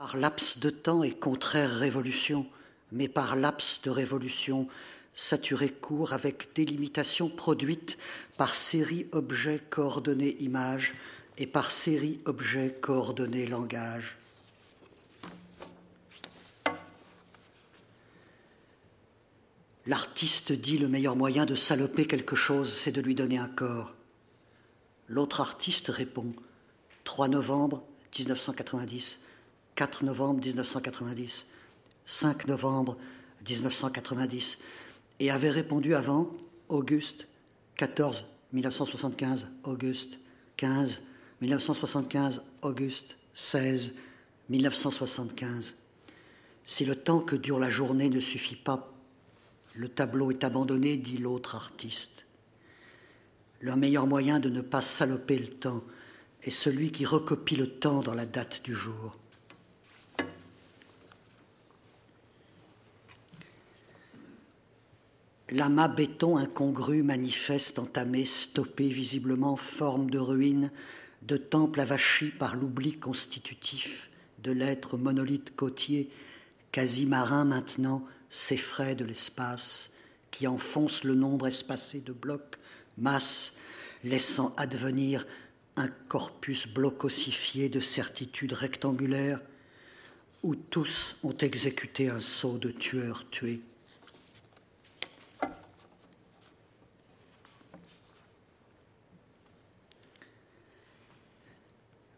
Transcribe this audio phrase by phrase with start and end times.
[0.00, 2.46] Par laps de temps et contraire révolution,
[2.90, 4.66] mais par laps de révolution,
[5.12, 7.98] saturé court avec délimitation produite
[8.38, 10.94] par série objet coordonnée image
[11.36, 14.16] et par série objet coordonnée langage.
[19.86, 23.92] L'artiste dit le meilleur moyen de saloper quelque chose, c'est de lui donner un corps.
[25.08, 26.32] L'autre artiste répond
[27.04, 27.84] 3 novembre
[28.18, 29.20] 1990,
[29.80, 31.46] 4 novembre 1990,
[32.04, 32.98] 5 novembre
[33.48, 34.58] 1990,
[35.20, 36.30] et avait répondu avant
[36.68, 37.28] Auguste
[37.76, 40.20] 14 1975, Auguste
[40.58, 41.00] 15
[41.40, 43.94] 1975, Auguste 16
[44.50, 45.76] 1975.
[46.62, 48.92] Si le temps que dure la journée ne suffit pas,
[49.74, 52.26] le tableau est abandonné, dit l'autre artiste.
[53.60, 55.82] Le meilleur moyen de ne pas saloper le temps
[56.42, 59.16] est celui qui recopie le temps dans la date du jour.
[65.50, 70.70] L'amas béton incongru manifeste, entamé, stoppé, visiblement forme de ruine,
[71.22, 74.10] de temple avachi par l'oubli constitutif
[74.42, 76.08] de l'être monolithe côtier,
[76.72, 79.92] quasi marin maintenant, s'effraie de l'espace,
[80.30, 82.56] qui enfonce le nombre espacé de blocs,
[82.96, 83.58] masse,
[84.04, 85.26] laissant advenir
[85.76, 89.40] un corpus bloc-ossifié de certitudes rectangulaires,
[90.42, 93.60] où tous ont exécuté un saut de tueurs tués.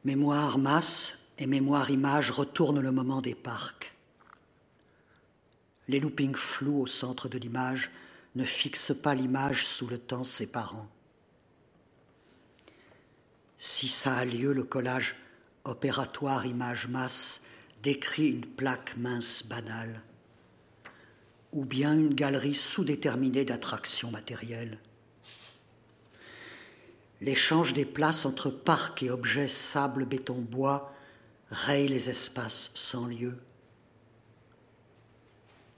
[0.05, 3.95] Mémoire masse et mémoire image retournent le moment des parcs.
[5.87, 7.91] Les loopings flous au centre de l'image
[8.35, 10.89] ne fixent pas l'image sous le temps séparant.
[13.57, 15.15] Si ça a lieu, le collage
[15.65, 17.43] opératoire image-masse
[17.85, 20.03] décrit une plaque mince banale,
[21.53, 24.81] ou bien une galerie sous-déterminée d'attractions matérielles.
[27.23, 30.93] L'échange des places entre parcs et objets sable, béton, bois
[31.51, 33.39] raye les espaces sans lieu.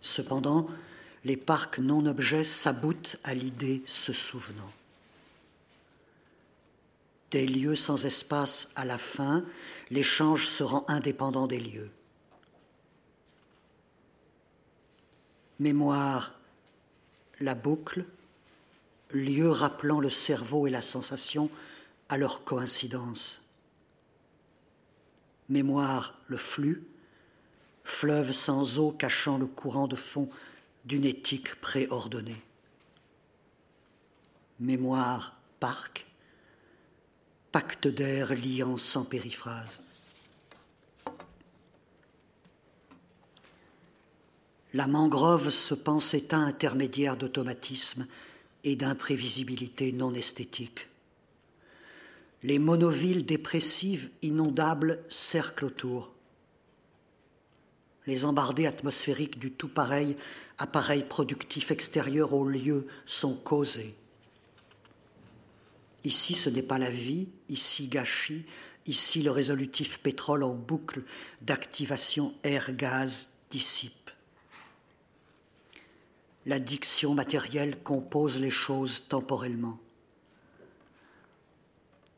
[0.00, 0.66] Cependant,
[1.22, 4.72] les parcs non-objets s'aboutent à l'idée se souvenant.
[7.30, 9.44] Des lieux sans espace à la fin,
[9.90, 11.90] l'échange se rend indépendant des lieux.
[15.58, 16.32] Mémoire,
[17.40, 18.06] la boucle,
[19.18, 21.50] lieu rappelant le cerveau et la sensation
[22.08, 23.42] à leur coïncidence.
[25.48, 26.86] Mémoire, le flux,
[27.84, 30.28] fleuve sans eau cachant le courant de fond
[30.84, 32.42] d'une éthique préordonnée.
[34.60, 36.06] Mémoire, parc,
[37.52, 39.82] pacte d'air liant sans périphrase.
[44.72, 48.06] La mangrove se pense état intermédiaire d'automatisme
[48.64, 50.88] et d'imprévisibilité non esthétique.
[52.42, 56.12] Les monovilles dépressives inondables cerclent autour.
[58.06, 60.16] Les embardées atmosphériques du tout pareil,
[60.58, 63.94] appareil productif extérieur au lieu, sont causés.
[66.04, 68.44] Ici, ce n'est pas la vie, ici gâchis,
[68.86, 71.02] ici le résolutif pétrole en boucle
[71.40, 74.03] d'activation air-gaz dissipe.
[76.46, 79.78] La diction matérielle compose les choses temporellement.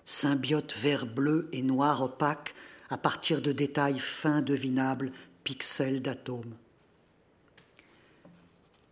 [0.05, 2.55] Symbiote vert bleu et noir opaque
[2.91, 5.13] à partir de détails fins devinables,
[5.45, 6.57] pixels d'atomes.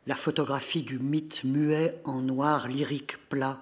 [0.06, 3.60] La photographie du mythe muet en noir lyrique plat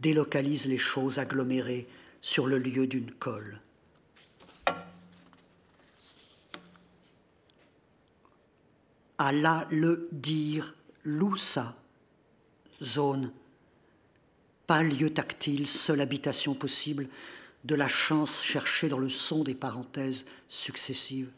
[0.00, 1.88] délocalise les choses agglomérées
[2.20, 3.60] sur le lieu d'une colle.
[9.18, 9.32] À
[9.70, 10.74] le dire
[11.04, 11.76] Loussa,
[12.82, 13.32] zone,
[14.66, 17.08] pas lieu tactile, seule habitation possible
[17.64, 21.30] de la chance cherchée dans le son des parenthèses successives.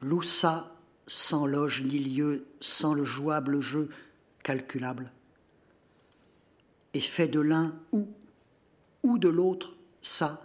[0.00, 0.72] Loussa
[1.06, 3.88] sans loge ni lieu, sans le jouable jeu
[4.42, 5.10] calculable.
[6.94, 8.08] Et fait de l'un ou,
[9.02, 10.44] ou de l'autre, ça,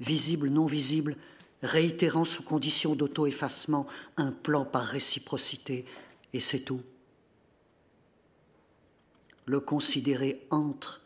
[0.00, 1.16] visible, non visible,
[1.62, 3.86] réitérant sous condition d'auto-effacement
[4.16, 5.84] un plan par réciprocité,
[6.36, 6.82] et c'est tout.
[9.46, 11.00] Le considéré entre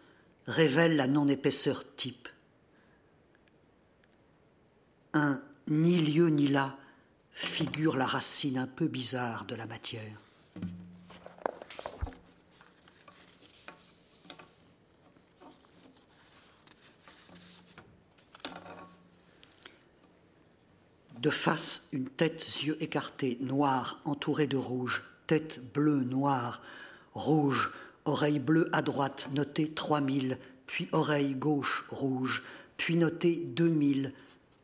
[0.46, 2.28] révèle la non-épaisseur type.
[5.14, 6.76] Un ni lieu ni là
[7.32, 10.18] figure la racine un peu bizarre de la matière.
[21.20, 26.60] De face, une tête, yeux écartés, noire, entourée de rouge, tête bleue, noire,
[27.12, 27.70] rouge,
[28.04, 30.36] oreille bleue à droite, notée 3000,
[30.66, 32.42] puis oreille gauche, rouge,
[32.76, 34.12] puis notée 2000,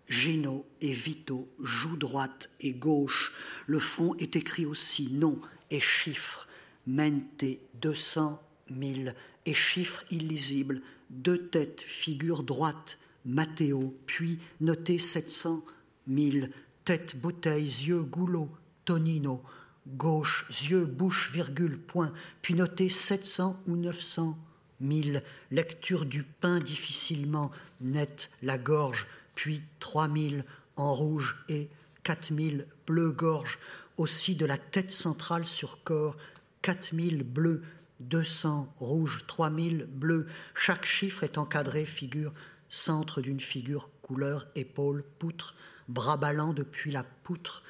[0.08, 3.32] Géno et Vito, joue droite et gauche.
[3.68, 5.40] Le fond est écrit aussi nom
[5.70, 6.48] et chiffres.
[6.88, 7.44] Mente,
[7.80, 9.10] 200 000
[9.44, 10.82] et chiffres illisibles.
[11.10, 15.64] Deux têtes, figure droite, Matteo, puis noté 700
[16.08, 16.48] 000.
[16.84, 18.48] Tête, bouteille, yeux, goulot,
[18.84, 19.44] Tonino.
[19.86, 22.12] Gauche, yeux, bouche, virgule, point,
[22.42, 24.36] puis noté 700 ou 900
[24.80, 25.18] 000.
[25.50, 27.50] Lecture du pain difficilement
[27.80, 30.44] nette, la gorge, puis trois mille
[30.76, 31.68] en rouge et
[32.02, 33.58] quatre mille bleu gorge,
[33.96, 36.16] aussi de la tête centrale sur corps,
[36.62, 37.62] quatre mille bleus,
[38.00, 40.26] deux cents rouges, trois mille bleus.
[40.54, 42.32] Chaque chiffre est encadré, figure,
[42.68, 45.54] centre d'une figure, couleur, épaule, poutre,
[45.88, 47.62] bras ballant depuis la poutre,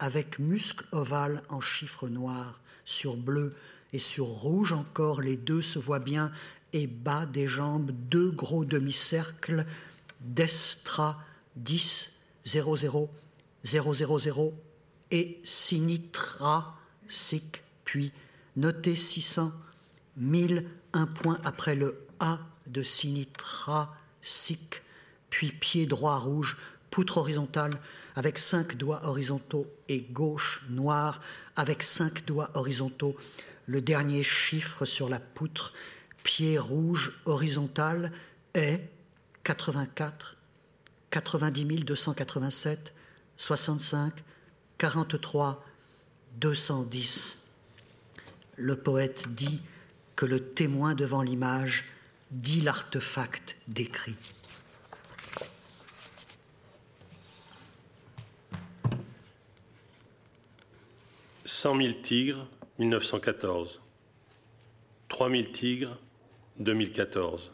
[0.00, 3.54] avec muscles ovales en chiffres noirs, sur bleu
[3.92, 6.32] et sur rouge encore, les deux se voient bien,
[6.72, 9.64] et bas des jambes, deux gros demi-cercles,
[10.20, 11.22] Destra
[11.56, 13.10] 10 00
[13.64, 14.54] 000
[15.10, 16.76] et Sinitra
[17.06, 18.12] SIC, puis
[18.56, 19.52] noté 600
[20.16, 24.82] 1000, un point après le A de Sinitra SIC,
[25.30, 26.56] puis pied droit rouge,
[26.90, 27.78] poutre horizontale
[28.16, 31.20] avec cinq doigts horizontaux et gauche noir
[31.56, 33.16] avec cinq doigts horizontaux,
[33.66, 35.72] le dernier chiffre sur la poutre,
[36.22, 38.12] pied rouge horizontal
[38.54, 38.80] est
[39.44, 40.36] 84,
[41.10, 42.94] 90 287,
[43.36, 44.12] 65,
[44.78, 45.64] 43,
[46.36, 47.44] 210.
[48.56, 49.60] Le poète dit
[50.16, 51.86] que le témoin devant l'image
[52.30, 54.16] dit l'artefact décrit.
[61.62, 62.46] Cent mille tigres,
[62.78, 63.82] 1914.
[65.08, 65.98] Trois mille tigres,
[66.58, 67.50] 2014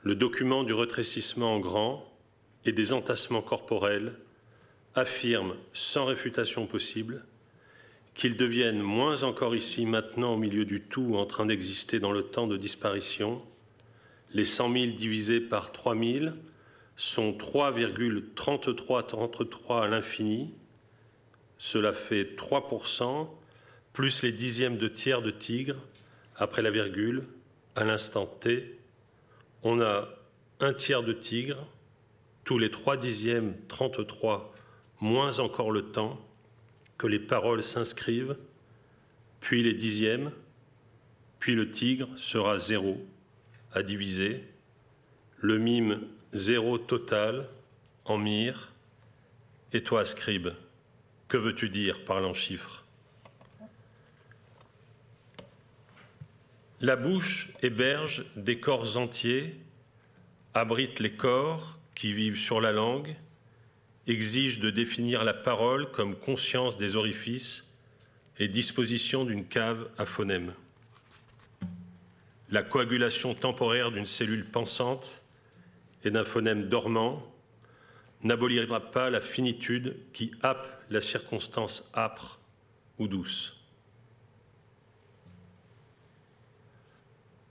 [0.00, 2.10] le document du retrécissement en grand
[2.64, 4.14] et des entassements corporels
[4.94, 7.26] affirme sans réfutation possible
[8.14, 12.22] qu'ils deviennent moins encore ici maintenant au milieu du tout en train d'exister dans le
[12.22, 13.42] temps de disparition.
[14.32, 16.28] Les 100 000 divisés par 3 000
[16.96, 20.54] sont 3,3333 à l'infini.
[21.64, 23.28] Cela fait 3%
[23.92, 25.76] plus les dixièmes de tiers de tigre
[26.34, 27.22] après la virgule.
[27.76, 28.80] À l'instant T
[29.62, 30.08] on a
[30.58, 31.64] un tiers de tigre,
[32.42, 34.52] tous les trois dixièmes, 33,
[35.00, 36.18] moins encore le temps
[36.98, 38.36] que les paroles s'inscrivent,
[39.38, 40.32] puis les dixièmes,
[41.38, 43.06] puis le tigre sera zéro
[43.72, 44.42] à diviser,
[45.38, 47.48] le mime zéro total
[48.04, 48.72] en mire,
[49.72, 50.48] et toi, scribe,
[51.32, 52.84] que veux-tu dire par l'en chiffres?
[56.82, 59.58] La bouche héberge des corps entiers,
[60.52, 63.16] abrite les corps qui vivent sur la langue,
[64.06, 67.78] exige de définir la parole comme conscience des orifices
[68.38, 70.52] et disposition d'une cave à phonèmes.
[72.50, 75.22] La coagulation temporaire d'une cellule pensante
[76.04, 77.26] et d'un phonème dormant
[78.22, 82.40] n'abolira pas la finitude qui happe la circonstance âpre
[82.98, 83.64] ou douce.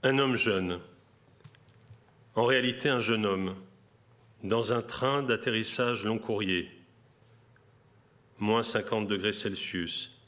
[0.02, 0.80] Un homme jeune,
[2.34, 3.54] en réalité un jeune homme,
[4.42, 6.68] dans un train d'atterrissage long courrier,
[8.38, 10.18] moins 50 degrés Celsius,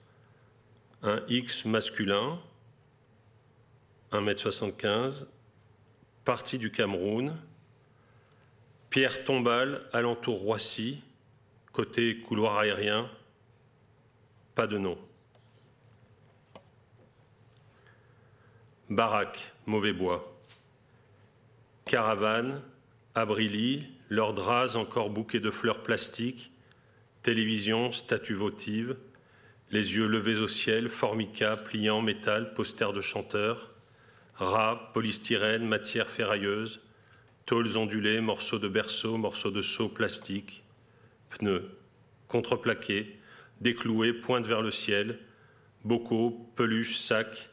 [1.03, 2.41] un X masculin,
[4.13, 5.27] 1m75,
[6.25, 7.37] parti du Cameroun,
[8.95, 11.03] pierre tombale, alentour Roissy,
[11.73, 13.11] côté couloir aérien,
[14.55, 14.97] pas de nom.
[18.89, 20.39] Baraque, mauvais bois.
[21.87, 22.63] Caravane,
[23.17, 26.53] abrili, leurs draps encore bouquets de fleurs plastiques,
[27.23, 28.97] télévision, statues votives,
[29.73, 33.73] les yeux levés au ciel, formica, pliants, métal, posters de chanteurs,
[34.37, 36.84] rats, polystyrène, matière ferrailleuse,
[37.47, 40.65] tôles ondulées, morceaux de berceau, morceaux de seau plastique,
[41.31, 41.71] pneus,
[42.29, 43.19] contreplaqués,
[43.61, 45.19] décloués, pointe vers le ciel,
[45.85, 47.51] bocaux, peluches, sacs,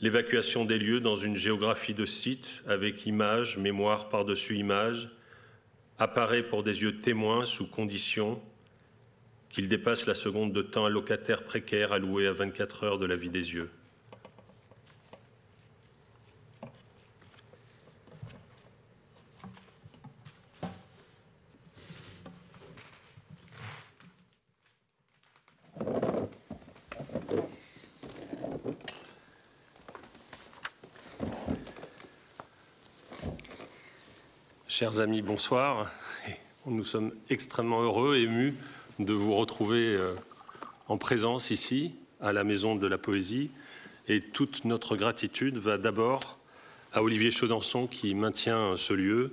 [0.00, 5.10] l'évacuation des lieux dans une géographie de sites avec images, mémoire par-dessus images,
[5.98, 8.40] apparaît pour des yeux témoins sous condition
[9.48, 13.30] qu'il dépasse la seconde de temps locataire précaire alloué à 24 heures de la vie
[13.30, 13.70] des yeux.
[34.78, 35.90] Chers amis, bonsoir.
[36.64, 38.54] Nous sommes extrêmement heureux, émus
[39.00, 40.14] de vous retrouver euh,
[40.86, 43.50] en présence ici, à la Maison de la Poésie.
[44.06, 46.38] Et toute notre gratitude va d'abord
[46.92, 49.24] à Olivier Chaudançon qui maintient ce lieu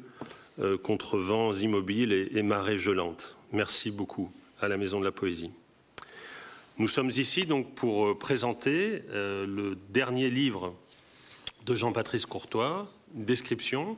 [0.62, 3.38] euh, contre vents immobiles et, marées gelantes.
[3.52, 5.52] Merci beaucoup à la Maison de la Poésie.
[6.80, 10.74] Nous sommes ici donc pour euh, présenter le dernier livre
[11.68, 13.96] de Jean-Patrice Courtois, Description,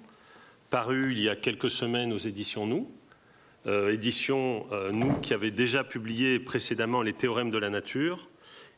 [0.69, 2.89] paru il y a quelques semaines aux éditions Nous,
[3.65, 8.29] euh, édition euh, Nous qui avait déjà publié précédemment les théorèmes de la nature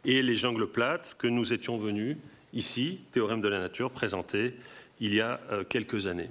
[0.05, 2.17] et les jungles plates que nous étions venus
[2.53, 4.55] ici, théorèmes de la nature, présenter
[4.99, 6.29] il y a euh, quelques années.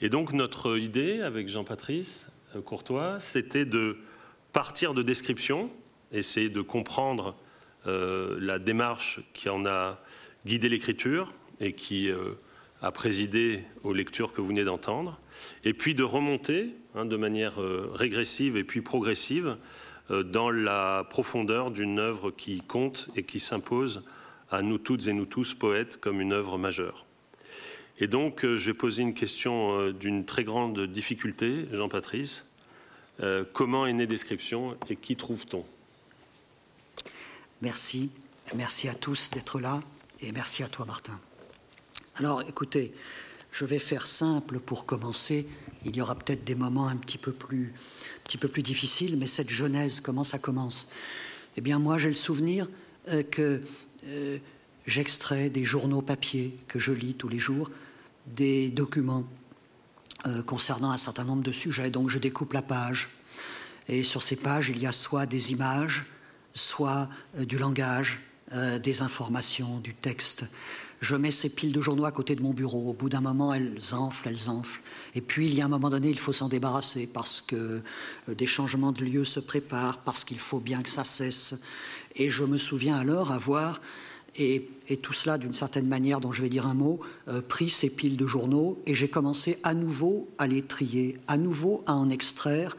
[0.00, 2.26] Et donc notre idée avec Jean-Patrice
[2.64, 3.98] Courtois, c'était de
[4.52, 5.70] partir de descriptions,
[6.10, 7.36] essayer de comprendre
[7.86, 10.00] la démarche qui en a
[10.44, 12.10] guidé l'écriture et qui
[12.82, 15.18] a présidé aux lectures que vous venez d'entendre,
[15.64, 19.56] et puis de remonter hein, de manière euh, régressive et puis progressive
[20.10, 24.02] euh, dans la profondeur d'une œuvre qui compte et qui s'impose
[24.50, 27.04] à nous toutes et nous tous poètes comme une œuvre majeure.
[27.98, 32.46] Et donc, euh, j'ai posé une question d'une très grande difficulté, Jean-Patrice.
[33.52, 35.64] comment est née Description et qui trouve-t-on?
[37.60, 38.10] Merci.
[38.54, 39.80] Merci à tous d'être là
[40.20, 41.20] et merci à toi, Martin.
[42.20, 42.92] Alors écoutez,
[43.50, 45.48] je vais faire simple pour commencer.
[45.86, 47.72] Il y aura peut-être des moments un petit peu plus,
[48.38, 50.88] plus difficiles, mais cette genèse, comment ça commence?
[51.56, 52.68] Eh bien, moi, j'ai le souvenir
[53.08, 53.62] euh, que
[54.06, 54.38] euh,
[54.86, 57.70] j'extrais des journaux papier que je lis tous les jours,
[58.26, 59.24] des documents
[60.26, 61.88] euh, concernant un certain nombre de sujets.
[61.88, 63.08] Donc, je découpe la page.
[63.88, 66.04] Et sur ces pages, il y a soit des images,
[66.52, 67.08] soit
[67.38, 68.20] du langage,
[68.82, 70.44] des informations, du texte
[71.00, 72.90] je mets ces piles de journaux à côté de mon bureau.
[72.90, 74.82] Au bout d'un moment, elles enflent, elles enflent.
[75.14, 77.56] Et puis, il y a un moment donné, il faut s'en débarrasser parce que
[78.28, 81.62] euh, des changements de lieu se préparent, parce qu'il faut bien que ça cesse.
[82.16, 83.80] Et je me souviens alors avoir,
[84.36, 84.68] et,
[85.02, 88.16] tout cela d'une certaine manière, dont je vais dire un mot, euh, pris ces piles
[88.16, 92.76] de journaux et j'ai commencé à nouveau à les trier, à nouveau à en extraire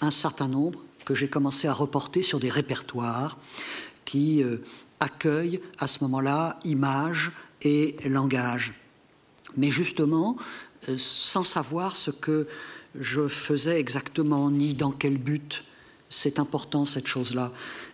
[0.00, 3.38] un certain nombre que j'ai commencé à reporter sur des répertoires
[4.04, 4.58] qui euh,
[5.00, 8.74] accueillent à ce moment-là images, et langage.
[9.56, 10.36] Mais justement,
[10.88, 12.46] euh, sans savoir ce que
[12.98, 15.64] je faisais exactement, ni dans quel but,
[16.10, 17.52] c'est important cette chose-là.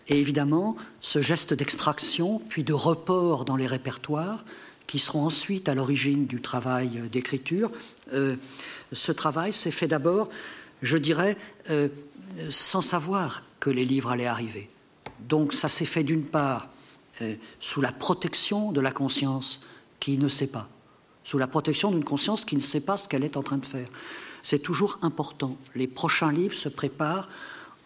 [0.09, 4.45] Et évidemment, ce geste d'extraction, puis de report dans les répertoires,
[4.87, 7.71] qui seront ensuite à l'origine du travail d'écriture,
[8.15, 8.37] euh,
[8.91, 10.31] ce travail s'est fait d'abord,
[10.83, 11.37] je dirais,
[11.71, 11.89] euh,
[12.51, 14.71] sans savoir que les livres allaient arriver.
[15.29, 16.78] Donc ça s'est fait d'une part euh,
[17.61, 19.67] sous la protection de la conscience
[20.01, 20.69] qui ne sait pas,
[21.25, 23.67] sous la protection d'une conscience qui ne sait pas ce qu'elle est en train de
[23.67, 23.89] faire.
[24.43, 25.57] C'est toujours important.
[25.75, 27.29] Les prochains livres se préparent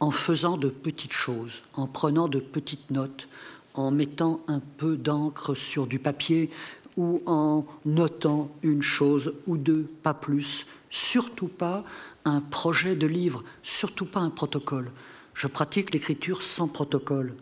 [0.00, 3.28] en faisant de petites choses, en prenant de petites notes,
[3.74, 6.50] en mettant un peu d'encre sur du papier
[6.96, 10.66] ou en notant une chose ou deux, pas plus.
[10.90, 11.84] Surtout pas
[12.24, 14.90] un projet de livre, surtout pas un protocole.
[15.34, 17.34] Je pratique l'écriture sans protocole.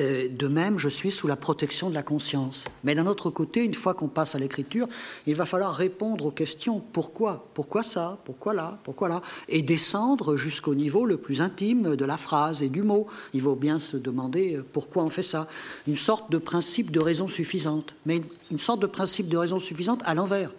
[0.00, 2.66] Euh, de même, je suis sous la protection de la conscience.
[2.82, 4.88] Mais d'un autre côté, une fois qu'on passe à l'écriture,
[5.26, 7.46] il va falloir répondre aux questions pourquoi?
[7.52, 8.18] Pourquoi ça?
[8.24, 8.78] Pourquoi là?
[8.84, 9.20] Pourquoi là?
[9.50, 13.06] Et descendre jusqu'au niveau le plus intime de la phrase et du mot.
[13.34, 15.46] Il vaut bien se demander euh, pourquoi on fait ça.
[15.86, 20.00] Une sorte de principe de raison suffisante, mais une sorte de principe de raison suffisante
[20.06, 20.52] à l'envers.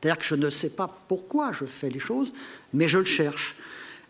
[0.00, 2.32] C'est-à-dire que je ne sais pas pourquoi je fais les choses,
[2.72, 3.56] mais je le cherche.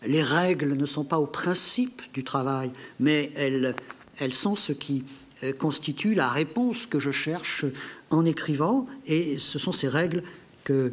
[0.06, 2.70] Les règles ne sont pas au principe du travail,
[3.00, 3.74] mais elles
[4.18, 5.04] elles sont ce qui
[5.42, 7.64] euh, constitue la réponse que je cherche
[8.10, 10.22] en écrivant, et ce sont ces règles
[10.64, 10.92] que,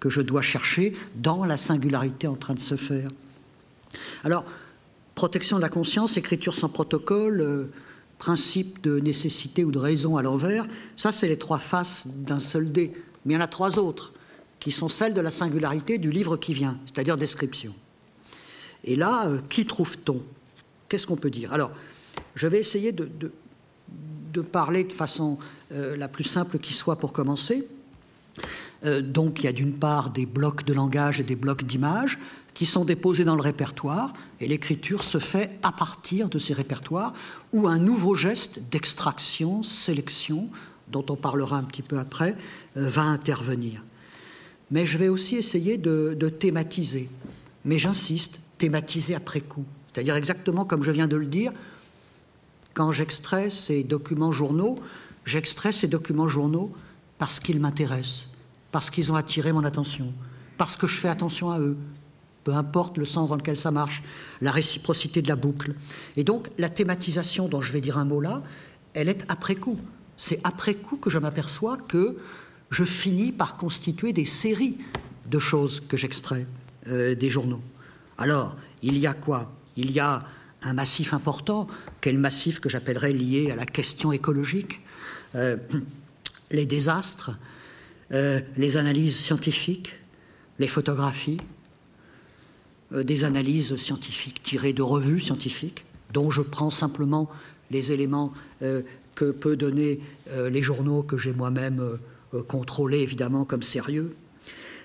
[0.00, 3.10] que je dois chercher dans la singularité en train de se faire.
[4.24, 4.44] Alors,
[5.14, 7.64] protection de la conscience, écriture sans protocole, euh,
[8.18, 10.66] principe de nécessité ou de raison à l'envers,
[10.96, 12.92] ça c'est les trois faces d'un seul dé.
[13.24, 14.12] Mais il y en a trois autres,
[14.58, 17.74] qui sont celles de la singularité du livre qui vient, c'est-à-dire description.
[18.84, 20.22] Et là, euh, qui trouve-t-on?
[20.88, 21.52] Qu'est-ce qu'on peut dire?
[21.52, 21.72] Alors,
[22.36, 23.08] je vais essayer de,
[24.52, 25.38] parler de façon
[25.72, 27.66] euh, la plus simple qui soit pour commencer.
[28.84, 32.18] Euh, donc il y a d'une part des blocs de langage et des blocs d'images
[32.52, 37.12] qui sont déposés dans le répertoire, et l'écriture se fait à partir de ces répertoires,
[37.52, 40.48] ou un nouveau geste d'extraction, sélection,
[40.88, 42.34] dont on parlera un petit peu après,
[42.78, 43.84] euh, va intervenir.
[44.70, 47.10] Mais je vais aussi essayer de thématiser,
[47.66, 51.52] mais j'insiste, thématiser après coup, c'est-à-dire exactement comme je viens de le dire,
[52.76, 54.78] quand j'extrais ces documents journaux,
[55.24, 56.74] j'extrais ces documents journaux
[57.16, 58.34] parce qu'ils m'intéressent,
[58.70, 60.12] parce qu'ils ont attiré mon attention,
[60.58, 61.78] parce que je fais attention à eux,
[62.44, 64.02] peu importe le sens dans lequel ça marche,
[64.42, 65.74] la réciprocité de la boucle.
[66.16, 68.42] Et donc la thématisation dont je vais dire un mot là,
[68.92, 69.78] elle est après coup.
[70.18, 72.18] C'est après coup que je m'aperçois que
[72.68, 74.76] je finis par constituer des séries
[75.30, 76.46] de choses que j'extrais
[76.88, 77.62] euh, des journaux.
[78.18, 79.50] Alors, il y a quoi?
[79.76, 80.22] Il y a
[80.62, 81.68] un massif important,
[82.00, 84.80] quel massif que j'appellerais lié à la question écologique,
[85.34, 85.56] euh,
[86.50, 87.32] les désastres,
[88.12, 89.98] euh, les analyses scientifiques,
[90.58, 91.40] les photographies,
[92.92, 97.28] des analyses scientifiques tirées de revues scientifiques, dont je prends simplement
[97.72, 99.98] les éléments que peut donner
[100.32, 101.98] les journaux que j'ai moi-même
[102.46, 104.14] contrôlés évidemment comme sérieux.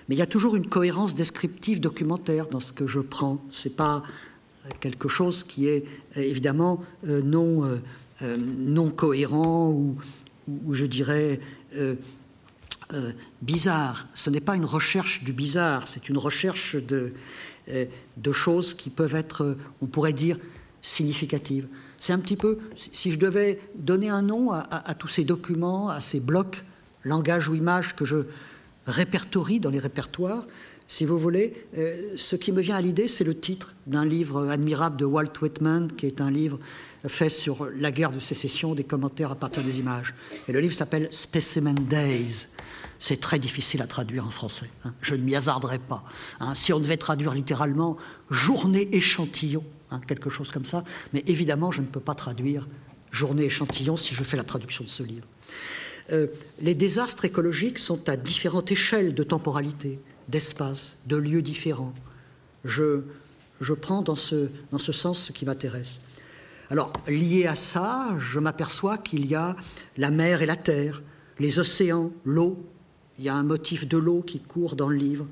[0.08, 3.44] Mais il y a toujours une cohérence descriptive documentaire dans ce que je prends.
[3.48, 4.02] Ce n'est pas
[4.80, 5.84] quelque chose qui est
[6.16, 7.80] évidemment euh, non, euh,
[8.22, 9.96] euh, non cohérent ou,
[10.72, 11.40] je dirais
[13.40, 14.08] bizarre.
[14.12, 17.14] Ce n'est pas une recherche du bizarre, c'est une recherche de,
[18.16, 20.36] de choses qui peuvent être, on pourrait dire,
[20.82, 21.68] significatives.
[22.00, 25.88] C'est un petit peu, si je devais donner un nom à, à tous ces documents,
[25.90, 26.64] à ces blocs,
[27.04, 28.26] langage ou image que je,
[28.86, 30.46] répertorie dans les répertoires.
[30.92, 34.46] Si vous voulez, euh, ce qui me vient à l'idée, c'est le titre d'un livre
[34.50, 36.60] admirable de Walt Whitman, qui est un livre
[37.08, 40.12] fait sur la guerre de sécession, des commentaires à partir des images.
[40.48, 42.48] Et le livre s'appelle Specimen Days.
[42.98, 44.68] C'est très difficile à traduire en français.
[44.84, 44.92] Hein.
[45.00, 46.04] Je ne m'y hasarderai pas.
[46.40, 46.54] Hein.
[46.54, 47.96] Si on devait traduire littéralement
[48.30, 50.84] journée échantillon, hein, quelque chose comme ça,
[51.14, 52.68] mais évidemment, je ne peux pas traduire
[53.10, 55.26] journée échantillon si je fais la traduction de ce livre.
[56.10, 56.26] Euh,
[56.60, 59.98] les désastres écologiques sont à différentes échelles de temporalité,
[60.32, 61.94] d'espace, de lieux différents.
[62.64, 63.02] Je,
[63.80, 64.48] prends dans ce,
[64.78, 66.00] sens ce qui m'intéresse.
[66.70, 69.54] Alors, lié à ça, je m'aperçois qu'il y a
[69.98, 71.02] la mer et la terre,
[71.38, 72.58] les océans, l'eau.
[73.18, 75.26] Il y a un motif de l'eau qui court dans le livre,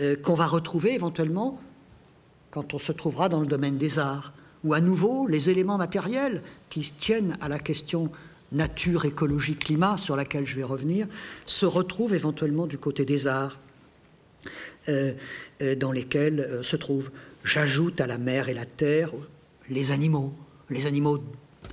[0.00, 1.60] euh, qu'on va retrouver éventuellement
[2.50, 4.32] quand on se trouvera dans le domaine des arts,
[4.64, 8.10] ou à nouveau les éléments matériels qui tiennent à la question
[8.52, 11.06] nature, écologie, climat, sur laquelle je vais revenir,
[11.46, 13.58] se retrouve éventuellement du côté des arts,
[14.88, 17.10] dans lesquels euh, se trouvent,
[17.44, 19.10] j'ajoute à la mer et la terre,
[19.68, 20.34] les animaux,
[20.70, 21.22] les animaux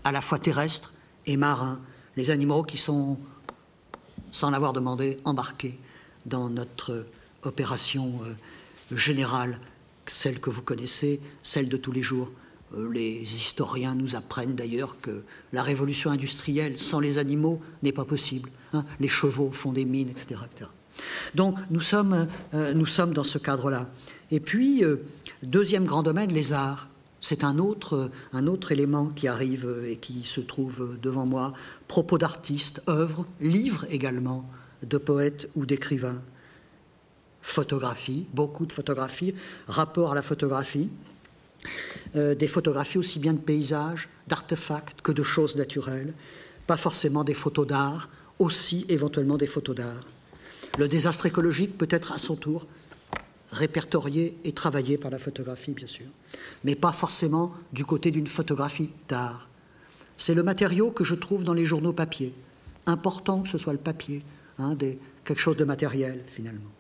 [0.04, 0.94] à la fois terrestres
[1.26, 1.82] et marins,
[2.16, 3.18] les animaux qui sont,
[4.32, 5.78] sans l'avoir demandé, embarqués
[6.26, 7.06] dans notre
[7.44, 8.20] opération
[8.92, 9.60] générale,
[10.08, 12.32] celle que vous connaissez, celle de tous les jours.
[12.76, 18.06] Euh, les historiens nous apprennent d'ailleurs que la révolution industrielle sans les animaux n'est pas
[18.06, 18.50] possible.
[18.74, 18.86] Hein.
[19.00, 20.42] les chevaux font des mines, etc.
[21.36, 23.88] Donc nous sommes, euh, nous sommes dans ce cadre-là.
[24.32, 24.98] Et puis, euh,
[25.44, 26.88] deuxième grand domaine, les arts.
[27.22, 28.12] C'est un autre,
[28.48, 31.52] autre élément qui arrive et qui se trouve devant moi.
[31.90, 34.50] Propos d'artistes, œuvres, livres également,
[34.84, 36.22] de poètes ou d'écrivains.
[37.42, 39.34] Photographie, beaucoup de photographies,
[39.68, 40.90] rapport à la photographie.
[42.16, 46.14] Euh, des photographies aussi bien de paysages, d'artefacts que de choses naturelles,
[46.66, 48.10] pas forcément des photos d'art,
[48.40, 50.06] aussi éventuellement des photos d'art.
[50.80, 52.66] Le désastre écologique peut être à son tour
[53.52, 56.06] répertorié et travaillé par la photographie, bien sûr,
[56.64, 59.50] mais pas forcément du côté d'une photographie d'art.
[60.16, 62.34] C'est le matériau que je trouve dans les journaux papier.
[62.86, 64.24] Important que ce soit le papier,
[64.58, 64.74] hein,
[65.26, 66.72] quelque chose de matériel finalement.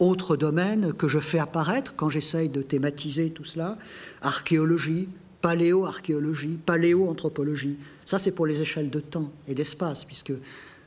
[0.00, 3.78] Autre domaine que je fais apparaître quand j'essaye de thématiser tout cela,
[4.20, 5.08] archéologie,
[5.40, 7.78] paléo-archéologie, paléo-anthropologie.
[8.04, 10.34] Ça, c'est pour les échelles de temps et d'espace, puisque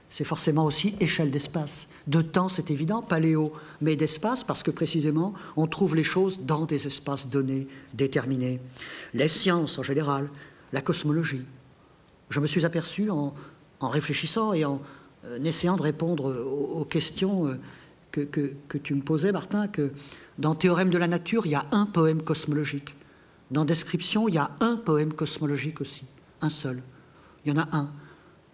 [0.10, 1.90] c'est forcément aussi échelle d'espace.
[2.08, 6.66] De temps, c'est évident, paléo, mais d'espace, parce que précisément, on trouve les choses dans
[6.66, 8.60] des espaces donnés, déterminés.
[9.14, 10.30] Les sciences en général,
[10.72, 11.46] la cosmologie.
[12.30, 13.34] Je me suis aperçu en,
[13.82, 14.82] réfléchissant et en
[15.26, 17.60] euh, essayant de répondre aux questions euh,
[18.12, 19.92] que, tu me posais, Martin, que
[20.40, 22.96] dans Théorème de la nature, il y a un poème cosmologique.
[23.52, 26.04] Dans Description, il y a un poème cosmologique aussi,
[26.42, 26.82] un seul.
[27.46, 27.92] Il y en a un.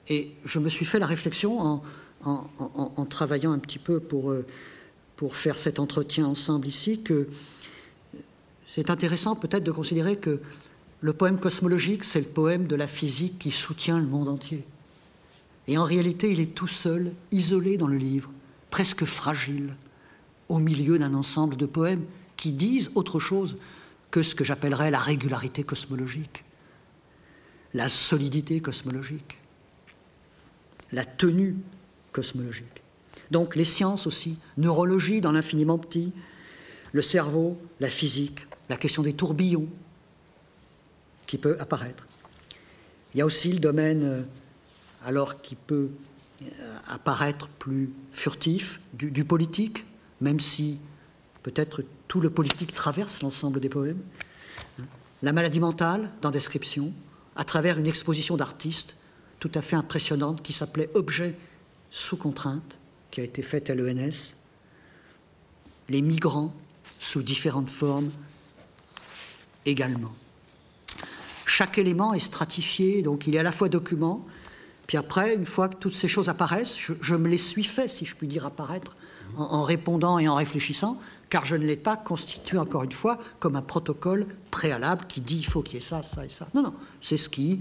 [0.10, 1.82] Et je me suis fait la réflexion
[2.24, 4.46] en, travaillant un petit peu pour, euh,
[5.16, 7.28] pour faire cet entretien ensemble ici, que
[8.68, 10.40] c'est intéressant peut-être de considérer que
[11.02, 14.64] le poème cosmologique, c'est le poème de la physique qui soutient le monde entier.
[15.68, 18.32] Et en réalité, il est tout seul, isolé dans le livre
[18.70, 19.76] presque fragile,
[20.50, 22.04] au milieu d'un ensemble de poèmes
[22.38, 23.58] qui disent autre chose
[24.10, 26.44] que ce que j'appellerais la régularité cosmologique,
[27.74, 29.38] la solidité cosmologique,
[30.94, 31.58] la tenue
[32.12, 32.84] cosmologique.
[33.32, 36.14] Donc les sciences aussi, neurologie dans l'infiniment petit,
[36.92, 39.68] le cerveau, la physique, la question des tourbillons
[41.26, 42.08] qui peut apparaître.
[43.14, 44.24] Il y a aussi le domaine, euh,
[45.04, 45.90] alors qui peut
[46.88, 49.86] apparaître plus furtif, du, politique,
[50.22, 50.80] même si
[51.42, 54.02] peut-être tout le politique traverse l'ensemble des poèmes.
[55.22, 56.92] La maladie mentale, dans Description,
[57.36, 58.98] à travers une exposition d'artistes
[59.44, 61.36] tout à fait impressionnante qui s'appelait Objet
[61.92, 62.80] sous contrainte,
[63.12, 64.38] qui a été faite à l'ENS.
[65.90, 66.54] Les migrants,
[66.98, 68.10] sous différentes formes,
[69.66, 70.14] également.
[71.46, 74.26] Chaque élément est stratifié, donc il est à la fois document,
[74.88, 78.06] puis après, une fois que toutes ces choses apparaissent, je, me les suis fait, si
[78.06, 78.96] je puis dire, apparaître
[79.36, 83.58] en, répondant et en réfléchissant, car je ne l'ai pas constitué, encore une fois, comme
[83.58, 86.48] un protocole préalable qui dit il faut qu'il y ait ça, ça et ça.
[86.54, 87.60] Non, non, c'est ce qui,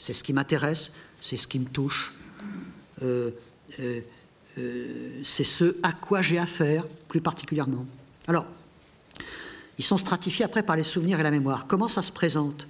[0.00, 2.14] c'est ce qui m'intéresse, c'est ce qui me touche,
[3.02, 3.30] euh,
[3.80, 4.00] euh,
[4.58, 7.84] euh, c'est ce à quoi j'ai affaire plus particulièrement.
[8.26, 8.46] Alors,
[9.78, 11.66] ils sont stratifiés après par les souvenirs et la mémoire.
[11.66, 12.66] Comment ça se présente?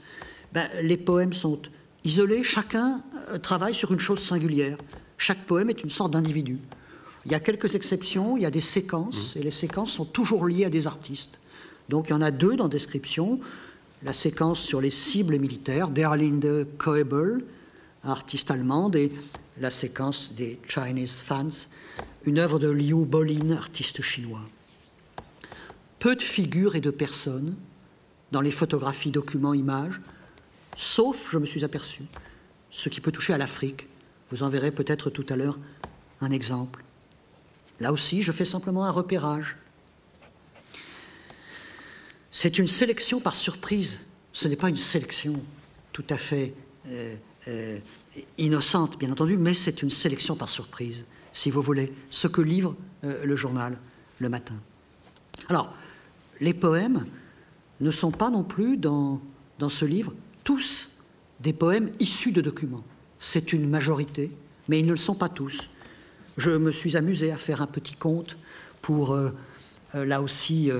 [0.53, 1.61] Ben, Les poèmes sont
[2.03, 3.03] isolés, chacun
[3.43, 4.77] travaille sur une chose singulière.
[5.17, 6.59] Chaque poème est une sorte d'individu.
[7.27, 10.47] Il y a quelques exceptions, il y a des séquences, et les séquences sont toujours
[10.49, 11.39] liées à des artistes.
[11.89, 13.39] Donc il y en a deux dans Description.
[14.03, 17.45] La séquence sur les cibles militaires d'Erlinde Koebel,
[18.03, 19.13] artiste allemande, et
[19.59, 21.69] la séquence des Chinese Fans,
[22.25, 24.41] une œuvre de Liu Bolin, artiste chinois.
[25.99, 27.55] Peu de figures et de personnes
[28.33, 30.01] dans les photographies, documents, images,
[30.77, 32.03] sauf, je me suis aperçu,
[32.71, 33.87] ce qui peut toucher à l'Afrique.
[34.31, 35.59] Vous en verrez peut-être tout à l'heure
[36.23, 36.85] un exemple.
[37.81, 39.59] Là aussi, je fais simplement un repérage.
[42.31, 44.01] C'est une sélection par surprise.
[44.33, 45.43] Ce n'est pas une sélection
[45.93, 46.55] tout à fait
[46.89, 47.17] euh,
[47.49, 47.79] euh,
[48.39, 52.77] innocente, bien entendu, mais c'est une sélection par surprise, si vous voulez, ce que livre
[53.05, 53.79] euh, le journal
[54.21, 54.55] le matin.
[55.49, 55.75] Alors,
[56.41, 57.07] les poèmes
[57.81, 59.21] ne sont pas non plus dans,
[59.69, 60.15] ce livre
[60.45, 60.89] tous
[61.41, 62.85] des poèmes issus de documents.
[63.19, 64.31] C'est une majorité,
[64.69, 65.69] mais ils ne le sont pas tous
[66.37, 68.39] je me suis amusé à faire un petit compte
[68.81, 69.19] pour,
[69.93, 70.71] là aussi,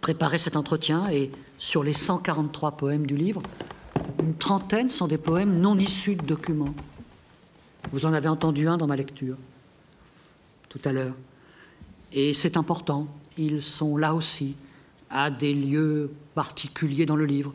[0.00, 1.08] préparer cet entretien.
[1.10, 3.42] Et sur les 143 poèmes du livre,
[4.18, 6.74] une trentaine sont des poèmes non issus de documents.
[7.92, 9.36] Vous en avez entendu un dans ma lecture,
[10.68, 11.14] tout à l'heure.
[12.12, 13.06] Et c'est important.
[13.38, 14.56] Ils sont là aussi,
[15.10, 17.52] à des lieux particuliers dans le livre.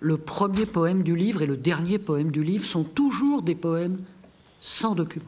[0.00, 4.00] Le premier poème du livre et le dernier poème du livre sont toujours des poèmes
[4.60, 5.26] sans documents.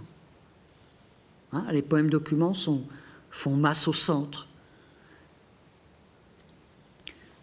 [1.53, 2.55] Hein, les poèmes documents
[3.31, 4.48] font masse au centre.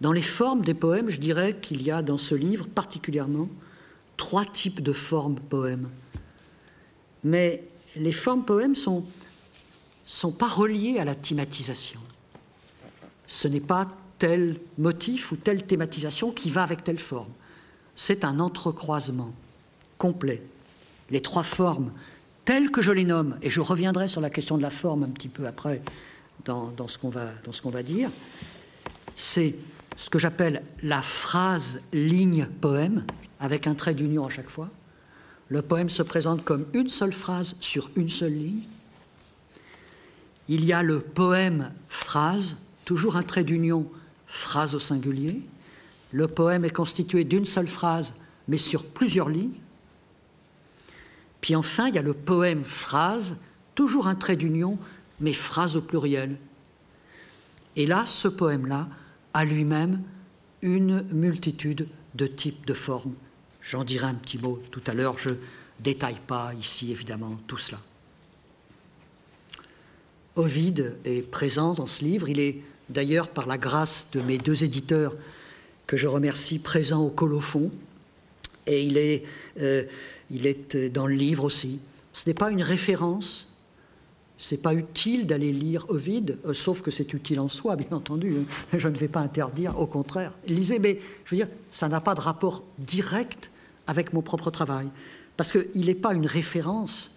[0.01, 3.47] Dans les formes des poèmes, je dirais qu'il y a dans ce livre particulièrement
[4.17, 5.89] trois types de formes poèmes.
[7.23, 7.63] Mais
[7.95, 9.05] les formes poèmes sont
[10.03, 11.99] sont pas reliées à la thématisation.
[13.27, 13.87] Ce n'est pas
[14.19, 17.31] tel motif ou telle thématisation qui va avec telle forme.
[17.95, 19.33] C'est un entrecroisement
[19.97, 20.43] complet.
[21.11, 21.91] Les trois formes
[22.43, 25.09] tels que je les nomme, et je reviendrai sur la question de la forme un
[25.09, 25.81] petit peu après
[26.43, 27.29] dans, ce qu'on va,
[27.65, 28.09] va dire,
[29.15, 29.55] c'est
[29.95, 33.05] ce que j'appelle la phrase ligne poème,
[33.39, 34.69] avec un trait d'union à chaque fois.
[35.49, 38.63] Le poème se présente comme une seule phrase sur une seule ligne.
[40.47, 43.89] Il y a le poème phrase, toujours un trait d'union,
[44.27, 45.41] phrase au singulier.
[46.11, 48.13] Le poème est constitué d'une seule phrase,
[48.47, 49.59] mais sur plusieurs lignes.
[51.41, 53.37] Puis enfin, il y a le poème phrase,
[53.75, 54.77] toujours un trait d'union,
[55.19, 56.37] mais phrase au pluriel.
[57.75, 58.87] Et là, ce poème-là
[59.33, 60.01] a lui-même
[60.61, 63.13] une multitude de types de formes.
[63.61, 65.35] J'en dirai un petit mot tout à l'heure, je ne
[65.79, 67.79] détaille pas ici évidemment tout cela.
[70.35, 74.63] Ovide est présent dans ce livre, il est d'ailleurs par la grâce de mes deux
[74.63, 75.15] éditeurs
[75.87, 77.71] que je remercie présent au colophon,
[78.65, 79.23] et il est
[79.59, 79.83] euh,
[80.31, 81.81] il est dans le livre aussi.
[82.13, 83.50] Ce n'est pas une référence,
[84.41, 88.35] c'est pas utile d'aller lire Ovide, euh, sauf que c'est utile en soi, bien entendu.
[88.37, 88.77] Hein.
[88.77, 90.33] Je ne vais pas interdire, au contraire.
[90.47, 93.51] Lisez, mais je veux dire, ça n'a pas de rapport direct
[93.85, 94.89] avec mon propre travail,
[95.37, 97.11] parce qu'il n'est pas une référence,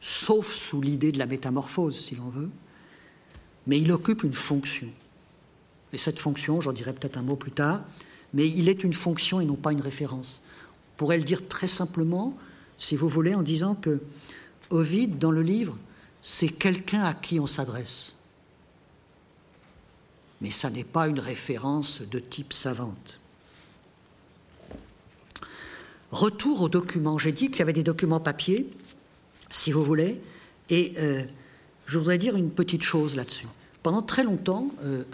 [0.00, 2.50] sauf sous l'idée de la métamorphose, si l'on veut,
[3.66, 4.88] mais il occupe une fonction.
[5.94, 7.82] Et cette fonction, j'en dirai peut-être un mot plus tard,
[8.34, 10.42] mais il est une fonction et non pas une référence
[10.98, 12.36] pourrait le dire très simplement,
[12.78, 14.00] si vous voulez, en disant que
[14.70, 15.76] Ovide, dans le livre,
[16.22, 18.16] c'est quelqu'un à qui on s'adresse.
[20.40, 23.20] Mais ça n'est pas une référence de type savante.
[26.10, 27.18] Retour aux documents.
[27.18, 28.70] J'ai dit qu'il y avait des documents papier,
[29.50, 30.20] si vous voulez,
[30.68, 31.24] et euh,
[31.86, 33.46] je voudrais dire une petite chose là-dessus.
[33.82, 35.04] Pendant très longtemps, euh,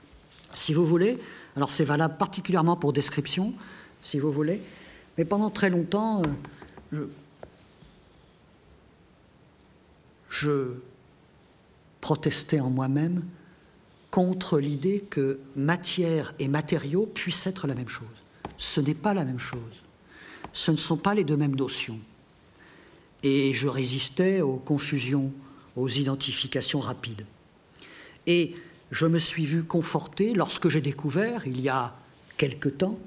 [0.54, 1.18] si vous voulez,
[1.56, 3.52] alors c'est valable particulièrement pour description,
[4.00, 4.60] si vous voulez,
[5.18, 6.22] mais pendant très longtemps,
[6.92, 7.06] euh,
[10.34, 10.74] je,
[12.00, 13.24] protestais en moi-même
[14.10, 18.06] contre l'idée que matière et matériaux puissent être la même chose.
[18.58, 19.82] Ce n'est pas la même chose.
[20.52, 21.98] Ce ne sont pas les deux mêmes notions.
[23.22, 25.32] Et je résistais aux confusions,
[25.76, 27.26] aux identifications rapides.
[28.26, 28.54] Et
[28.90, 31.96] je me suis vu conforté lorsque j'ai découvert, il y a
[32.36, 32.98] quelque temps,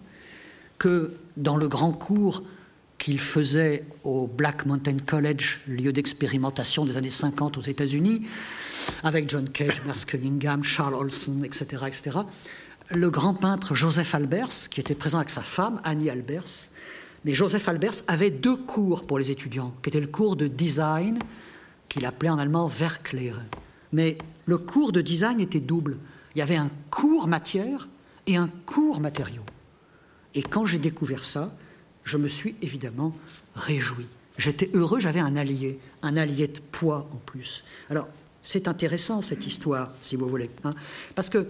[0.80, 2.42] que dans le grand cours
[2.98, 8.28] qu'il faisait au Black Mountain College, lieu d'expérimentation des années 50 aux États-Unis,
[9.04, 12.18] avec John Cage, Merce Cunningham, Charles Olson, etc., etc.,
[12.90, 16.72] le grand peintre Joseph Albers, qui était présent avec sa femme, Annie Albers,
[17.26, 21.20] mais Joseph Albers avait deux cours pour les étudiants, qui étaient le cours de design,
[21.90, 23.42] qu'il appelait en allemand Werklehre.
[23.92, 25.98] Mais le cours de design était double.
[26.36, 27.88] Il y avait un cours matière
[28.28, 29.46] et un cours matériaux.
[30.36, 31.54] Et quand j'ai découvert ça,
[32.08, 33.14] je me suis évidemment
[33.54, 34.08] réjoui.
[34.38, 37.64] J'étais heureux, j'avais un allié, un allié de poids en plus.
[37.90, 38.08] Alors,
[38.42, 40.74] c'est intéressant cette histoire, si vous voulez, hein,
[41.16, 41.48] parce que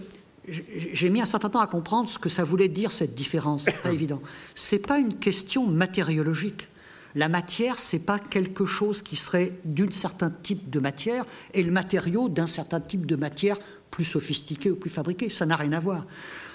[0.48, 3.66] j'ai mis un certain temps à comprendre ce que ça voulait dire cette différence.
[3.66, 4.20] C'est pas évident.
[4.54, 6.68] C'est pas une question matériologique.
[7.14, 11.70] La matière, c'est pas quelque chose qui serait d'un certain type de matière et le
[11.70, 13.58] matériau d'un certain type de matière
[13.90, 15.28] plus sophistiqué ou plus fabriqué.
[15.28, 16.06] Ça n'a rien à voir.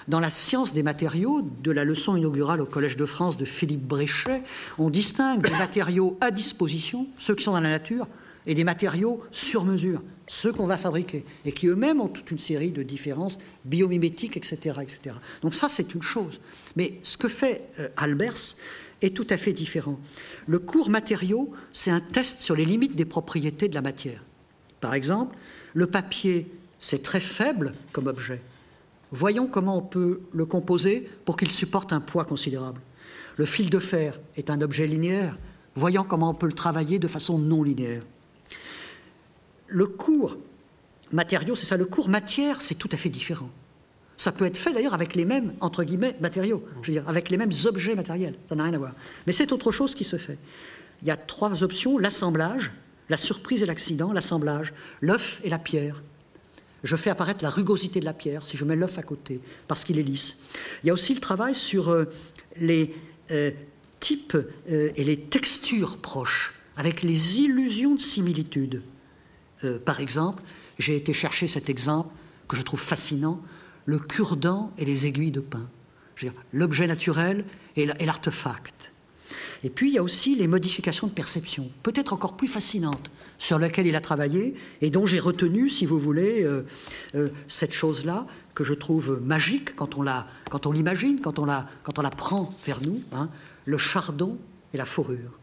[0.08, 3.86] Dans la science des matériaux, de la leçon inaugurale au Collège de France de Philippe
[3.86, 4.42] Bréchet,
[4.78, 8.06] on distingue des matériaux à disposition, ceux qui sont dans la nature,
[8.46, 12.38] et des matériaux sur mesure, ceux qu'on va fabriquer, et qui eux-mêmes ont toute une
[12.38, 14.76] série de différences biomimétiques, etc.
[15.42, 16.40] Donc ça, c'est une chose.
[16.76, 18.56] Mais ce que fait euh, Albers
[19.00, 19.98] est tout à fait différent.
[20.46, 24.22] Le cours matériaux, c'est un test sur les limites des propriétés de la matière.
[24.80, 25.36] Par exemple,
[25.72, 26.46] le papier,
[26.78, 28.40] c'est très faible comme objet.
[29.14, 32.80] Voyons comment on peut le composer pour qu'il supporte un poids considérable.
[33.36, 35.38] Le fil de fer est un objet linéaire.
[35.76, 38.02] Voyons comment on peut le travailler de façon non linéaire.
[39.68, 40.36] Le cours
[41.12, 41.76] matériaux, c'est ça.
[41.76, 43.50] Le cours matière, c'est tout à fait différent.
[44.16, 46.64] Ça peut être fait d'ailleurs avec les mêmes, entre guillemets, matériaux,
[47.06, 48.34] avec les mêmes objets matériels.
[48.46, 48.94] Ça n'a rien à voir.
[49.28, 50.38] Mais c'est autre chose qui se fait.
[51.02, 52.72] Il y a trois options l'assemblage,
[53.08, 56.02] la surprise et l'accident, l'assemblage, l'œuf et la pierre
[56.84, 59.84] je fais apparaître la rugosité de la pierre si je mets l'œuf à côté, parce
[59.84, 60.38] qu'il est lisse.
[60.82, 62.04] Il y a aussi le travail sur euh,
[62.58, 62.94] les
[63.30, 63.50] euh,
[64.00, 68.82] types euh, et les textures proches, avec les illusions de similitude.
[69.86, 70.42] par exemple,
[70.78, 72.12] j'ai été chercher cet exemple
[72.48, 73.40] que je trouve fascinant,
[73.86, 75.66] le cure-dent et les aiguilles de pain.
[76.52, 77.44] L'objet naturel
[77.76, 78.92] et l'artefact.
[79.64, 83.58] Et puis il y a aussi les modifications de perception, peut-être encore plus fascinantes, sur
[83.58, 86.66] lesquelles il a travaillé et dont j'ai retenu, si vous voulez, euh,
[87.14, 92.02] euh, cette chose-là que je trouve magique quand on l'imagine, quand on la, quand on
[92.02, 93.30] la prend vers nous, hein,
[93.64, 94.36] le chardon
[94.74, 95.38] et la fourrure.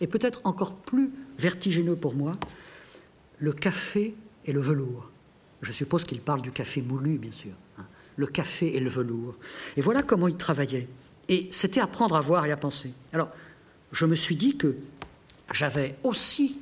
[0.00, 2.34] Et peut-être encore plus vertigineux pour moi,
[3.38, 4.14] le café
[4.46, 5.10] et le velours.
[5.60, 7.52] Je suppose qu'il parle du café moulu, bien sûr.
[7.78, 7.84] Hein.
[8.16, 9.36] Le café et le velours.
[9.76, 10.88] Et voilà comment il travaillait.
[11.28, 12.92] Et c'était apprendre à voir et à penser.
[13.12, 13.30] Alors,
[13.92, 14.76] je me suis dit que
[15.52, 16.56] j'avais aussi,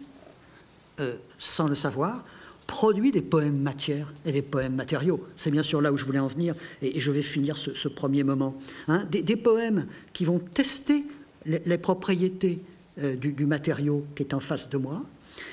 [1.00, 2.24] euh, sans le savoir,
[2.66, 5.24] produit des poèmes matières et des poèmes matériaux.
[5.36, 8.24] C'est bien sûr là où je voulais en venir, et, je vais finir ce, premier
[8.24, 8.56] moment.
[8.88, 9.04] Hein.
[9.10, 11.04] des, poèmes qui vont tester
[11.44, 12.60] les, propriétés
[12.98, 15.02] euh, du, du, matériau qui est en face de moi.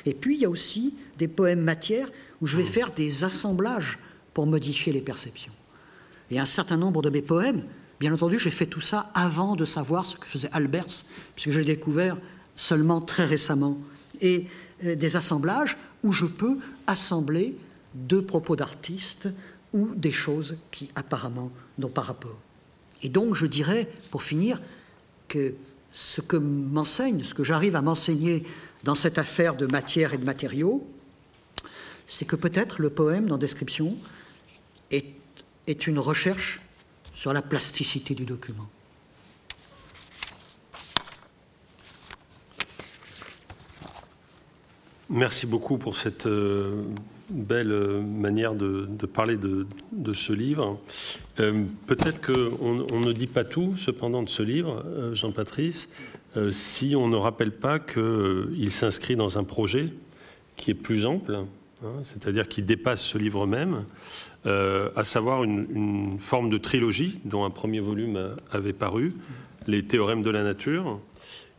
[0.05, 2.09] Et puis, il y a aussi des poèmes matières
[2.41, 3.99] où je vais faire des assemblages
[4.33, 5.53] pour modifier les perceptions.
[6.31, 7.63] Et un certain nombre de mes poèmes
[8.03, 11.63] Bien entendu, j'ai fait tout ça avant de savoir ce que faisait Albers, puisque j'ai
[11.63, 12.17] découvert
[12.53, 13.77] seulement très récemment.
[14.19, 14.45] Et
[14.83, 17.55] euh, des assemblages où je peux assembler
[17.93, 19.29] deux propos d'artistes
[19.71, 22.37] ou des choses qui apparemment n'ont pas rapport.
[23.03, 24.59] Et donc je dirais, pour finir,
[25.29, 25.53] que
[25.93, 28.43] ce que m'enseigne, ce que j'arrive à m'enseigner
[28.83, 30.85] dans cette affaire de matière et de matériaux,
[32.05, 33.95] c'est que peut-être le poème dans Description
[34.91, 35.05] est,
[35.67, 36.62] est une recherche
[37.13, 38.67] sur la plasticité du document.
[45.09, 46.81] Merci beaucoup pour cette euh,
[47.29, 50.79] belle euh, manière de, parler de, ce livre.
[51.39, 55.87] Euh, peut-être qu'on on ne dit pas tout, cependant, de ce livre, Jean-Patrice,
[56.49, 59.93] si on ne rappelle pas qu'il s'inscrit dans un projet
[60.55, 61.45] qui est plus ample,
[61.83, 63.85] hein, c'est-à-dire qui dépasse ce livre même,
[64.45, 69.13] euh, à savoir une, forme de trilogie dont un premier volume avait paru,
[69.67, 70.99] les théorèmes de la nature.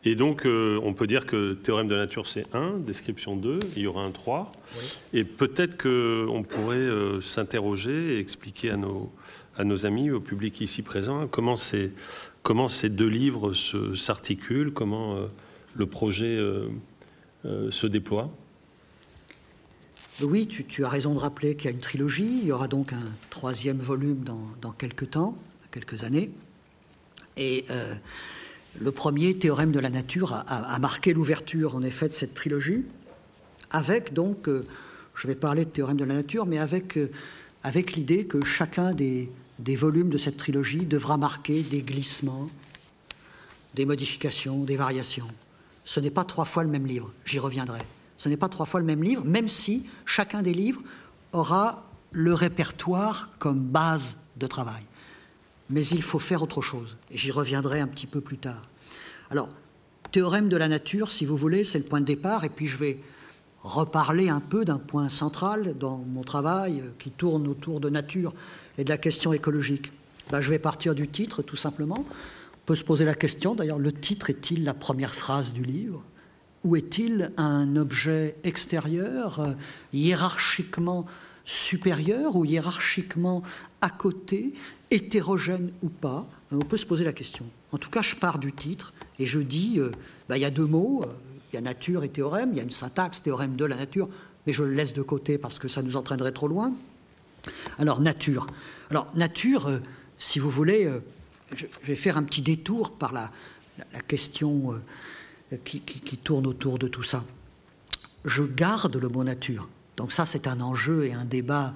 [0.05, 3.59] Et donc, euh, on peut dire que théorème de la nature, c'est 1, description 2,
[3.77, 4.53] il y aura un 3.
[5.15, 9.11] Et peut-être qu'on pourrait euh, s'interroger et expliquer à nos,
[9.57, 11.93] à nos amis, au public ici présent, comment ces,
[12.43, 13.55] comment ces deux livres
[13.95, 15.17] s'articulent, comment
[15.75, 16.39] le projet
[17.45, 18.31] se déploie.
[20.23, 22.39] Oui, tu, as raison de rappeler qu'il y a une trilogie.
[22.43, 24.25] Il y aura donc un troisième volume
[24.61, 25.37] dans, quelques temps,
[25.73, 26.31] quelques années.
[27.37, 27.97] Et euh,
[28.81, 32.85] le premier théorème de la nature a, marqué l'ouverture, en effet, de cette trilogie,
[33.71, 34.65] avec donc, euh,
[35.17, 37.11] je vais parler de théorème de la nature, mais avec, euh,
[37.65, 42.49] avec l'idée que chacun des, des volumes de cette trilogie devra marquer des glissements,
[43.75, 45.29] des modifications, des variations.
[45.85, 47.81] Ce n'est pas trois fois le même livre, j'y reviendrai.
[48.25, 50.81] Ce n'est pas trois fois le même livre, même si chacun des livres
[51.33, 54.83] aura le répertoire comme base de travail.
[55.69, 58.63] Mais il faut faire autre chose, et j'y reviendrai un petit peu plus tard.
[59.29, 59.51] Alors,
[60.11, 62.79] théorème de la nature, si vous voulez, c'est le point de départ, et puis je
[62.79, 62.99] vais
[63.61, 68.33] reparler un peu d'un point central dans mon travail euh, qui tourne autour de nature
[68.79, 69.93] et de la question écologique.
[70.31, 72.07] Ben, je vais partir du titre, tout simplement.
[72.07, 76.03] On peut se poser la question, d'ailleurs, le titre est-il la première phrase du livre?
[76.65, 79.53] Ou est-il un objet extérieur, euh,
[79.93, 81.07] hiérarchiquement
[81.45, 83.43] supérieur ou hiérarchiquement
[83.83, 84.55] à côté,
[84.91, 86.27] hétérogène ou pas?
[86.53, 87.45] Euh, On peut se poser la question.
[87.71, 89.93] En tout cas, je pars du titre et je dis, euh,
[90.29, 91.05] bah, il y a deux mots,
[91.53, 94.09] il y a nature et théorème, il y a une syntaxe, théorème de la nature,
[94.47, 96.73] mais je le laisse de côté parce que ça nous entraînerait trop loin.
[97.79, 98.47] Alors, nature.
[98.91, 99.81] Alors, nature,
[100.17, 100.91] si vous voulez,
[101.55, 103.31] je vais faire un petit détour par la,
[103.93, 104.75] la question
[105.65, 105.81] qui,
[106.23, 107.25] tourne autour de tout ça.
[108.25, 109.69] Je garde le mot nature.
[109.97, 111.75] Donc ça, c'est un enjeu et un débat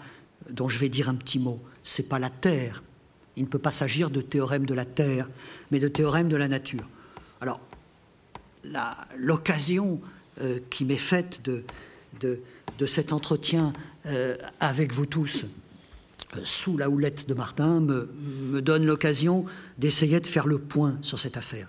[0.51, 1.63] dont je vais dire un petit mot.
[1.83, 2.83] C'est pas la Terre.
[3.37, 5.29] Il ne peut pas s'agir de théorème de la Terre,
[5.71, 6.89] mais de théorème de la nature.
[7.41, 7.61] Alors,
[9.17, 10.01] l'occasion
[10.41, 13.73] euh, qui m'est faite de, cet entretien
[14.07, 15.45] euh, avec vous tous,
[16.37, 19.45] euh, sous la houlette de Martin, me donne l'occasion
[19.79, 21.69] d'essayer de faire le point sur cette affaire.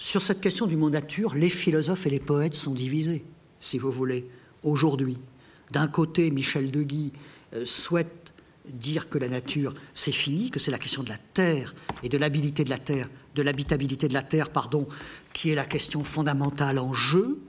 [0.00, 3.24] Sur cette question du mot nature, les philosophes et les poètes sont divisés,
[3.58, 4.30] si vous voulez,
[4.62, 5.18] aujourd'hui.
[5.72, 7.12] D'un côté, Michel de Guy
[7.52, 8.32] euh, souhaite
[8.64, 12.16] dire que la nature, c'est fini, que c'est la question de la terre et de
[12.16, 14.86] l'habilité de la terre, de l'habitabilité de la terre, pardon,
[15.32, 17.40] qui est la question fondamentale en jeu.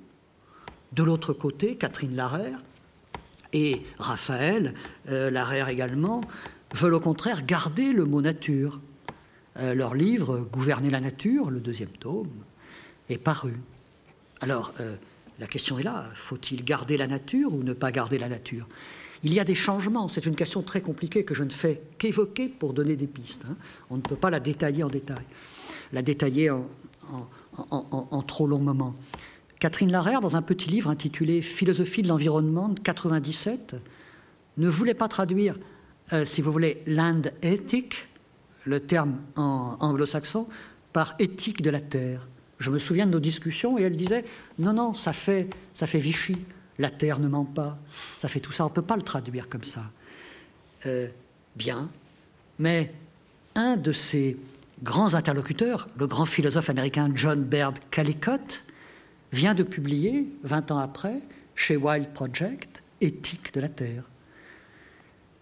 [0.93, 2.63] De l'autre côté, Catherine Larère
[3.53, 4.73] et Raphaël
[5.09, 6.21] euh, Larère également
[6.73, 8.79] veulent au contraire garder le mot nature
[9.59, 12.29] euh, leur livre Gouverner la nature, le deuxième tome,
[13.09, 13.53] est paru.
[14.41, 14.95] Alors, euh,
[15.39, 18.67] la question est là, faut-il garder la nature ou ne pas garder la nature?
[19.23, 22.47] Il y a des changements, c'est une question très compliquée que je ne fais qu'évoquer
[22.47, 23.43] pour donner des pistes.
[23.49, 23.55] Hein.
[23.89, 25.25] On ne peut pas la détailler en détail,
[25.91, 28.95] la détailler en, trop long moment.
[29.59, 33.75] Catherine Larère, dans un petit livre intitulé Philosophie de l'environnement de 97,
[34.57, 35.57] ne voulait pas traduire,
[36.13, 38.08] euh, si vous voulez, land ethic,
[38.69, 40.47] le terme anglo-saxon
[40.93, 42.27] par éthique de la terre.
[42.59, 44.23] Je me souviens de nos discussions et elle disait
[44.59, 46.37] non, non, ça fait, ça fait Vichy,
[46.77, 47.79] la terre ne ment pas,
[48.19, 49.81] ça fait tout ça, on ne peut pas le traduire comme ça.
[50.85, 51.07] Euh,
[51.55, 51.89] bien,
[52.59, 52.93] mais
[53.55, 54.37] un de ses
[54.83, 58.63] grands interlocuteurs, le grand philosophe américain John Baird Callicott,
[59.31, 61.15] vient de publier, 20 ans après,
[61.55, 64.03] chez Wild Project, Éthique de la Terre.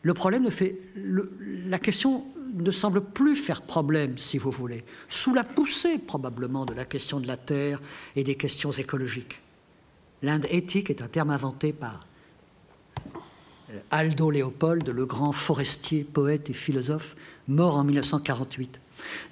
[0.02, 0.78] Le problème ne fait.
[0.96, 2.24] la question
[2.62, 7.20] ne semble plus faire problème, si vous voulez, sous la poussée probablement de la question
[7.20, 7.82] de la Terre
[8.16, 9.40] et des questions écologiques.
[10.22, 12.06] L'Inde éthique est un terme inventé par
[13.70, 17.16] euh, Aldo Léopold, le grand forestier, poète et philosophe,
[17.48, 18.80] mort en 1948.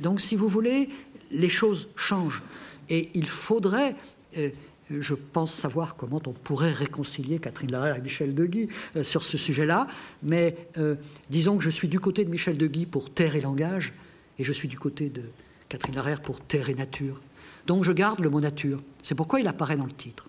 [0.01, 0.89] Donc, si vous voulez,
[1.31, 2.43] les choses changent.
[2.89, 3.95] Et il faudrait
[4.37, 4.49] euh,
[4.91, 9.37] je pense savoir comment on pourrait réconcilier Catherine Larère et Michel Deguy euh, sur ce
[9.37, 9.87] sujet-là,
[10.23, 10.95] mais euh,
[11.29, 13.93] disons que je suis du côté de Michel Deguy pour terre et langage,
[14.37, 15.23] et je suis du côté de
[15.69, 17.19] Catherine Larère pour terre et nature.
[17.67, 18.81] Donc je garde le mot nature.
[19.01, 20.27] C'est pourquoi il apparaît dans le titre.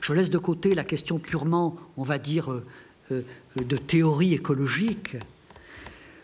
[0.00, 3.22] Je laisse de côté la question purement, on va dire, euh,
[3.56, 5.16] de théorie écologique.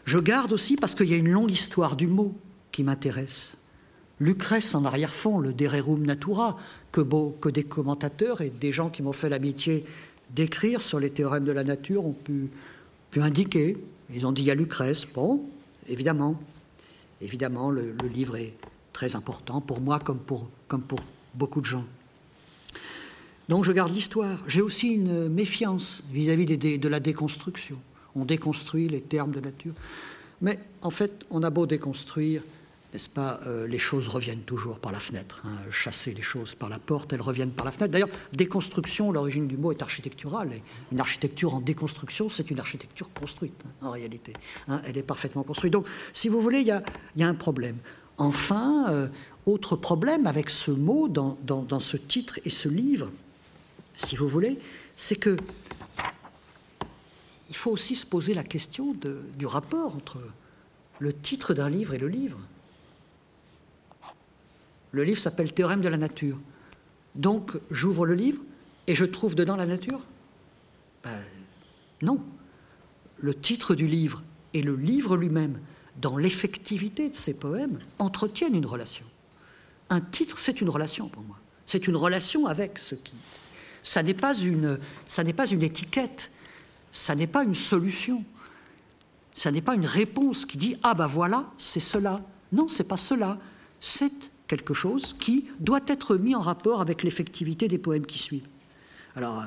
[0.04, 2.34] Je garde aussi parce qu'il y a une longue histoire du mot
[2.72, 3.58] qui m'intéresse.
[4.20, 6.56] Lucrèce en arrière-fond, le De Rerum Natura,
[6.92, 9.84] que, des commentateurs et des gens qui m'ont fait l'amitié
[10.30, 12.50] d'écrire sur les théorèmes de la nature ont pu,
[13.16, 13.76] indiquer.
[14.14, 15.06] Ils ont dit il y a Lucrèce.
[15.06, 15.44] Bon,
[15.88, 16.40] évidemment,
[17.20, 18.54] évidemment, le, livre est
[18.92, 20.48] très important pour moi comme pour
[21.34, 21.84] beaucoup de gens.
[23.48, 24.38] Donc je garde l'histoire.
[24.46, 27.78] J'ai aussi une méfiance vis-à-vis de la déconstruction.
[28.14, 29.72] On déconstruit les termes de nature.
[30.40, 32.42] Mais en fait, on a beau déconstruire,
[32.98, 35.40] n'est-ce pas, euh, les choses reviennent toujours par la fenêtre.
[35.44, 35.52] Hein.
[35.70, 37.92] chasser les choses par la porte, elles reviennent par la fenêtre.
[37.92, 40.50] D'ailleurs, déconstruction, l'origine du mot est architecturale.
[40.90, 44.32] Une architecture en déconstruction, c'est une architecture construite, hein, en réalité.
[44.66, 44.80] Hein.
[44.84, 45.72] elle est parfaitement construite.
[45.72, 47.76] Donc, si vous voulez, il y a, un problème.
[48.16, 49.06] Enfin, euh,
[49.46, 53.12] autre problème avec ce mot dans, dans, ce titre et ce livre,
[53.94, 54.58] si vous voulez,
[54.96, 55.36] c'est que
[57.48, 58.96] il faut aussi se poser la question
[59.38, 60.18] du rapport entre
[60.98, 62.40] le titre d'un livre et le livre.
[64.98, 66.40] Le livre s'appelle Théorème de la nature.
[67.14, 68.42] Donc j'ouvre le livre
[68.88, 70.00] et je trouve dedans la nature?
[71.04, 71.22] Ben,
[72.02, 72.20] Non.
[73.18, 74.24] Le titre du livre
[74.54, 75.60] et le livre lui-même,
[75.98, 79.04] dans l'effectivité de ses poèmes, entretiennent une relation.
[79.88, 81.38] Un titre, c'est une relation pour moi.
[81.64, 83.14] C'est une relation avec ce qui.
[83.84, 86.32] Ça n'est pas une, ça n'est pas une étiquette,
[86.90, 88.24] ça n'est pas une solution,
[89.32, 92.20] ça n'est pas une réponse qui dit ah ben voilà, c'est cela.
[92.50, 93.38] Non, c'est pas cela.
[93.78, 98.48] C'est quelque chose qui doit être mis en rapport avec l'effectivité des poèmes qui suivent.
[99.14, 99.44] Alors,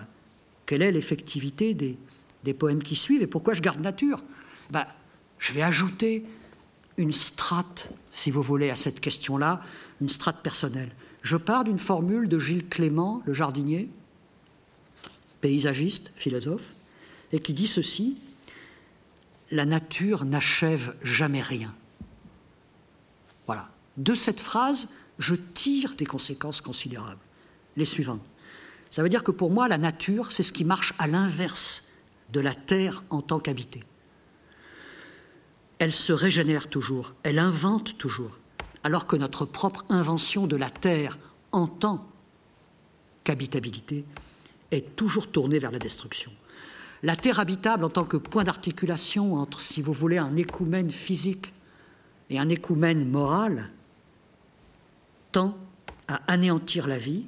[0.66, 4.24] quelle est l'effectivité des, poèmes qui suivent et pourquoi je garde nature?
[4.70, 4.86] Ben,
[5.38, 6.26] Je vais ajouter
[6.98, 9.62] une strate, si vous voulez, à cette question-là,
[10.00, 10.92] une strate personnelle.
[11.24, 13.90] Je pars d'une formule de Gilles Clément, le jardinier,
[15.42, 16.74] paysagiste, philosophe,
[17.32, 18.18] et qui dit ceci
[19.52, 21.74] La nature n'achève jamais rien.
[23.98, 24.88] De cette phrase,
[25.20, 27.22] je tire des conséquences considérables.
[27.76, 28.26] Les suivantes.
[28.90, 31.90] Ça veut dire que pour moi, la nature, c'est ce qui marche à l'inverse
[32.32, 33.84] de la terre en tant qu'habitée.
[35.80, 38.38] Elle se régénère toujours, elle invente toujours,
[38.84, 41.18] alors que notre propre invention de la terre
[41.52, 42.08] en tant
[43.24, 44.06] qu'habitabilité
[44.72, 46.32] est toujours tournée vers la destruction.
[47.04, 51.54] La terre habitable en tant que point d'articulation entre, si vous voulez, un écoumène physique
[52.30, 53.72] et un écoumène moral,
[55.32, 55.58] tend
[56.08, 57.26] à anéantir la vie,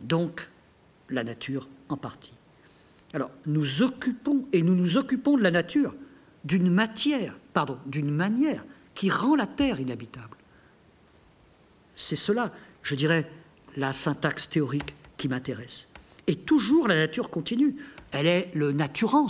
[0.00, 0.48] donc
[1.08, 2.32] la nature en partie.
[3.12, 5.94] Alors, nous occupons et nous nous occupons de la nature
[6.44, 10.36] d'une matière, pardon, d'une manière qui rend la terre inhabitable.
[11.94, 12.52] C'est cela,
[12.82, 13.30] je dirais,
[13.76, 15.88] la syntaxe théorique qui m'intéresse.
[16.26, 17.76] Et toujours la nature continue.
[18.10, 19.28] Elle est le naturans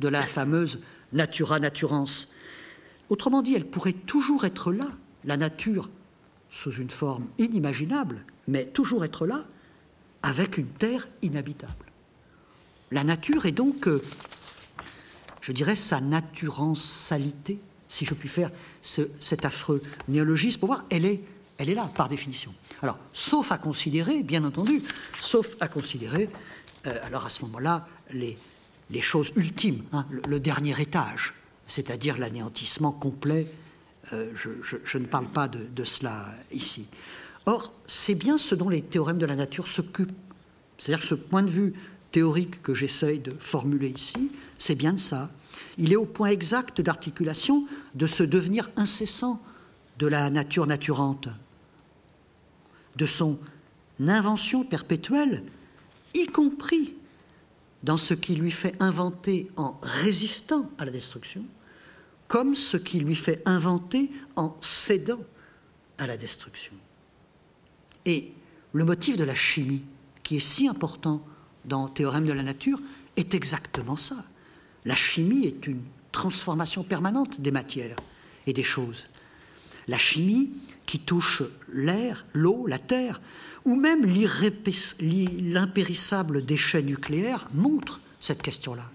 [0.00, 0.80] de la fameuse
[1.12, 2.04] natura naturans.
[3.08, 4.86] Autrement dit, elle pourrait toujours être là,
[5.24, 5.88] la nature,
[6.52, 9.40] sous une forme inimaginable, mais toujours être là,
[10.22, 11.86] avec une terre inhabitable.
[12.92, 14.02] La nature est donc, euh,
[15.40, 18.50] je dirais, sa naturensalité, si je puis faire
[18.82, 21.22] cet affreux néologisme, pour voir, elle est,
[21.74, 22.54] là, par définition.
[22.82, 24.82] Alors, sauf à considérer, bien entendu,
[25.20, 26.28] sauf à considérer,
[26.86, 28.38] euh, alors à ce moment-là, les,
[28.90, 31.32] les, choses ultimes, hein, le, dernier étage,
[31.66, 33.46] c'est-à-dire l'anéantissement complet.
[34.12, 36.88] Euh, je, ne parle pas de, cela ici.
[37.46, 40.12] Or, c'est bien ce dont les théorèmes de la nature s'occupent.
[40.76, 41.72] C'est-à-dire ce point de vue
[42.10, 45.30] théorique que j'essaye de formuler ici, c'est bien de ça.
[45.78, 49.40] Il est au point exact d'articulation de ce devenir incessant
[49.98, 51.28] de la nature naturante,
[52.96, 53.38] de son
[54.00, 55.44] invention perpétuelle,
[56.14, 56.94] y compris
[57.82, 61.44] dans ce qui lui fait inventer en résistant à la destruction,
[62.32, 65.20] comme ce qui lui fait inventer en cédant
[65.98, 66.72] à la destruction.
[68.06, 68.32] Et
[68.72, 69.82] le motif de la chimie,
[70.22, 71.22] qui est si important
[71.66, 72.80] dans Théorème de la nature,
[73.18, 74.16] est exactement ça.
[74.86, 77.98] La chimie est une transformation permanente des matières
[78.46, 79.08] et des choses.
[79.86, 80.52] La chimie
[80.86, 83.20] qui touche l'air, l'eau, la terre,
[83.66, 88.90] ou même l'impérissable déchet nucléaire montre cette question-là.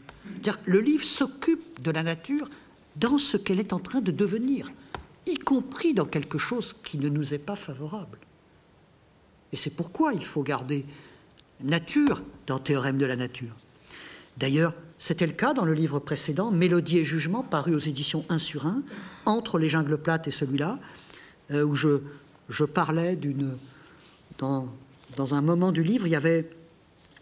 [0.66, 2.50] Le livre s'occupe de la nature
[3.00, 4.72] dans ce qu'elle est en train de devenir,
[5.26, 8.18] y compris dans quelque chose qui ne nous est pas favorable.
[9.52, 10.86] Et c'est pourquoi il faut garder
[11.62, 13.56] nature dans Théorème de la nature.
[14.38, 18.40] D'ailleurs, c'était le cas dans le livre précédent, Mélodie et jugement, paru aux éditions 1
[18.40, 18.84] sur 1,
[19.26, 20.80] entre Les Jungles plates et celui-là,
[21.52, 23.52] euh, où je, parlais d'une.
[24.40, 24.68] Dans,
[25.16, 26.50] dans, un moment du livre, il y avait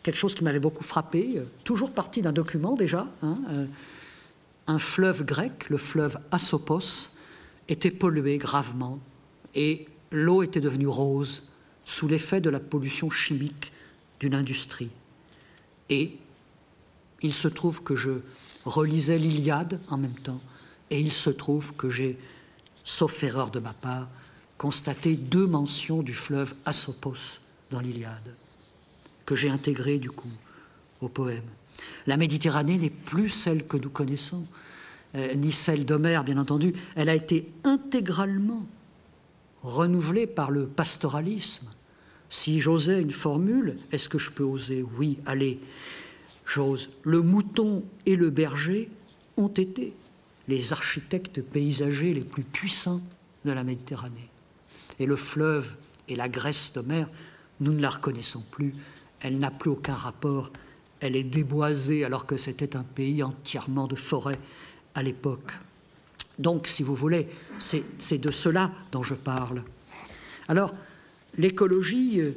[0.03, 3.07] quelque chose qui m'avait beaucoup frappé, euh, toujours parti d'un document déjà.
[3.21, 3.65] Hein, euh,
[4.67, 7.11] un fleuve grec, le fleuve Asopos,
[7.67, 8.99] était pollué gravement
[9.53, 11.49] et l'eau était devenue rose
[11.83, 13.71] sous l'effet de la pollution chimique
[14.19, 14.91] d'une industrie.
[15.89, 16.17] Et
[17.21, 18.11] il se trouve que je
[18.65, 20.41] relisais l'Iliade en même temps,
[20.89, 22.17] et il se trouve que j'ai,
[22.83, 24.07] sauf erreur de ma part,
[24.57, 27.39] constaté deux mentions du fleuve Asopos
[27.71, 28.35] dans l'Iliade,
[29.25, 30.31] que j'ai intégré du coup
[31.01, 31.49] au poème.
[32.07, 34.45] La Méditerranée n'est plus celle que nous connaissons,
[35.15, 36.73] euh, ni celle d'Homère, bien entendu.
[36.95, 38.65] Elle a été intégralement
[39.61, 41.67] renouvelée par le pastoralisme,
[42.29, 44.85] si j'osais une formule, est-ce que je peux oser?
[44.97, 45.59] Oui, allez,
[46.45, 46.89] j'ose.
[47.03, 48.89] Le mouton et le berger
[49.37, 49.93] ont été
[50.47, 53.01] les architectes paysagers les plus puissants
[53.45, 54.29] de la Méditerranée.
[54.99, 55.75] Et le fleuve
[56.07, 57.09] et la Grèce d'Homère,
[57.61, 58.75] nous ne la reconnaissons plus.
[59.21, 60.51] Elle n'a plus aucun rapport
[61.05, 64.39] elle est déboisée alors que c'était un pays entièrement de forêts
[64.95, 65.51] à l'époque.
[66.39, 67.27] Donc, si vous voulez,
[67.59, 69.63] c'est de cela dont je parle.
[70.47, 70.73] Alors,
[71.37, 72.35] l'écologie, euh,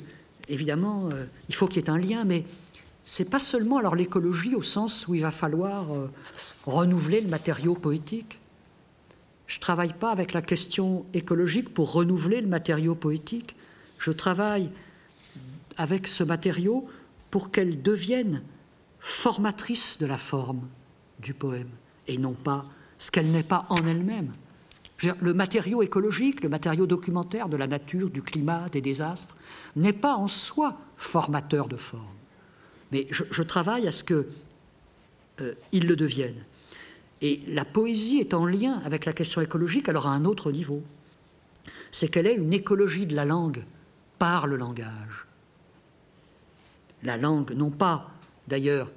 [0.49, 2.45] évidemment, euh, il faut qu'il y ait un lien, mais
[3.05, 6.11] c'est pas seulement alors l'écologie au sens où il va falloir euh,
[6.67, 8.39] renouveler le matériau poétique.
[9.47, 13.57] Je ne travaille pas avec la question écologique pour renouveler le matériau poétique.
[13.99, 14.71] Je travaille
[15.77, 16.87] avec ce matériau
[17.31, 18.43] pour qu'elle devienne
[19.09, 20.69] formatrice de la forme
[21.19, 21.71] du poème
[22.07, 22.67] et non pas
[22.99, 24.35] ce qu'elle n'est pas en elle-même.
[25.21, 29.37] Le matériau écologique, le matériau documentaire de la nature, du climat, des désastres,
[29.77, 32.05] n'est pas en soi formateur de forme.
[32.93, 34.27] Mais je, travaille à ce qu'il
[35.41, 36.45] euh, le devienne.
[37.23, 40.83] Et la poésie est en lien avec la question écologique, alors à un autre niveau.
[41.91, 43.65] C'est qu'elle est une écologie de la langue
[44.19, 45.27] par le langage.
[47.05, 48.11] La langue, non pas
[48.49, 48.91] d'ailleurs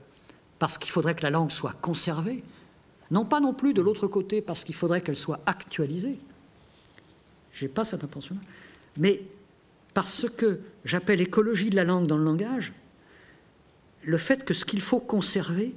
[0.62, 2.43] parce qu'il faudrait que la langue soit conservée,
[3.09, 6.20] non pas non plus de l'autre côté parce qu'il faudrait qu'elle soit actualisée.
[7.51, 8.41] Je n'ai pas cette intention-là.
[8.97, 9.24] Mais
[9.95, 12.74] parce que j'appelle écologie de la langue dans le langage,
[14.03, 15.76] le fait que ce qu'il faut conserver,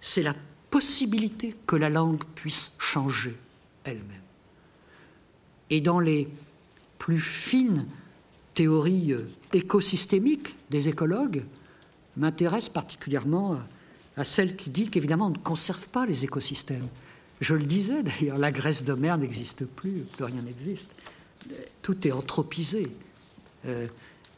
[0.00, 0.34] c'est la
[0.70, 3.36] possibilité que la langue puisse changer
[3.84, 4.22] elle-même.
[5.68, 6.30] Et dans les
[6.96, 7.86] plus fines
[8.54, 11.44] théories euh, écosystémiques des écologues,
[12.16, 13.58] m'intéresse particulièrement
[14.16, 16.88] à celle qui dit qu'évidemment on ne conserve pas les écosystèmes.
[17.40, 20.94] Je le disais d'ailleurs, la Grèce de mer n'existe plus, plus rien n'existe.
[21.82, 22.88] Tout est anthropisé.
[23.66, 23.86] Euh,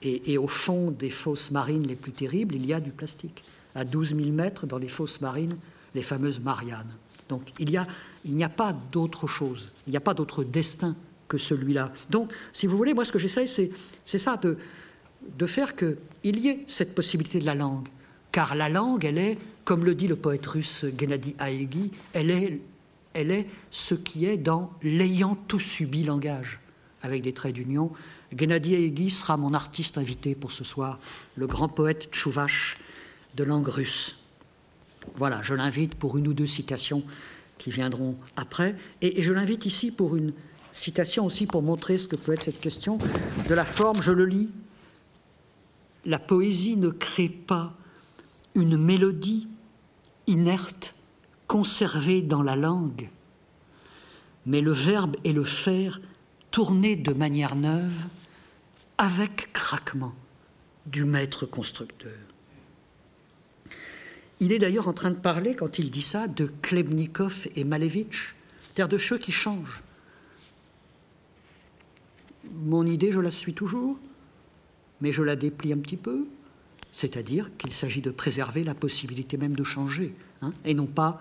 [0.03, 3.43] et, au fond des fosses marines les plus terribles, il y a du plastique.
[3.75, 5.57] À 12 000 mètres, dans les fosses marines,
[5.95, 6.95] les fameuses Mariannes.
[7.29, 7.87] Donc il n'y a,
[8.47, 10.95] a pas d'autre chose, il n'y a pas d'autre destin
[11.27, 11.91] que celui-là.
[12.11, 14.59] Donc, si vous voulez, moi ce que j'essaye, c'est ça, de,
[15.39, 17.89] de faire qu'il y ait cette possibilité de la langue.
[18.31, 23.47] Car la langue, elle est, comme le dit le poète russe Gennady Haegi, elle est,
[23.71, 26.61] ce qui est dans l'ayant tout subi langage,
[27.03, 27.93] avec des traits d'union.
[28.37, 30.99] Gennady Haegi sera mon artiste invité pour ce soir,
[31.37, 32.79] le grand poète tchouvache
[33.35, 34.17] de langue russe.
[35.17, 37.03] Voilà, je l'invite pour une ou deux citations
[37.59, 38.75] qui viendront après.
[39.01, 40.33] Et je l'invite ici pour une
[40.73, 42.99] citation aussi pour montrer ce que peut être cette question
[43.49, 44.01] de la forme.
[44.03, 44.51] Je le lis.
[46.05, 47.75] La poésie ne crée pas
[48.55, 49.49] une mélodie
[50.27, 50.95] inerte
[51.47, 53.11] conservée dans la langue,
[54.47, 56.01] mais le verbe et le faire
[56.51, 58.07] tournés de manière neuve
[58.99, 60.15] avec craquement
[60.87, 62.13] du maître constructeur.
[64.41, 68.35] Il est d'ailleurs en train de parler, quand il dit ça, de Klebnikov et Malevitch,
[68.63, 69.83] c'est-à-dire de ceux qui changent.
[72.53, 73.99] Mon idée, je la suis toujours,
[75.01, 76.27] mais je la déplie un petit peu,
[76.95, 81.21] c'est-à-dire qu'il s'agit de préserver la possibilité même de changer, hein, et non pas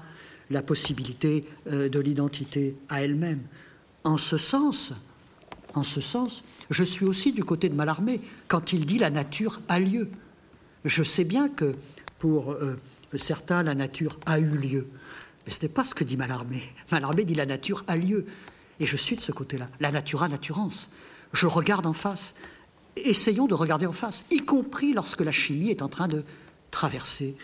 [0.51, 3.41] la possibilité euh, de l'identité à elle-même.
[4.03, 4.93] En ce sens,
[5.73, 9.61] en ce sens, je suis aussi du côté de Mallarmé quand il dit la nature
[9.67, 10.09] a lieu.
[10.85, 11.75] Je sais bien que
[12.19, 12.79] pour euh,
[13.15, 14.87] certains, la nature a eu lieu.
[15.45, 16.61] Mais ce n'est pas ce que dit Mallarmé.
[16.91, 18.25] Mallarmé dit la nature a lieu.
[18.79, 19.69] Et je suis de ce côté-là.
[19.79, 20.91] La nature a naturance.
[21.31, 22.35] Je regarde en face
[22.95, 26.23] essayons de regarder en face, y compris lorsque la chimie est en train de
[26.71, 27.35] traverser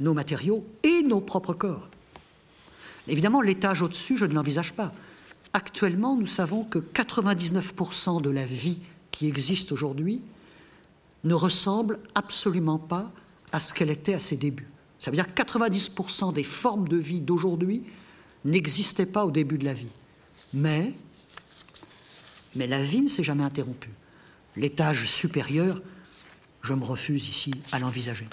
[0.00, 1.88] nos matériaux et nos propres corps.
[3.08, 4.92] Évidemment, l'étage au-dessus, je ne l'envisage pas.
[5.52, 8.80] Actuellement, nous savons que 99% de la vie
[9.10, 10.22] qui existe aujourd'hui
[11.24, 13.10] ne ressemble absolument pas
[13.52, 14.68] à ce qu'elle était à ses débuts.
[14.98, 17.82] Ça veut dire que 90% des formes de vie d'aujourd'hui
[18.44, 19.90] n'existaient pas au début de la vie.
[20.54, 20.94] Mais,
[22.54, 23.90] mais la vie ne s'est jamais interrompue
[24.56, 25.80] l'étage supérieur,
[26.62, 28.26] je me refuse ici à l'envisager.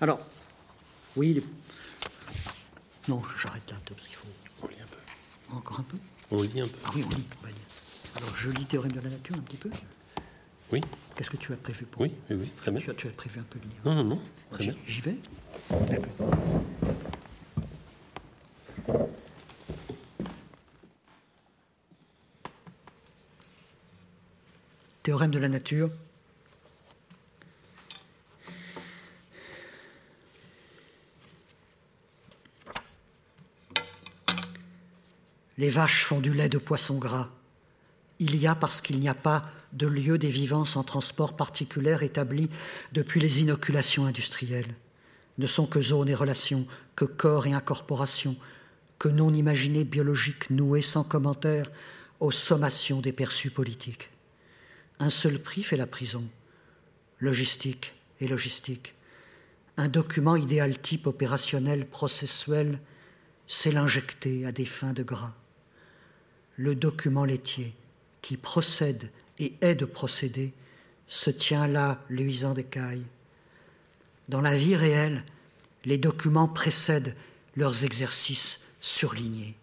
[0.00, 0.20] Alors,
[1.16, 1.42] oui,
[3.08, 4.28] non, j'arrête là parce qu'il faut.
[4.62, 5.56] On lit un peu.
[5.56, 5.96] Encore un peu
[6.30, 6.78] On lit un peu.
[6.84, 7.54] Ah oui, on lit.
[8.14, 9.70] Alors, je lis Théorème de la nature un petit peu.
[10.70, 10.82] Oui.
[11.16, 12.80] Qu'est-ce que tu as prévu pour Oui, oui, oui, très bien.
[12.80, 14.20] Tu as, tu as prévu un peu de lire Non, non, non.
[14.86, 15.16] J'y vais
[15.70, 16.14] D'accord.
[25.08, 25.90] théorème la nature.
[35.58, 37.30] Les vaches font du lait de poisson gras.
[38.20, 41.96] Il y a parce qu'il n'y a pas de lieu des vivants sans transport particulier
[42.00, 42.48] établi
[42.92, 44.74] depuis les inoculations industrielles.
[45.36, 46.66] Ne sont que zones et relations,
[46.96, 48.36] que corps et incorporation,
[48.98, 51.70] que non imaginés biologiques noués sans commentaire
[52.20, 54.10] aux sommations des perçus politiques.
[55.00, 56.28] Un seul prix fait la prison.
[57.20, 58.94] Logistique et logistique.
[59.76, 62.80] Un document idéal type opérationnel processuel,
[63.46, 65.34] c'est l'injecter à des fins de gras.
[66.56, 67.74] Le document laitier,
[68.22, 70.52] qui procède et est de procéder,
[71.06, 73.06] se tient là, luisant d'écailles.
[74.28, 75.24] Dans la vie réelle,
[75.84, 77.16] les documents précèdent
[77.54, 79.56] leurs exercices surlignés.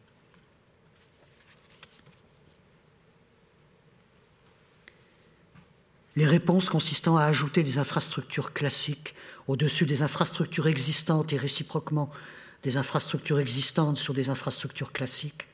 [6.15, 9.15] Les réponses consistant à ajouter des infrastructures classiques
[9.47, 12.09] au-dessus des infrastructures existantes et réciproquement
[12.63, 15.47] des infrastructures existantes sur des infrastructures classiques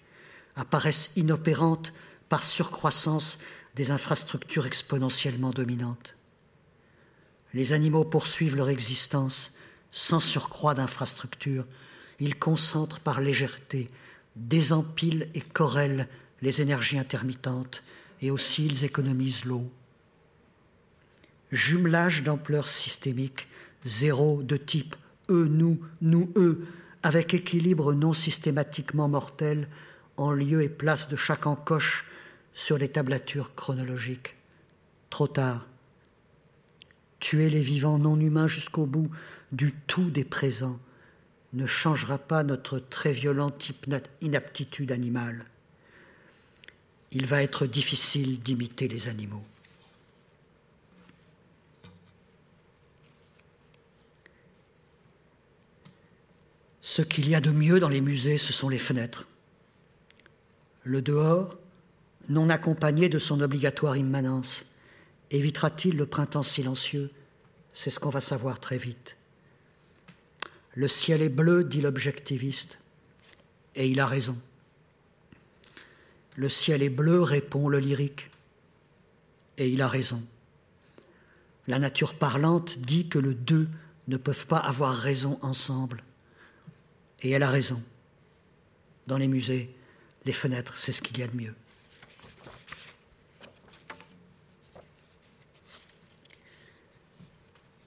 [0.56, 1.94] apparaissent inopérantes
[2.30, 3.40] par surcroissance
[3.76, 6.16] des infrastructures exponentiellement dominantes.
[7.54, 9.56] Les animaux poursuivent leur existence
[9.90, 11.66] sans surcroît d'infrastructures.
[12.20, 13.90] Ils concentrent par légèreté,
[14.36, 16.08] désempilent et corrèlent
[16.42, 17.82] les énergies intermittentes
[18.22, 19.70] et aussi ils économisent l'eau
[21.52, 23.48] jumelage d'ampleur systémique,
[23.84, 24.96] zéro de type
[25.30, 26.66] eux, nous, nous, eux,
[27.04, 29.68] avec équilibre non systématiquement mortel
[30.18, 32.06] en lieu et place de chaque encoche
[32.54, 34.36] sur les tablatures chronologiques.
[35.10, 35.66] Trop tard.
[37.20, 39.10] Tuer les vivants non humains jusqu'au bout
[39.52, 40.80] du tout des présents
[41.54, 43.72] ne changera pas notre très violente
[44.22, 45.46] inaptitude animale.
[47.12, 49.46] Il va être difficile d'imiter les animaux.
[56.92, 59.26] Ce qu'il y a de mieux dans les musées, ce sont les fenêtres.
[60.84, 61.58] Le dehors,
[62.28, 64.66] non accompagné de son obligatoire immanence,
[65.30, 67.10] évitera-t-il le printemps silencieux?
[67.72, 69.16] C'est ce qu'on va savoir très vite.
[70.74, 72.80] Le ciel est bleu, dit l'objectiviste,
[73.76, 74.38] et il a raison.
[76.36, 78.32] Le ciel est bleu, répond le lyrique,
[79.58, 80.22] et il a raison.
[81.68, 83.70] La nature parlante dit que les deux
[84.10, 86.04] ne peuvent pas avoir raison ensemble.
[87.22, 87.82] Et elle a raison.
[89.08, 89.74] Dans les musées,
[90.26, 91.56] les fenêtres, c'est ce qu'il y a de mieux.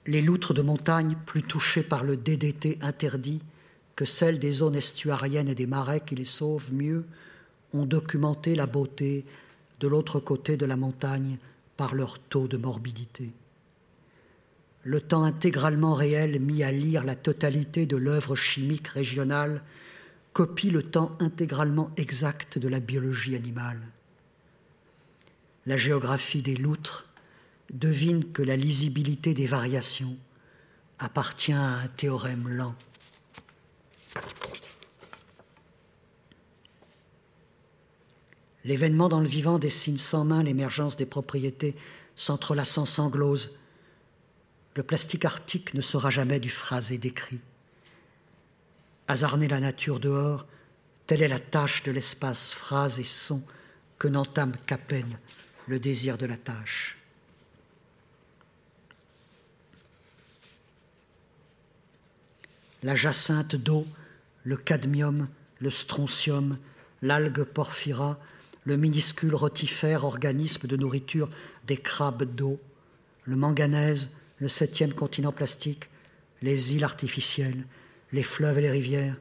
[0.07, 3.41] Les loutres de montagne, plus touchées par le DDT interdit
[3.95, 7.05] que celles des zones estuariennes et des marais qui les sauvent mieux,
[7.73, 9.25] ont documenté la beauté
[9.79, 11.37] de l'autre côté de la montagne
[11.75, 13.33] par leur taux de morbidité
[14.85, 19.63] le temps intégralement réel mis à lire la totalité de l'œuvre chimique régionale
[20.31, 23.81] copie le temps intégralement exact de la biologie animale.
[25.65, 27.07] La géographie des loutres
[27.73, 30.15] devine que la lisibilité des variations
[30.99, 32.75] appartient à un théorème lent.
[38.63, 41.75] L'événement dans le vivant dessine sans main l'émergence des propriétés
[42.15, 43.49] s'entrelaçant sangloses
[44.75, 47.39] le plastique arctique ne sera jamais du phrasé décrit.
[49.07, 50.45] Hasarner la nature dehors,
[51.07, 53.43] telle est la tâche de l'espace phrase et son
[53.97, 55.19] que n'entame qu'à peine
[55.67, 56.97] le désir de la tâche.
[62.83, 63.87] La jacinthe d'eau,
[64.43, 65.27] le cadmium,
[65.59, 66.59] le strontium,
[67.01, 68.19] l'algue porphyra,
[68.63, 71.29] le minuscule rotifère, organisme de nourriture
[71.65, 72.59] des crabes d'eau,
[73.23, 75.89] le manganèse, le septième continent plastique,
[76.41, 77.65] les îles artificielles,
[78.11, 79.17] les fleuves et les rivières,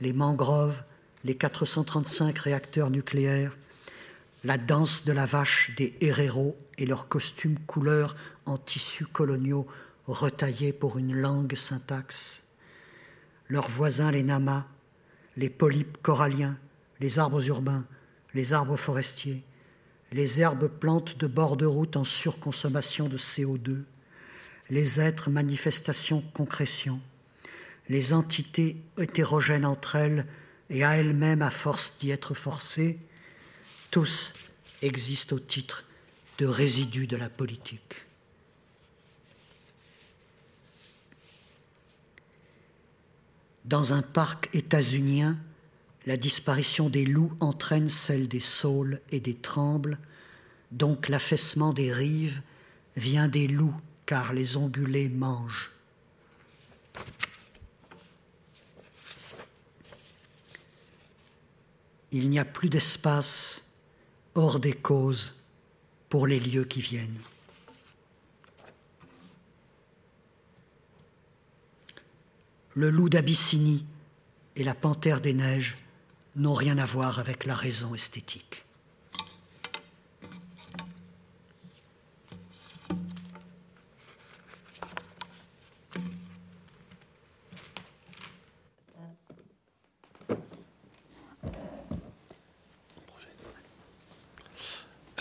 [0.00, 0.82] les mangroves,
[1.24, 3.56] les 435 réacteurs nucléaires,
[4.44, 9.66] la danse de la vache des héréros et leurs costumes couleurs en tissus coloniaux
[10.06, 12.48] retaillés pour une langue syntaxe,
[13.48, 14.66] leurs voisins les namas,
[15.36, 16.58] les polypes coralliens,
[17.00, 17.86] les arbres urbains,
[18.34, 19.42] les arbres forestiers,
[20.10, 23.82] les herbes plantes de bord de route en surconsommation de CO2,
[24.72, 26.98] les êtres manifestations concrétions,
[27.90, 30.26] les entités hétérogènes entre elles
[30.70, 32.98] et à elles-mêmes à force d'y être forcées,
[33.90, 34.32] tous
[34.80, 35.84] existent au titre
[36.38, 38.06] de résidus de la politique.
[43.66, 45.38] Dans un parc états-unien,
[46.06, 49.98] la disparition des loups entraîne celle des saules et des trembles,
[50.70, 52.40] donc l'affaissement des rives
[52.96, 53.76] vient des loups
[54.12, 55.70] car les ongulés mangent.
[62.10, 63.72] Il n'y a plus d'espace
[64.34, 65.32] hors des causes
[66.10, 67.22] pour les lieux qui viennent.
[72.74, 73.86] Le loup d'Abyssinie
[74.56, 75.78] et la panthère des neiges
[76.36, 78.66] n'ont rien à voir avec la raison esthétique.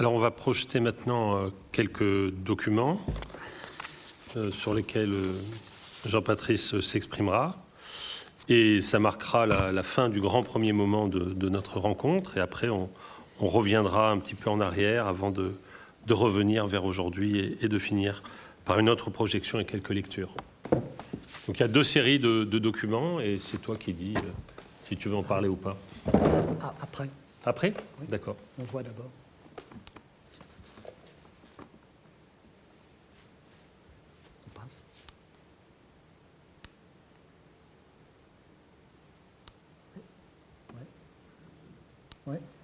[0.02, 2.99] Alors on va projeter maintenant euh, quelques documents
[4.36, 5.34] euh, sur lesquels euh,
[6.08, 7.64] Jean-Patrice s'exprimera.
[8.49, 12.36] Et ça marquera la, fin du grand premier moment de, notre rencontre.
[12.36, 12.89] Et après, on,
[13.39, 15.54] reviendra un petit peu en arrière avant de,
[16.10, 18.24] revenir vers aujourd'hui et, de finir
[18.66, 20.34] par une autre projection et quelques lectures.
[21.45, 24.16] Donc il y a deux séries de, documents et c'est toi qui dis
[24.80, 25.78] si tu veux en parler ou pas.
[26.60, 27.08] Ah, après.
[27.45, 27.72] Après?
[28.10, 28.38] D'accord.
[28.58, 29.12] On voit d'abord.
[42.32, 42.61] What?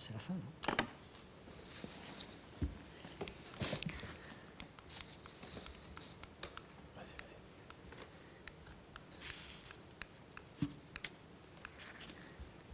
[0.00, 0.74] C'est la fin, non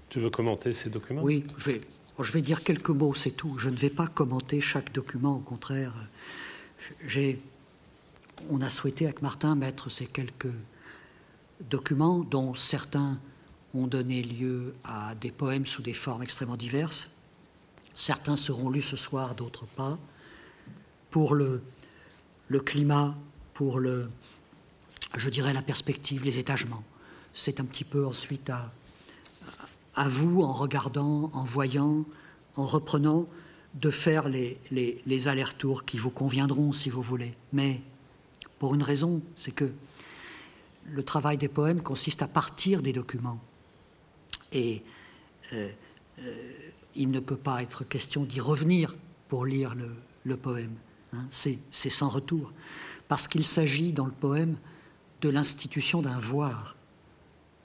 [0.09, 1.21] Tu veux commenter ces documents?
[1.23, 1.81] Oui, je vais,
[2.19, 3.59] je vais dire quelques mots, c'est tout.
[3.59, 5.93] Je ne vais pas commenter chaque document, au contraire.
[7.05, 7.39] J'ai,
[8.49, 10.55] on a souhaité avec Martin mettre ces quelques
[11.69, 13.21] documents, dont certains
[13.75, 17.16] ont donné lieu à des poèmes sous des formes extrêmement diverses.
[17.97, 19.99] Certains seront lus ce soir, d'autres pas.
[21.11, 21.63] Pour le,
[22.67, 23.17] climat,
[23.55, 24.11] pour le,
[25.15, 26.85] je dirais la perspective, les étagements.
[27.33, 32.05] C'est un petit peu ensuite à, vous, en regardant, en voyant,
[32.57, 33.27] en reprenant,
[33.73, 37.35] de faire les, les, allers-retours qui vous conviendront si vous voulez.
[37.55, 37.81] Mais
[38.59, 39.73] pour une raison, c'est que
[40.85, 43.41] le travail des poèmes consiste à partir des documents.
[44.53, 44.83] Et
[45.55, 45.71] euh,
[46.95, 48.97] il ne peut pas être question d'y revenir
[49.29, 49.75] pour lire
[50.25, 50.75] le, poème.
[51.13, 51.25] Hein.
[51.31, 52.53] C'est sans retour.
[53.09, 54.57] Parce qu'il s'agit dans le poème
[55.21, 56.77] de l'institution d'un voir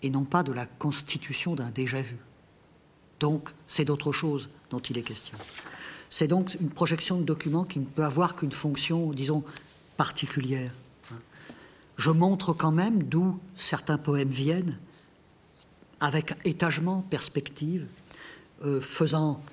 [0.04, 2.18] et non pas de la constitution d'un déjà-vu.
[3.20, 5.38] Donc, c'est d'autre chose dont il est question.
[6.10, 9.44] C'est donc une projection de document qui ne peut avoir qu'une fonction, disons,
[9.96, 10.72] particulière.
[11.12, 11.18] Hein.
[11.98, 14.78] Je montre quand même d'où certains poèmes viennent,
[16.00, 17.88] avec étagement, perspective,
[18.64, 19.44] euh, faisant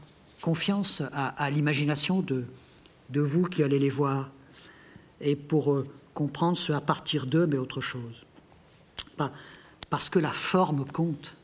[0.41, 2.45] confiance à, l'imagination de,
[3.11, 4.31] de, vous qui allez les voir,
[5.21, 8.25] et pour euh, comprendre ce à partir d'eux, mais autre chose.
[9.91, 11.35] Parce que la forme compte,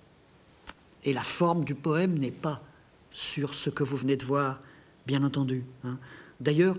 [1.02, 2.62] et la forme du poème n'est pas
[3.10, 4.60] sur ce que vous venez de voir,
[5.06, 5.64] bien entendu.
[5.84, 5.98] Hein.
[6.40, 6.76] D'ailleurs,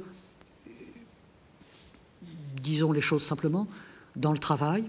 [2.62, 3.68] disons les choses simplement,
[4.16, 4.86] dans le travail,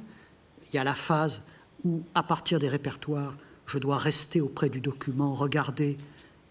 [0.73, 1.43] il y a la phase
[1.85, 3.37] où, à partir des répertoires,
[3.67, 5.97] je dois rester auprès du document, regarder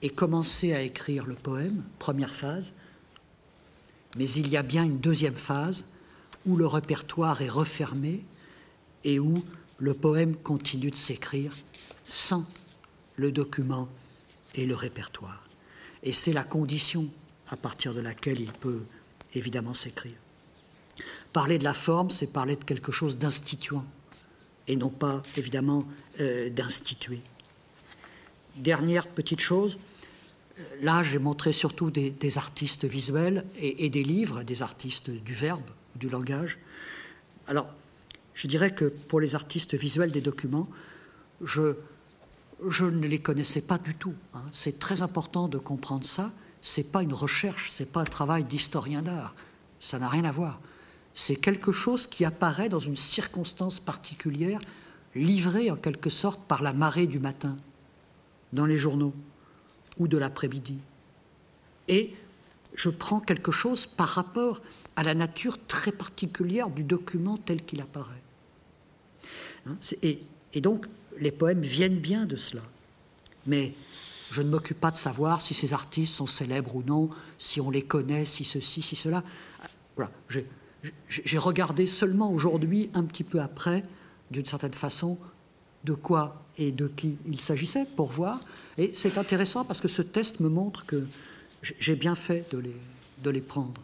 [0.01, 2.73] et commencer à écrire le poème, première phase.
[4.17, 5.85] Mais il y a bien une deuxième phase
[6.45, 8.23] où le répertoire est refermé
[9.03, 9.43] et où
[9.77, 11.53] le poème continue de s'écrire
[12.03, 12.45] sans
[13.15, 13.89] le document
[14.53, 15.47] et le répertoire.
[16.03, 17.07] Et c'est la condition
[17.47, 18.83] à partir de laquelle il peut
[19.33, 20.15] évidemment s'écrire.
[21.33, 23.85] Parler de la forme, c'est parler de quelque chose d'instituant
[24.67, 25.85] et non pas évidemment
[26.19, 27.21] euh, d'instituer.
[28.57, 29.79] Dernière petite chose,
[30.81, 36.09] là j'ai montré surtout des, artistes visuels et, des livres, des artistes du verbe, du
[36.09, 36.57] langage.
[37.47, 37.67] Alors,
[38.33, 40.69] je dirais que pour les artistes visuels des documents,
[41.41, 41.75] je,
[42.69, 44.15] je ne les connaissais pas du tout.
[44.33, 44.43] Hein.
[44.51, 46.31] C'est très important de comprendre ça.
[46.61, 49.35] C'est pas une recherche, c'est pas un travail d'historien d'art.
[49.79, 50.59] Ça n'a rien à voir
[51.15, 54.59] c'est quelque chose qui apparaît dans une circonstance particulière,
[55.15, 57.55] livré en quelque sorte par la marée du matin,
[58.51, 59.13] dans les journaux,
[59.97, 60.77] ou de l'après-midi.
[61.87, 62.13] Et
[62.75, 64.61] je prends quelque chose par rapport
[64.97, 68.21] à la nature très particulière du document tel qu'il apparaît.
[69.67, 70.19] Hein, et,
[70.61, 70.85] donc,
[71.17, 72.61] les poèmes viennent bien de cela.
[73.45, 73.73] Mais
[74.31, 77.69] je ne m'occupe pas de savoir si ces artistes sont célèbres ou non, si on
[77.69, 79.23] les connaît, si ceci, si cela.
[79.95, 80.11] Voilà,
[81.37, 83.83] regardé seulement aujourd'hui, un petit peu après,
[84.31, 85.17] d'une certaine façon,
[85.83, 88.39] de quoi et de qui il s'agissait pour voir.
[88.77, 91.07] Et c'est intéressant parce que ce test me montre que
[91.61, 93.81] j'ai bien fait de les, prendre.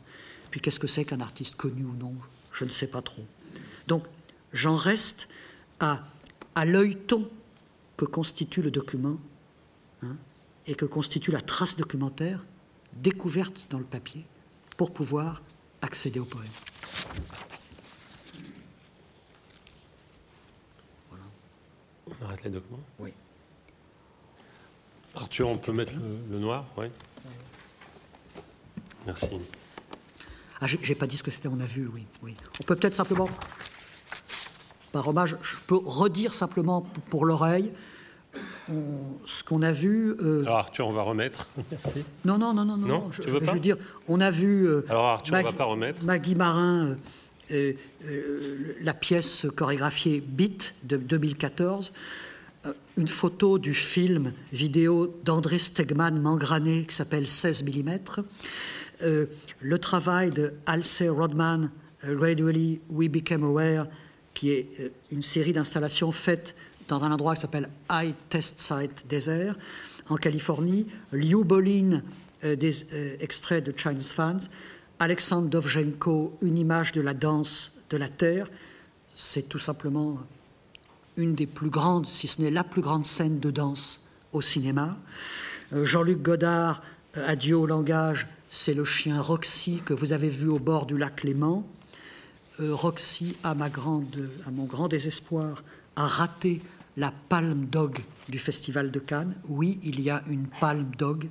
[0.50, 2.14] Puis qu'est-ce que c'est qu'un artiste connu ou non?
[2.52, 3.26] Je ne sais pas trop.
[3.88, 4.06] Donc
[4.54, 5.30] j'en reste
[5.80, 6.04] à,
[6.66, 7.30] l'œilleton
[7.98, 9.18] que constitue le document
[10.04, 10.18] hein,
[10.68, 12.44] et que constitue la trace documentaire
[12.94, 14.26] découverte dans le papier
[14.76, 15.42] pour pouvoir
[15.82, 16.50] accéder au poème.
[22.22, 22.80] On arrête les documents?
[23.00, 23.14] Oui.
[25.16, 25.94] Arthur, on peut mettre
[26.30, 26.88] le, noir Oui.
[29.06, 29.30] Merci.
[30.60, 32.06] Ah, j'ai pas dit ce que c'était, on a vu, oui.
[32.22, 32.38] oui.
[32.60, 33.28] On peut peut-être simplement,
[34.92, 37.74] par hommage, je peux redire simplement pour l'oreille
[39.26, 40.16] ce qu'on a vu.
[40.22, 41.48] Euh, Alors Arthur, on va remettre.
[41.72, 42.04] Merci.
[42.26, 43.12] Non, non, non, non, non.
[43.12, 43.78] je, veux dire,
[44.08, 44.68] on a vu.
[44.68, 46.04] Euh, Alors Arthur, Maggie, on va pas remettre.
[46.04, 46.96] Maggie Marin,
[47.52, 47.74] euh,
[48.82, 51.92] la pièce chorégraphiée Beat de 2014
[52.98, 57.90] une photo du film vidéo d'André Stegman Mangrané qui s'appelle 16 mm,
[59.02, 59.26] euh,
[59.60, 61.72] le travail de Halsey Rodman,
[62.06, 63.88] Gradually We Became Aware,
[64.36, 66.56] qui est une série d'installations faites
[66.92, 69.56] dans un endroit qui s'appelle High Test Site Desert,
[70.10, 72.02] en Californie, Liu Bolin,
[72.44, 72.86] des
[73.22, 74.50] extraits de Chinese Fans,
[75.00, 78.48] Alexandre Dovzhenko, une image de la danse de la Terre,
[79.16, 80.20] c'est tout simplement
[81.16, 84.02] une des plus grandes, si ce n'est la plus grande scène de danse
[84.34, 84.98] au cinéma.
[85.72, 86.82] Jean-Luc Godard,
[87.14, 91.24] Adieu au langage, c'est le chien Roxy que vous avez vu au bord du lac
[91.24, 91.66] Léman.
[92.60, 95.64] Euh, Roxy, à, ma grande, à mon grand désespoir,
[95.96, 96.62] a raté
[96.98, 99.36] la Palme Dog du Festival de Cannes.
[99.48, 101.28] Oui, il y a une Palme Dog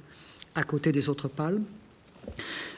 [0.54, 1.64] à côté des autres palmes.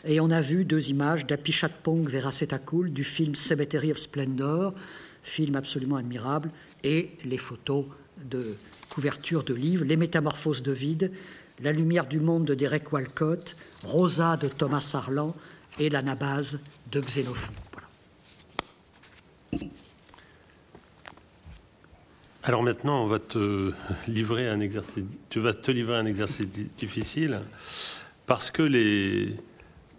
[0.04, 4.74] Et on a vu deux images d'Apichatpong Veracetakul du film Cemetery of Splendor,
[5.22, 6.50] film absolument admirable,
[6.82, 7.86] et les photos
[8.24, 8.56] de
[8.88, 11.12] couverture de livres, Les Métamorphoses de Vide,
[11.60, 15.34] La lumière du monde de Derek Walcott, Rosa de Thomas Arlan
[15.78, 16.60] et l'anabase
[16.90, 17.52] de Xénophon.
[22.44, 23.72] Alors maintenant, on va te
[24.08, 25.04] livrer un exercice.
[25.30, 27.40] Tu vas te livrer un exercice difficile
[28.26, 29.36] parce que les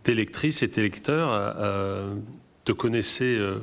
[0.03, 2.13] tes lectrices et tes lecteurs euh,
[2.65, 3.59] te connaissaient euh,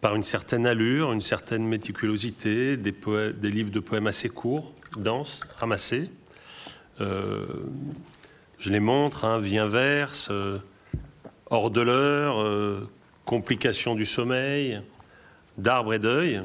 [0.00, 2.94] par une certaine allure, une certaine méticulosité, des,
[3.42, 6.10] livres de poèmes assez courts, denses, ramassés.
[7.00, 7.44] Euh,
[8.58, 10.58] je les montre, hein, vie inverse, euh,
[11.50, 12.88] hors de l'heure, euh,
[13.24, 14.80] complications du sommeil,
[15.58, 16.42] d'arbre et d'œil.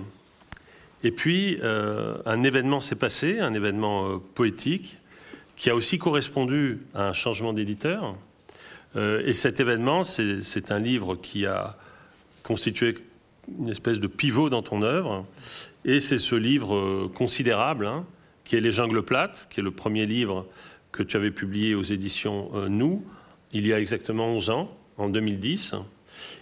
[1.04, 4.98] Et puis, euh, un événement s'est passé, un événement poétique,
[5.56, 8.16] qui a aussi correspondu à un changement d'éditeur.
[8.96, 11.78] et cet événement, c'est un livre qui a
[12.44, 12.98] constitué
[13.60, 15.26] une espèce de pivot dans ton œuvre.
[15.86, 18.06] Et c'est ce livre considérable, hein,
[18.44, 20.48] qui est Les Jungles plates, qui est le premier livre
[20.92, 23.04] que tu avais publié aux éditions euh, Nous,
[23.54, 25.76] il y a exactement 11 ans, en 2010,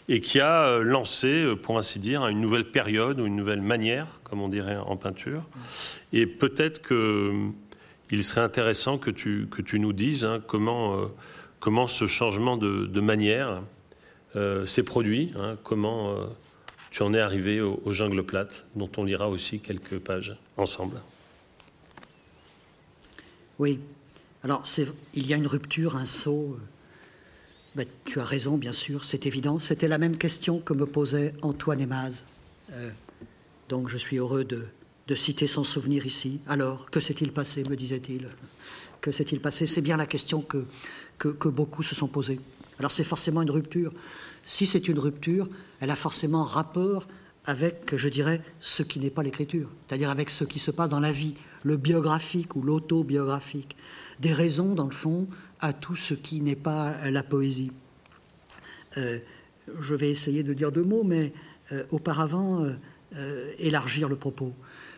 [0.08, 3.62] et qui a euh, lancé, euh, pour ainsi dire, une nouvelle période ou une nouvelle
[3.62, 5.44] manière, comme on dirait en peinture.
[6.14, 11.10] Et peut-être qu'il serait intéressant que tu, que tu nous dises hein, comment,
[11.60, 13.62] comment ce changement de, manière
[14.66, 16.16] s'est produit, hein, comment
[16.92, 21.02] tu en es arrivé aux au Jungle Plate, dont on lira aussi quelques pages ensemble.
[23.60, 23.80] Oui,
[24.44, 24.64] alors,
[25.14, 26.58] il y a une rupture, un saut.
[26.58, 26.64] Euh,
[27.76, 29.60] ben, tu as raison, bien sûr, c'est évident.
[29.60, 32.26] C'était la même question que me posait Antoine Emaz.
[32.72, 32.90] Euh,
[33.70, 34.66] donc, je suis heureux de,
[35.16, 36.42] citer son souvenir ici.
[36.48, 38.28] Alors, que s'est-il passé, me disait-il
[39.00, 39.68] Que s'est-il passé?
[39.68, 42.42] C'est bien la question que, beaucoup se sont posées.
[42.80, 43.94] Alors, c'est forcément une rupture.
[44.44, 45.48] Si c'est une rupture,
[45.80, 47.08] elle a forcément rapport
[47.46, 51.00] avec, je dirais, ce qui n'est pas l'écriture, c'est-à-dire avec ce qui se passe dans
[51.00, 53.76] la vie, le biographique ou l'autobiographique
[54.20, 55.28] des raisons, dans le fond,
[55.60, 57.72] à tout ce qui n'est pas la poésie.
[58.98, 59.20] Euh,
[59.80, 61.32] je vais essayer de dire deux mots, mais
[61.72, 62.74] euh, auparavant, euh,
[63.58, 64.54] élargir le propos.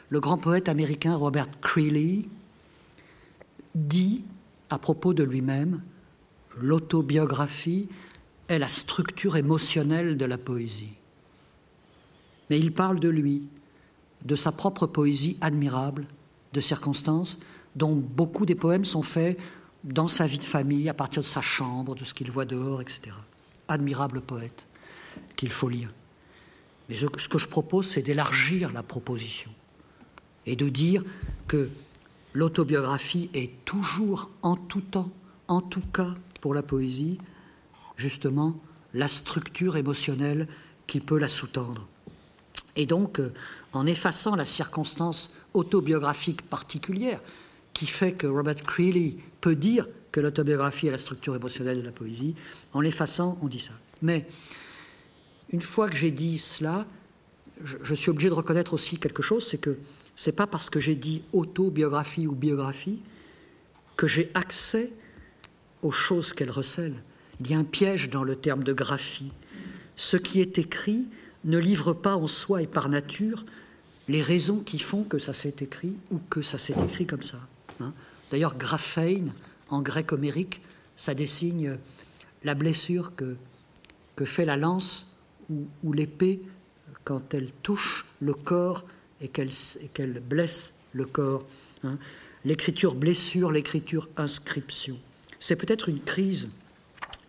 [0.10, 2.26] Le grand poète américain Robert Creeley
[3.76, 4.24] dit
[4.70, 5.84] à propos de lui-même,
[6.60, 7.88] l'autobiographie
[8.48, 10.94] est la structure émotionnelle de la poésie.
[12.50, 13.44] Mais il parle de lui,
[14.26, 16.06] de sa propre poésie admirable,
[16.54, 17.40] de circonstances,
[17.76, 19.40] dont beaucoup des poèmes sont faits
[19.84, 22.82] dans sa vie de famille, à partir de sa chambre, de ce qu'il voit dehors,
[22.82, 23.12] etc.
[23.68, 24.66] Admirable poète
[25.36, 25.92] qu'il faut lire.
[26.92, 29.50] Mais ce que je propose, c'est d'élargir la proposition
[30.46, 31.06] et de dire
[31.48, 31.70] que
[32.34, 35.10] l'autobiographie est toujours, en tout temps,
[35.48, 37.18] en tout cas pour la poésie,
[37.96, 38.60] justement
[38.94, 40.50] la structure émotionnelle
[40.86, 41.88] qui peut la sous-tendre.
[42.76, 43.32] Et donc, euh,
[43.72, 47.22] en effaçant la circonstance autobiographique particulière
[47.74, 51.94] qui fait que Robert Creeley peut dire que l'autobiographie est la structure émotionnelle de la
[51.94, 52.36] poésie,
[52.74, 53.74] en l'effaçant, on dit ça.
[54.02, 54.28] Mais
[55.52, 56.86] une fois que j'ai dit cela,
[57.64, 59.78] je, suis obligé de reconnaître aussi quelque chose, c'est que
[60.16, 63.02] c'est pas parce que j'ai dit autobiographie ou biographie
[63.98, 64.92] que j'ai accès
[65.82, 66.96] aux choses qu'elle recèle.
[67.40, 69.32] Il y a un piège dans le terme de graphie.
[69.96, 71.08] Ce qui est écrit
[71.44, 73.46] ne livre pas en soi et par nature
[74.08, 77.40] les raisons qui font que ça s'est écrit ou que ça s'est écrit comme ça.
[77.80, 77.94] Hein.
[78.30, 79.28] D'ailleurs, graphein,
[79.70, 80.62] en grec homérique,
[80.96, 81.78] ça désigne
[82.44, 83.36] la blessure que,
[84.16, 85.11] que fait la lance
[85.84, 86.42] ou, l'épée
[87.04, 88.86] quand elle touche le corps
[89.22, 91.46] et qu'elle blesse le corps.
[91.84, 91.98] Hein.
[92.46, 94.98] L'écriture blessure, l'écriture inscription.
[95.40, 96.50] C'est peut-être une crise,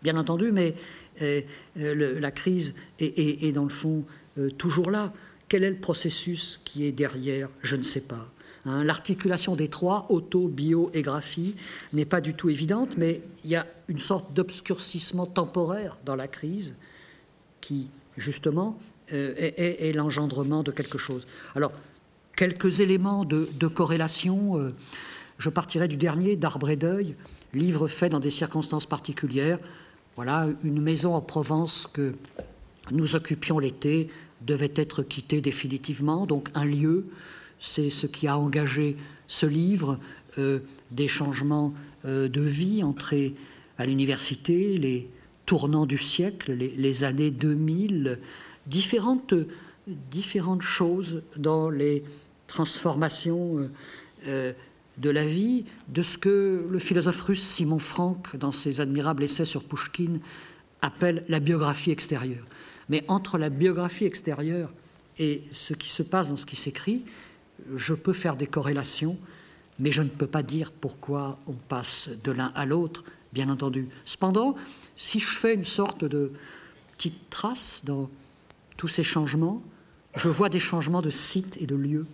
[0.03, 0.75] bien entendu, mais
[1.21, 1.43] euh,
[1.79, 4.05] euh, la crise est, dans le fond
[4.39, 5.13] euh, toujours là.
[5.49, 7.51] Quel est le processus qui est derrière?
[7.63, 8.31] Je ne sais pas.
[8.65, 8.85] Hein.
[8.85, 11.57] L'articulation des trois, auto, bio et graphie,
[11.93, 16.29] n'est pas du tout évidente, mais il y a une sorte d'obscurcissement temporaire dans la
[16.29, 16.77] crise
[17.61, 21.27] qui, justement, est, l'engendrement de quelque chose.
[21.55, 21.73] Alors,
[22.37, 24.73] quelques éléments de, corrélation.
[25.39, 27.15] je partirai du dernier, d'Arbre et Deuil,
[27.53, 29.59] livre fait dans des circonstances particulières.
[30.17, 32.15] Voilà, une maison en Provence que
[32.91, 34.09] nous occupions l'été
[34.41, 37.07] devait être quittée définitivement, donc un lieu,
[37.59, 38.97] c'est ce qui a engagé
[39.29, 39.99] ce livre,
[40.39, 40.61] euh,
[40.91, 41.73] des changements
[42.05, 43.35] euh, de vie, entrée
[43.79, 45.09] à l'université, les
[45.53, 48.21] tournants du siècle, les, années 2000,
[48.67, 49.35] différentes,
[49.87, 52.05] différentes choses dans les
[52.47, 53.69] transformations
[54.29, 54.55] euh,
[54.97, 59.45] de la vie, de ce que le philosophe russe Simon Frank, dans ses admirables essais
[59.45, 60.21] sur Pouchkine,
[60.81, 62.47] appelle la biographie extérieure.
[62.89, 64.73] Mais entre la biographie extérieure
[65.19, 67.05] et ce qui se passe dans ce qui s'écrit,
[67.77, 69.19] je peux faire des corrélations,
[69.79, 73.91] mais je ne peux pas dire pourquoi on passe de l'un à l'autre, bien entendu.
[74.07, 74.57] Cependant,
[74.97, 76.33] si je fais une sorte de
[76.97, 78.11] petite trace dans
[78.77, 79.63] tous ces changements,
[80.17, 82.07] je vois des changements de site et de lieu.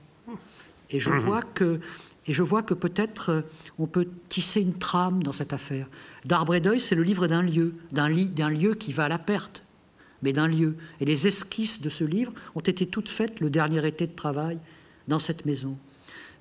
[0.90, 1.80] Et je vois que
[2.28, 3.42] et je vois que peut-être euh,
[3.78, 5.88] on peut tisser une trame dans cette affaire.
[6.26, 9.62] D'arbre et d'œil, c'est le livre d'un lieu, d'un lieu qui va à la perte,
[10.20, 10.76] mais d'un lieu.
[11.00, 14.58] Et les esquisses de ce livre ont été toutes faites le dernier été de travail
[15.08, 15.78] dans cette maison.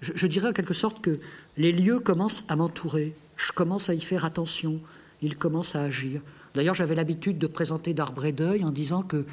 [0.01, 1.19] Je, dirais en quelque sorte que
[1.55, 3.15] les lieux commencent à m'entourer.
[3.38, 4.79] Je commence à y faire attention.
[5.22, 6.22] Ils commencent à agir.
[6.55, 9.26] D'ailleurs, j'avais l'habitude de présenter d'arbre et d'œil en disant que,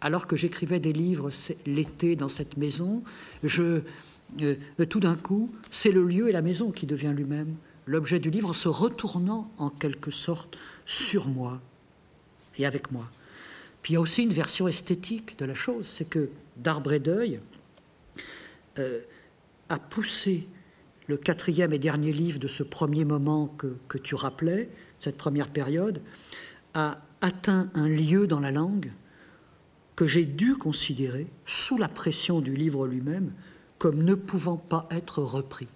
[0.00, 1.30] alors que j'écrivais des livres
[1.66, 3.02] l'été dans cette maison,
[3.42, 3.82] je,
[4.40, 4.56] euh,
[4.88, 7.54] tout d'un coup, c'est le lieu et la maison qui devient lui-même
[7.86, 10.56] l'objet du livre, se retournant en quelque sorte
[10.86, 11.60] sur moi
[12.58, 13.10] et avec moi.
[13.82, 17.00] Puis il y a aussi une version esthétique de la chose, c'est que d'arbre et
[17.00, 17.40] d'œil
[18.78, 19.00] euh,
[19.68, 20.46] a poussé
[21.08, 24.70] le quatrième et dernier livre de ce premier moment que, que tu rappelais,
[25.02, 26.00] cette première période,
[26.74, 28.92] a atteint un lieu dans la langue
[29.96, 33.32] que j'ai dû considérer, sous la pression du livre lui-même,
[33.78, 35.66] comme ne pouvant pas être repris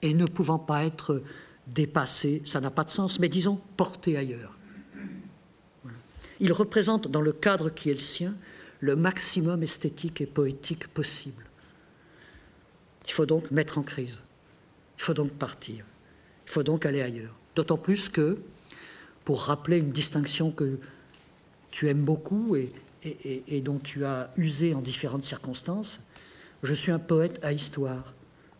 [0.00, 1.22] et ne pouvant pas être
[1.66, 4.56] dépassé, ça n'a pas de sens, mais disons porté ailleurs.
[6.40, 8.34] Il représente dans le cadre qui est le sien
[8.80, 11.44] le maximum esthétique et poétique possible.
[13.06, 14.22] Il faut donc mettre en crise,
[14.98, 15.84] il faut donc partir,
[16.46, 17.36] il faut donc aller ailleurs.
[17.54, 18.38] D'autant plus que,
[19.24, 20.78] pour rappeler une distinction que
[21.70, 26.00] tu aimes beaucoup et, dont tu as usé en différentes circonstances,
[26.62, 28.14] je suis un poète à histoire,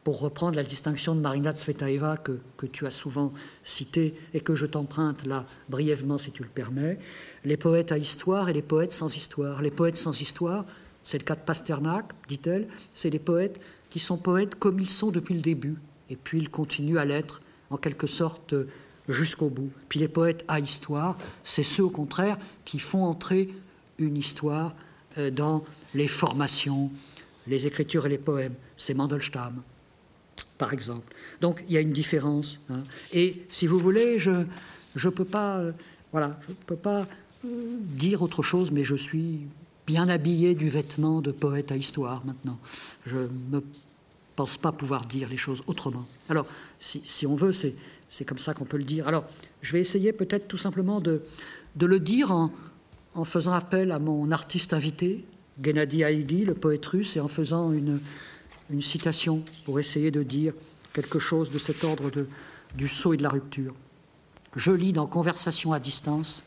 [0.04, 3.32] pour reprendre la distinction de Marina Tsvetaeva que, que tu as souvent
[3.62, 6.98] citée et que je t'emprunte là brièvement si tu le permets.
[7.44, 9.62] Les poètes à histoire et les poètes sans histoire.
[9.62, 10.64] Les poètes sans histoire,
[11.04, 15.10] c'est le cas de Pasternak, dit-elle, c'est les poètes qui sont poètes comme ils sont
[15.10, 15.76] depuis le début,
[16.10, 18.54] et puis ils continuent à l'être en quelque sorte
[19.08, 19.70] jusqu'au bout.
[19.88, 23.48] Puis les poètes à histoire, c'est ceux au contraire qui font entrer
[23.98, 24.74] une histoire
[25.18, 26.90] euh, dans les formations,
[27.46, 29.62] les écritures et les poèmes, c'est Mandelstam,
[30.58, 31.14] par exemple.
[31.40, 32.60] Donc il y a une différence.
[32.70, 32.82] Hein.
[33.12, 34.30] Et si vous voulez, je
[34.94, 35.72] ne peux pas, euh,
[36.12, 37.06] voilà, je peux pas
[37.44, 39.40] euh, dire autre chose, mais je suis
[39.86, 42.58] bien habillé du vêtement de poète à histoire maintenant.
[43.04, 43.18] Je
[43.50, 43.60] ne
[44.36, 46.06] pense pas pouvoir dire les choses autrement.
[46.28, 46.46] Alors,
[46.78, 47.74] si, si on veut, c'est
[48.26, 49.08] comme ça qu'on peut le dire.
[49.08, 49.24] Alors,
[49.62, 51.22] je vais essayer peut-être tout simplement de,
[51.80, 55.24] le dire en, faisant appel à mon artiste invité,
[55.62, 58.00] Gennady Haïgi, le poète russe, et en faisant une,
[58.70, 60.52] une citation pour essayer de dire
[60.92, 62.26] quelque chose de cet ordre de,
[62.76, 63.74] du saut et de la rupture.
[64.56, 66.42] Je lis dans Conversation à distance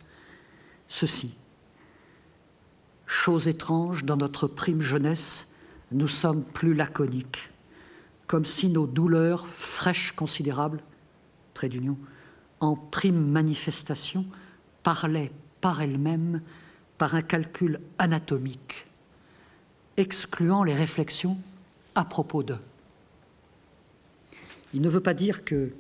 [0.88, 1.34] ceci.
[3.07, 5.53] chose étrange, dans notre prime jeunesse,
[5.91, 7.49] nous sommes plus laconiques,
[8.28, 10.84] comme si nos douleurs fraîches considérables,
[11.56, 11.97] trait d'union,
[12.60, 14.28] en prime manifestation,
[14.84, 15.32] parlaient
[15.62, 16.41] par elles-mêmes
[16.99, 18.86] par un calcul anatomique,
[19.97, 21.38] excluant les réflexions
[21.95, 22.60] à propos d'eux.
[24.74, 25.72] Il ne veut pas dire que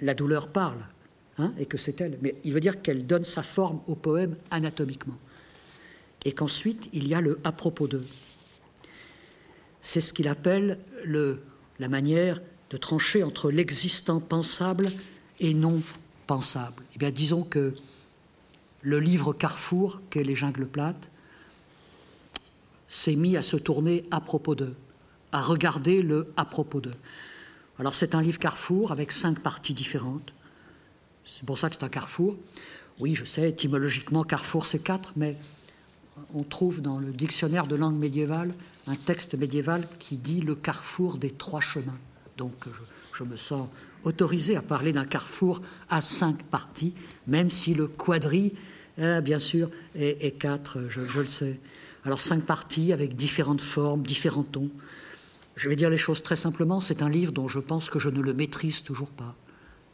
[0.00, 0.84] la douleur parle,
[1.38, 4.36] hein, et que c'est elle, mais il veut dire qu'elle donne sa forme au poème
[4.50, 5.18] anatomiquement.
[6.24, 8.06] Et qu'ensuite, il y a le à propos d'eux.
[9.80, 11.42] C'est ce qu'il appelle le,
[11.78, 12.40] la manière
[12.72, 14.90] de trancher entre l'existant pensable
[15.40, 15.82] et non
[16.26, 16.82] pensable.
[16.94, 17.74] Eh bien, disons que
[18.80, 21.10] le livre Carrefour, qu'est Les Jungles Plates,
[22.88, 24.74] s'est mis à se tourner à propos d'eux,
[25.32, 26.90] à regarder le à propos d'eux.
[27.78, 30.32] Alors c'est un livre Carrefour avec cinq parties différentes.
[31.24, 32.36] C'est pour ça que c'est un carrefour.
[32.98, 35.36] Oui, je sais, étymologiquement, carrefour c'est quatre, mais
[36.34, 38.54] on trouve dans le dictionnaire de langue médiévale
[38.86, 41.98] un texte médiéval qui dit le carrefour des trois chemins.
[42.36, 42.52] Donc
[43.12, 43.68] je, me sens
[44.04, 46.94] autorisé à parler d'un carrefour à cinq parties,
[47.26, 48.52] même si le quadri,
[48.98, 51.60] euh, bien sûr, est, quatre, je, je, le sais.
[52.04, 54.70] Alors cinq parties avec différentes formes, différents tons.
[55.54, 58.08] Je vais dire les choses très simplement, c'est un livre dont je pense que je
[58.08, 59.36] ne le maîtrise toujours pas.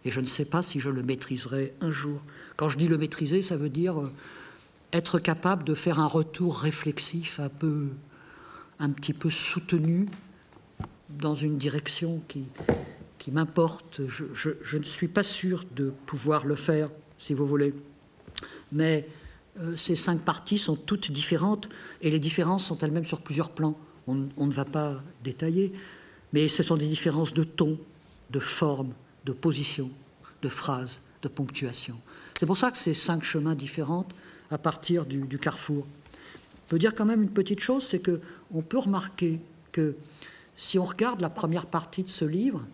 [0.05, 2.23] Et je ne sais pas si je le maîtriserai un jour.
[2.57, 4.11] Quand je dis le maîtriser, ça veut dire euh,
[4.93, 7.89] être capable de faire un retour réflexif un peu,
[8.79, 10.07] un petit peu soutenu
[11.09, 12.47] dans une direction qui,
[13.31, 14.01] m'importe.
[14.09, 17.75] Je, ne suis pas sûr de pouvoir le faire, si vous voulez.
[18.73, 19.07] Mais
[19.61, 21.69] euh, ces cinq parties sont toutes différentes
[22.01, 23.79] et les différences sont elles-mêmes sur plusieurs plans.
[24.07, 25.75] On, ne va pas détailler,
[26.33, 27.79] mais ce sont des différences de ton,
[28.31, 28.95] de forme,
[29.27, 29.91] de position,
[30.41, 32.01] de phrase, de ponctuation.
[32.41, 34.07] C'est pour ça que ces cinq chemins différents
[34.51, 35.85] à partir du, du carrefour.
[35.85, 38.23] On peut dire quand même une petite chose, c'est que
[38.55, 39.43] on peut remarquer
[39.73, 39.95] que
[40.59, 42.67] si on regarde la première partie de ce livre,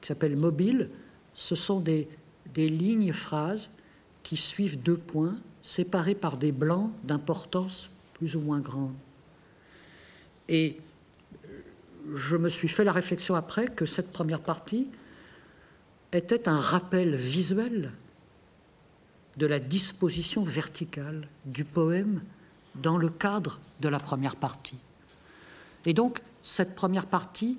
[0.00, 0.90] qui s'appelle Mobile,
[1.34, 2.08] ce sont des,
[2.56, 3.70] lignes phrases
[4.24, 8.96] qui suivent deux points séparés par des blancs d'importance plus ou moins grande.
[10.48, 10.80] Et
[12.12, 14.88] je me suis fait la réflexion après que cette première partie
[16.10, 17.92] était un rappel visuel
[19.36, 22.20] de la disposition verticale du poème
[22.74, 24.78] dans le cadre de la première partie.
[25.86, 27.58] Et donc, cette première partie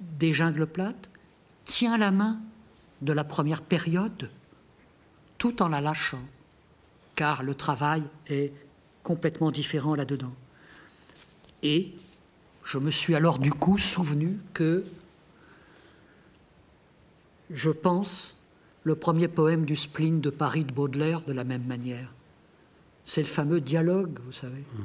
[0.00, 1.08] des jungles plates
[1.64, 2.40] tient la main
[3.00, 4.30] de la première période
[5.38, 6.22] tout en la lâchant,
[7.14, 8.52] car le travail est
[9.04, 10.34] complètement différent là-dedans.
[11.62, 11.94] Et
[12.64, 14.82] je me suis alors du coup souvenu que
[17.50, 18.36] je pense
[18.82, 22.12] le premier poème du spleen de Paris de Baudelaire de la même manière.
[23.04, 24.64] C'est le fameux dialogue, vous savez.
[24.74, 24.82] Mmh.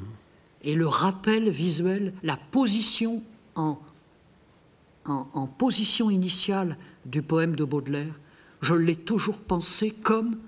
[0.62, 3.22] Et le rappel visuel, la position
[3.54, 8.14] en position initiale du poème de Baudelaire,
[8.60, 10.38] je l'ai toujours pensé comme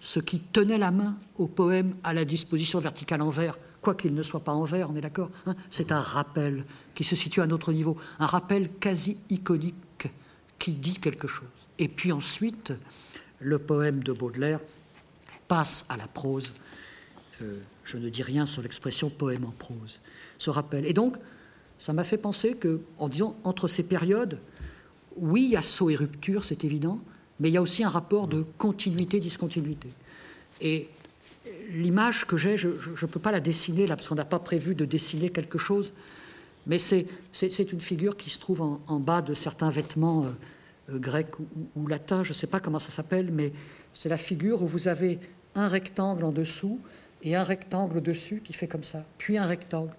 [0.00, 4.14] ce qui tenait la main au poème à la disposition verticale en vers, quoi qu'il
[4.14, 7.40] ne soit pas en vers, on est d'accord hein C'est un rappel qui se situe
[7.40, 10.08] à notre niveau, un rappel quasi iconique
[10.58, 11.48] qui dit quelque chose.
[11.78, 12.74] Et puis ensuite,
[13.40, 14.60] le poème de Baudelaire
[15.48, 16.52] passe à la prose.
[17.40, 20.00] Euh, je ne dis rien sur l'expression poème en prose.
[20.38, 20.86] Ce rappel.
[20.86, 21.16] Et donc,
[21.78, 24.40] ça m'a fait penser que, en disant entre ces périodes,
[25.16, 27.00] oui, il y a saut et rupture, c'est évident,
[27.40, 29.88] mais il y a aussi un rapport de continuité-discontinuité.
[30.60, 30.88] Et
[31.70, 34.74] l'image que j'ai, je ne peux pas la dessiner là, parce qu'on n'a pas prévu
[34.74, 35.92] de dessiner quelque chose,
[36.66, 41.34] mais c'est une figure qui se trouve en, bas de certains vêtements euh, euh, grecs
[41.76, 43.52] ou, latins, je ne sais pas comment ça s'appelle, mais
[43.92, 45.18] c'est la figure où vous avez
[45.54, 46.80] un rectangle en dessous
[47.24, 49.94] et un rectangle au-dessus qui fait comme ça, puis un rectangle.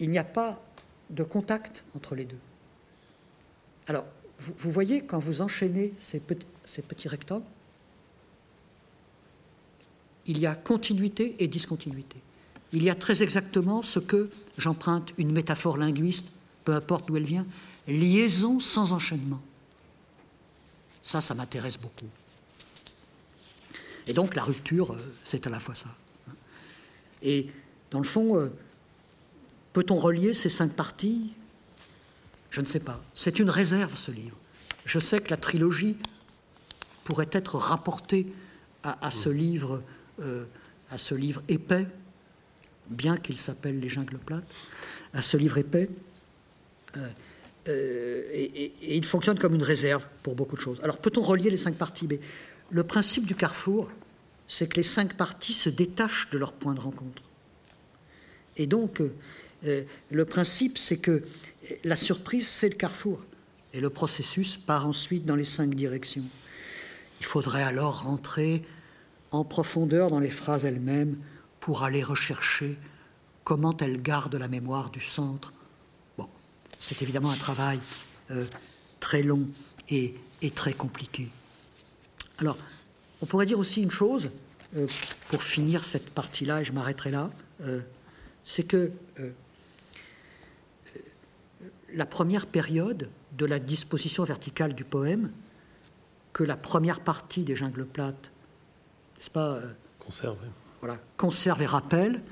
[0.00, 0.60] Il n'y a pas
[1.10, 2.38] de contact entre les deux.
[3.86, 4.06] Alors,
[4.38, 7.44] vous, voyez, quand vous enchaînez ces petits, ces petits rectangles,
[10.26, 12.18] il y a continuité et discontinuité.
[12.72, 16.26] Il y a très exactement ce que, j'emprunte une métaphore linguiste,
[16.64, 17.46] peu importe d'où elle vient,
[17.86, 19.40] liaison sans enchaînement.
[21.02, 22.08] Ça, ça m'intéresse beaucoup.
[24.06, 25.88] Et donc la rupture, euh, c'est à la fois ça.
[27.22, 27.48] Et
[27.90, 28.50] dans le fond, euh,
[29.78, 31.32] Peut-on relier ces cinq parties?
[32.50, 33.00] Je ne sais pas.
[33.14, 34.36] C'est une réserve, ce livre.
[34.84, 35.96] Je sais que la trilogie
[37.04, 38.26] pourrait être rapportée
[38.82, 39.82] à, ce livre,
[40.20, 40.46] euh,
[40.90, 41.86] à ce livre épais,
[42.88, 44.50] bien qu'il s'appelle Les Jungles plates,
[45.12, 45.88] à ce livre épais.
[46.96, 47.08] Euh,
[47.68, 50.80] euh, et, et, il fonctionne comme une réserve pour beaucoup de choses.
[50.82, 52.08] Alors peut-on relier les cinq parties?
[52.08, 52.18] Mais
[52.70, 53.88] le principe du carrefour,
[54.48, 57.22] c'est que les cinq parties se détachent de leur point de rencontre.
[58.56, 59.00] Et donc,
[59.64, 61.22] euh, le principe, c'est que
[61.84, 63.22] la surprise, c'est le carrefour.
[63.72, 66.24] Et le processus part ensuite dans les cinq directions.
[67.20, 68.64] Il faudrait alors rentrer
[69.30, 71.18] en profondeur dans les phrases elles-mêmes
[71.60, 72.78] pour aller rechercher
[73.44, 75.52] comment elles gardent la mémoire du centre.
[76.16, 76.28] Bon,
[76.78, 77.78] c'est évidemment un travail
[78.30, 78.46] euh,
[79.00, 79.46] très long
[79.90, 80.14] et,
[80.54, 81.28] très compliqué.
[82.38, 82.56] Alors,
[83.22, 84.30] on pourrait dire aussi une chose,
[84.76, 84.86] euh,
[85.28, 87.30] pour finir cette partie-là, et je m'arrêterai là,
[88.44, 88.92] c'est que
[91.94, 95.30] la première période de la disposition verticale du poème,
[96.32, 98.30] que la première partie des Jungles plates,
[99.16, 100.36] n'est-ce pas euh, Conserve.
[100.80, 102.22] Voilà, conserve et rappelle,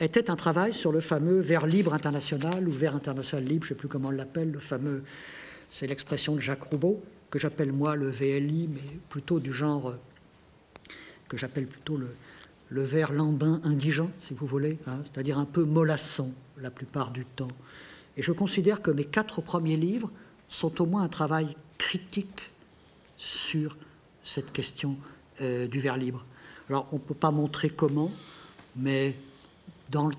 [0.00, 3.76] était un travail sur le fameux vers libre international ou vers international libre, je ne
[3.76, 5.02] sais plus comment on l'appelle, le fameux,
[5.70, 9.98] c'est l'expression de Jacques Roubaud, que j'appelle moi le VLI, mais plutôt du genre, euh,
[11.32, 12.14] que j'appelle plutôt le,
[12.68, 17.24] le vers lambin indigent, si vous voulez, hein, c'est-à-dire un peu mollasson la plupart du
[17.24, 17.48] temps.
[18.18, 20.10] Et je considère que mes quatre premiers livres
[20.46, 22.50] sont au moins un travail critique
[23.16, 23.78] sur
[24.22, 24.98] cette question
[25.40, 26.22] euh, du vers libre.
[26.68, 28.12] Alors, on ne peut pas montrer comment,
[28.76, 29.16] mais
[29.88, 30.10] dans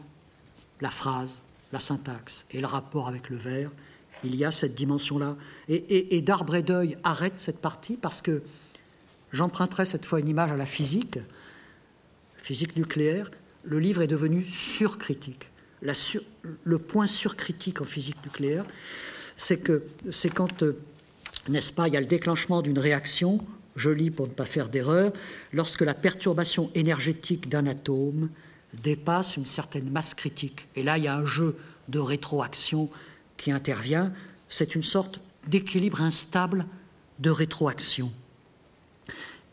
[0.81, 1.41] la phrase,
[1.71, 3.69] la syntaxe et le rapport avec le vers,
[4.23, 5.35] il y a cette dimension-là.
[5.69, 8.41] Et, d'arbre et d'œil arrête cette partie parce que
[9.33, 11.19] j'emprunterai cette fois une image à la physique,
[12.37, 13.29] physique nucléaire.
[13.65, 15.49] Le livre est devenu surcritique
[16.63, 18.65] le point surcritique en physique nucléaire,
[19.35, 20.77] c'est que c'est quand, euh,
[21.49, 23.39] n'est-ce pas, il y a le déclenchement d'une réaction,
[23.75, 25.11] je lis pour ne pas faire d'erreur,
[25.51, 28.29] lorsque la perturbation énergétique d'un atome
[28.81, 30.67] dépasse une certaine masse critique.
[30.75, 31.57] Et là, il y a un jeu
[31.89, 32.89] de rétroaction
[33.37, 34.13] qui intervient.
[34.47, 36.65] C'est une sorte d'équilibre instable
[37.19, 38.11] de rétroaction.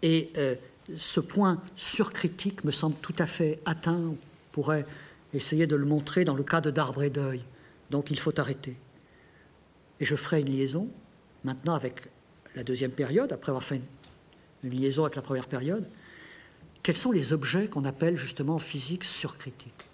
[0.03, 0.55] Et euh,
[0.97, 4.17] ce point surcritique me semble tout à fait atteint, on
[4.53, 4.85] pourrait
[5.33, 7.43] essayer de le montrer dans le cas de d'arbre et d'œil.
[7.91, 8.77] Donc il faut arrêter.
[10.01, 10.89] Et je ferai une liaison
[11.45, 12.03] maintenant avec
[12.55, 13.81] la deuxième période, après avoir fait
[14.63, 15.87] une, liaison avec la première période.
[16.83, 19.89] Quels sont les objets qu'on appelle justement en physique surcritiques?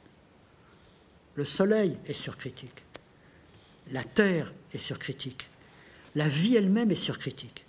[1.35, 2.83] Le Soleil est surcritique.
[3.91, 5.49] La Terre est surcritique.
[6.15, 7.65] La vie elle-même est surcritique.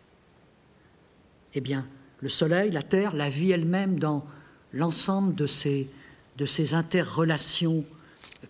[1.53, 1.87] Eh bien,
[2.19, 4.25] le Soleil, la Terre, la vie elle-même dans
[4.73, 7.85] l'ensemble de ces interrelations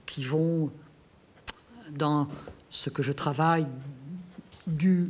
[0.05, 0.71] qui vont
[1.91, 2.27] dans
[2.69, 3.67] ce que je travaille
[4.65, 5.09] du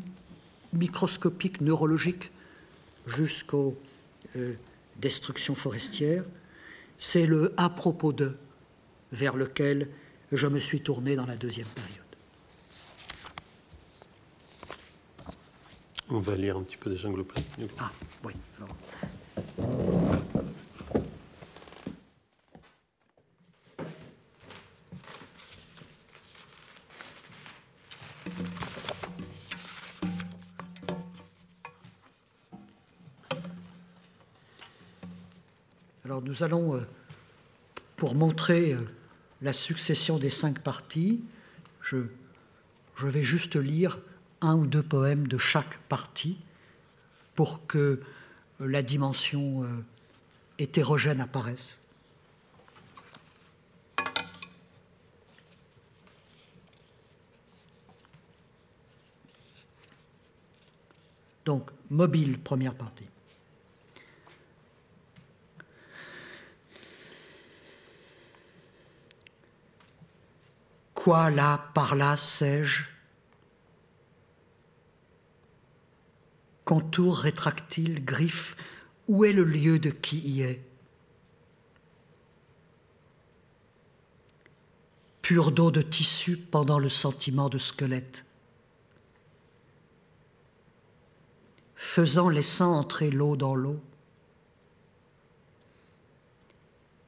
[0.74, 2.32] microscopique neurologique
[3.08, 3.78] jusqu'aux
[4.36, 4.54] euh,
[4.98, 6.24] destructions forestières,
[6.98, 8.36] c'est le à propos de
[9.12, 9.90] vers lequel
[10.32, 12.07] je me suis tourné dans la deuxième période.
[16.10, 17.26] On va lire un petit peu des jungles
[17.80, 17.92] Ah,
[18.24, 18.34] oui.
[18.58, 18.76] Alors.
[36.28, 36.82] nous allons, euh,
[37.96, 38.82] pour montrer euh,
[39.42, 41.24] la succession des cinq parties,
[41.82, 42.08] je,
[42.98, 44.00] je vais juste lire
[44.42, 46.38] un ou deux poèmes de chaque partie
[47.36, 47.78] pour que
[48.62, 49.64] euh, la dimension
[50.58, 51.80] hétérogène apparaisse.
[61.48, 63.08] Donc, mobile, première partie.
[70.94, 72.97] Quoi là, par là, sais-je?
[76.68, 78.58] Contour rétractile, griffe,
[79.08, 80.62] où est le lieu de qui y est?
[85.22, 88.26] Pure d'eau de tissu pendant le sentiment de squelette.
[91.78, 93.80] Faisant, laissant entrer l'eau dans l'eau.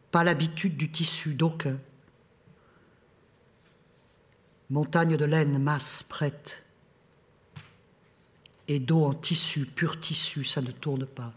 [0.10, 1.78] Pas l'habitude du tissu d'aucun
[4.70, 6.64] montagne de laine masse prête,
[8.70, 11.34] et d'eau en tissu, pur tissu, ça ne tourne pas.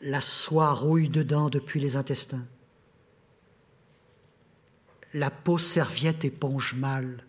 [0.00, 2.46] La soie rouille dedans depuis les intestins.
[5.12, 7.26] La peau serviette éponge mal.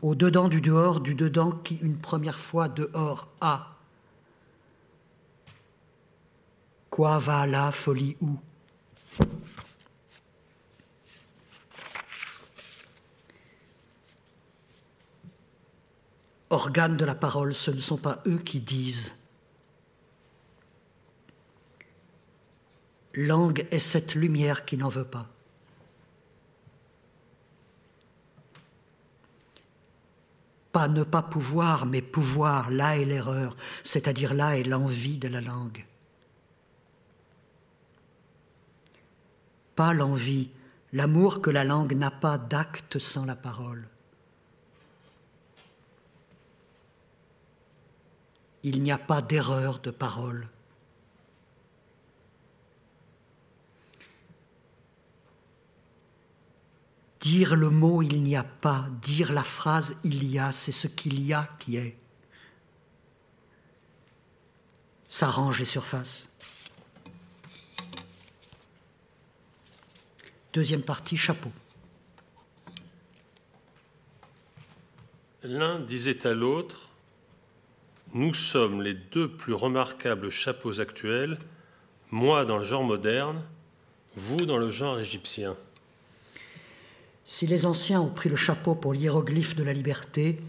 [0.00, 3.76] Au dedans du dehors, du dedans qui une première fois dehors a.
[6.88, 8.38] Quoi va là, folie où?
[16.50, 19.14] Organes de la parole, ce ne sont pas eux qui disent.
[23.14, 25.28] Langue est cette lumière qui n'en veut pas.
[30.72, 35.40] Pas ne pas pouvoir, mais pouvoir, là est l'erreur, c'est-à-dire là est l'envie de la
[35.40, 35.84] langue.
[39.74, 40.50] Pas l'envie,
[40.92, 43.89] l'amour que la langue n'a pas d'acte sans la parole.
[48.62, 50.48] Il n'y a pas d'erreur de parole.
[57.20, 60.86] Dire le mot il n'y a pas, dire la phrase il y a, c'est ce
[60.88, 61.96] qu'il y a qui est.
[65.08, 66.34] Ça range les surfaces.
[70.52, 71.52] Deuxième partie, chapeau.
[75.42, 76.89] L'un disait à l'autre,
[78.12, 81.38] Nous sommes les deux plus remarquables chapeaux actuels,
[82.10, 83.42] moi dans le genre moderne,
[84.16, 85.56] vous dans le genre égyptien.
[87.24, 90.40] Si les anciens ont pris le chapeau pour l'hiéroglyphe de la liberté,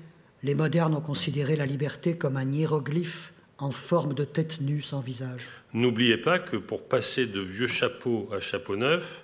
[0.42, 5.02] les modernes ont considéré la liberté comme un hiéroglyphe en forme de tête nue sans
[5.02, 5.44] visage.
[5.74, 9.24] N'oubliez pas que pour passer de vieux chapeau à chapeau neuf,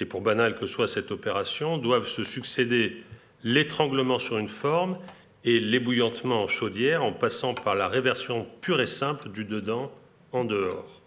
[0.00, 3.04] et pour banal que soit cette opération, doivent se succéder
[3.44, 4.98] l'étranglement sur une forme
[5.44, 9.90] et l'ébouillantement en chaudière en passant par la réversion pure et simple du dedans
[10.32, 11.00] en dehors.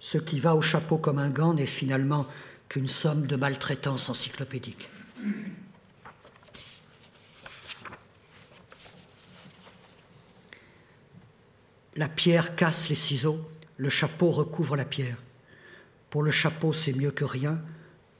[0.00, 2.26] Ce qui va au chapeau comme un gant n'est finalement
[2.68, 4.88] qu'une somme de maltraitance encyclopédique.
[11.96, 13.40] La pierre casse les ciseaux,
[13.76, 15.16] le chapeau recouvre la pierre.
[16.10, 17.60] Pour le chapeau, c'est mieux que rien,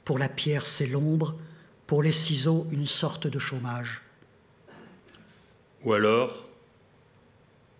[0.05, 1.35] pour la pierre, c'est l'ombre,
[1.85, 4.01] pour les ciseaux, une sorte de chômage.
[5.85, 6.35] Ou alors,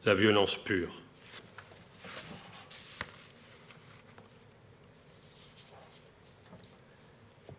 [0.06, 1.02] la violence pure.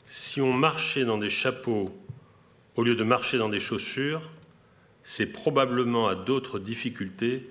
[0.09, 1.93] Si on marchait dans des chapeaux
[2.77, 4.23] au lieu de marcher dans des chaussures,
[5.03, 7.51] c'est probablement à d'autres difficultés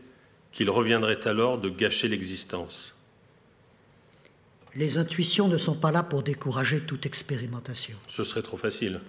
[0.53, 2.97] qu'il reviendrait alors de gâcher l'existence.
[4.73, 7.97] Les intuitions ne sont pas là pour décourager toute expérimentation.
[8.07, 9.01] Ce serait trop facile.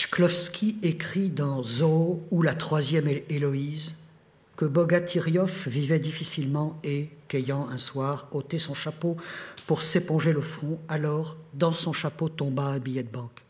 [0.00, 3.96] Shklovsky écrit dans Zoo ou la troisième Héloïse
[4.56, 9.18] que Bogatyriov vivait difficilement et qu'ayant un soir ôté son chapeau
[9.66, 13.44] pour s'éponger le front, alors dans son chapeau tomba un billet de banque.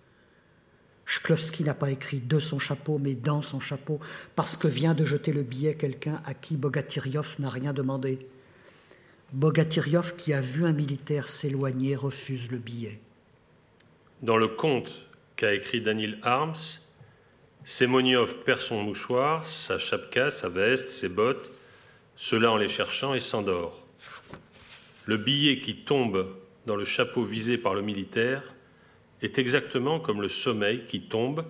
[1.05, 4.01] Shklovsky n'a pas écrit de son chapeau, mais dans son chapeau,
[4.35, 8.27] parce que vient de jeter le billet quelqu'un à qui Bogatyriov n'a rien demandé.
[9.33, 12.99] Bogatyriov, qui a vu un militaire s'éloigner, refuse le billet.
[14.23, 15.10] Dans le conte
[15.41, 16.83] qu'a écrit Daniel Arms,
[17.65, 21.51] Semoniov perd son mouchoir, sa chapka, sa veste, ses bottes,
[22.15, 23.87] cela en les cherchant et s'endort.
[25.07, 26.37] Le billet qui tombe
[26.67, 28.43] dans le chapeau visé par le militaire
[29.23, 31.47] est exactement comme le sommeil qui tombe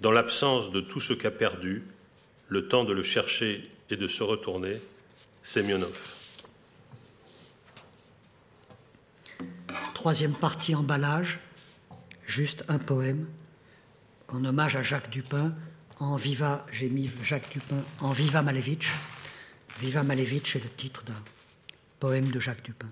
[0.00, 1.82] dans l'absence de tout ce qu'a perdu,
[2.48, 4.80] le temps de le chercher et de se retourner,
[5.42, 5.92] Semyonov.
[9.92, 11.40] Troisième partie emballage,
[12.26, 13.26] juste un poème
[14.28, 15.54] en hommage à Jacques Dupin,
[16.00, 18.90] en Viva, j'ai mis Jacques Dupin en Viva Malevitch.
[19.78, 21.22] Viva Malevitch est le titre d'un
[22.00, 22.90] poème de Jacques Dupin.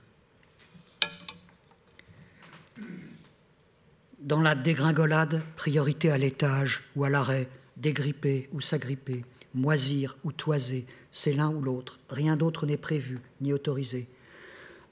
[4.20, 10.86] Dans la dégringolade, priorité à l'étage ou à l'arrêt, dégripper ou s'agripper, moisir ou toiser,
[11.10, 14.09] c'est l'un ou l'autre, rien d'autre n'est prévu ni autorisé.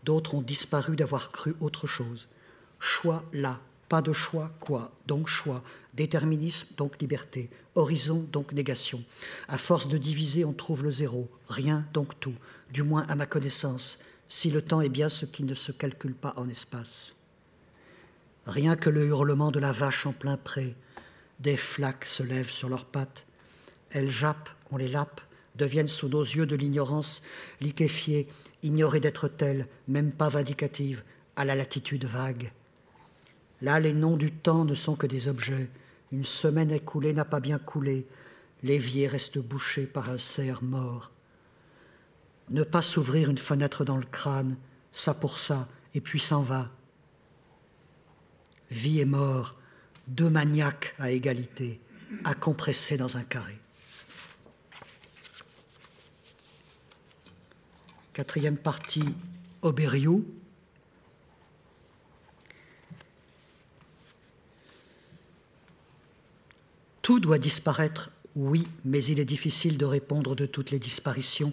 [0.03, 2.29] D'autres ont disparu d'avoir cru autre chose.
[2.81, 3.61] Choix là,
[3.91, 5.65] pas de choix, quoi Donc choix.
[5.95, 7.51] Déterminisme, donc liberté.
[7.75, 9.03] Horizon, donc négation.
[9.49, 11.29] À force de diviser, on trouve le zéro.
[11.49, 12.37] Rien, donc tout.
[12.71, 13.99] Du moins à ma connaissance,
[14.29, 17.17] si le temps est bien ce qui ne se calcule pas en espace.
[18.47, 20.77] Rien que le hurlement de la vache en plein pré.
[21.41, 23.27] Des flaques se lèvent sur leurs pattes.
[23.91, 25.21] Elles jappent, on les lappe,
[25.57, 27.23] deviennent sous nos yeux de l'ignorance,
[27.61, 28.29] liquéfiées,
[28.63, 31.03] ignorées d'être telles, même pas vindicatives,
[31.35, 32.53] à la latitude vague.
[33.63, 35.69] Là, les noms du temps ne sont que des objets.
[36.13, 38.07] Une semaine écoulée n'a pas bien coulé.
[38.63, 41.11] L'évier reste bouché par un cerf mort.
[42.49, 44.57] Ne pas s'ouvrir une fenêtre dans le crâne,
[44.93, 46.71] ça pour ça, et puis s'en va.
[48.71, 49.57] Vie et mort,
[50.09, 51.81] deux maniaques à égalité,
[52.25, 53.59] à compresser dans un carré.
[58.13, 59.15] Quatrième partie,
[59.63, 60.27] Auberiou,
[67.11, 71.53] Tout doit disparaître oui, mais il est difficile de répondre de toutes les disparitions,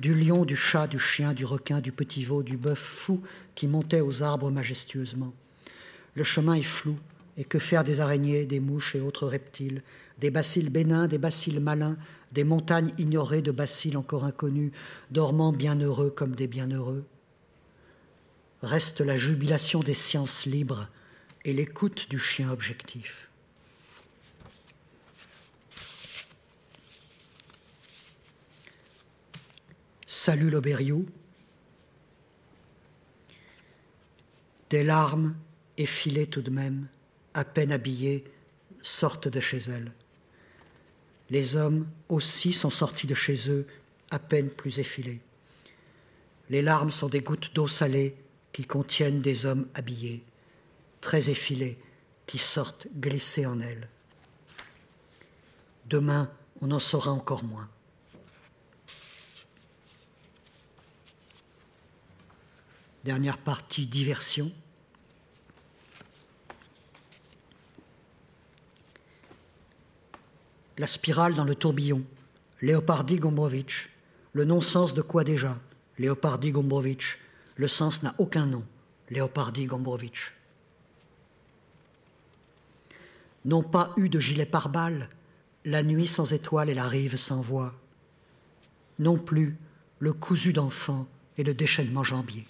[0.00, 3.22] du lion, du chat, du chien, du requin, du petit veau, du bœuf fou
[3.54, 5.32] qui montait aux arbres majestueusement.
[6.16, 6.98] Le chemin est flou,
[7.36, 9.84] et que faire des araignées, des mouches et autres reptiles,
[10.18, 11.96] des bacilles bénins, des bacilles malins,
[12.32, 14.72] des montagnes ignorées de bacilles encore inconnus,
[15.12, 17.04] dormant bienheureux comme des bienheureux?
[18.60, 20.88] Reste la jubilation des sciences libres
[21.44, 23.25] et l'écoute du chien objectif.
[30.18, 31.04] Salut l'Auberiou.
[34.70, 35.36] Des larmes
[35.76, 36.88] effilées tout de même,
[37.34, 38.24] à peine habillées,
[38.80, 39.92] sortent de chez elle.
[41.28, 43.66] Les hommes aussi sont sortis de chez eux,
[44.10, 45.20] à peine plus effilés.
[46.48, 48.16] Les larmes sont des gouttes d'eau salée
[48.54, 50.24] qui contiennent des hommes habillés,
[51.02, 51.78] très effilés,
[52.26, 53.90] qui sortent glisser en elles.
[55.84, 56.32] Demain,
[56.62, 57.68] on en saura encore moins.
[63.06, 64.50] Dernière partie, diversion.
[70.76, 72.04] La spirale dans le tourbillon.
[72.60, 73.90] Léopardi Gombrowicz.
[74.32, 75.56] Le non-sens de quoi déjà?
[76.00, 77.16] Léopardi Gombrowicz.
[77.54, 78.64] Le sens n'a aucun nom.
[79.10, 80.32] Léopardi Gombrowicz.
[83.44, 85.08] N'ont pas eu de gilet pare-balles,
[85.64, 87.72] la nuit sans étoiles et la rive sans voix.
[88.98, 89.56] Non plus
[90.00, 91.06] le cousu d'enfant
[91.36, 92.44] et le déchaînement jambier.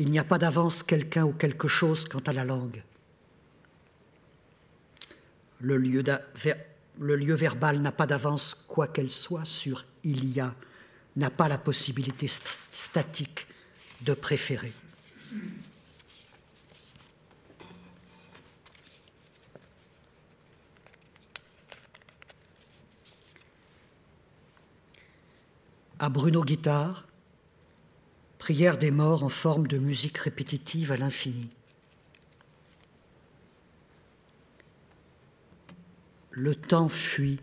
[0.00, 2.82] Il n'y a pas d'avance quelqu'un ou quelque chose quant à la langue.
[5.60, 10.54] Le lieu, verbal n'a pas d'avance, quoi qu'elle soit, sur il y a,
[11.16, 13.46] n'a pas la possibilité statique
[14.00, 14.72] de préférer.
[25.98, 27.04] À Bruno Guitare,
[28.50, 31.48] prière des morts en forme de musique répétitive à l'infini.
[36.32, 37.38] Le temps fuit.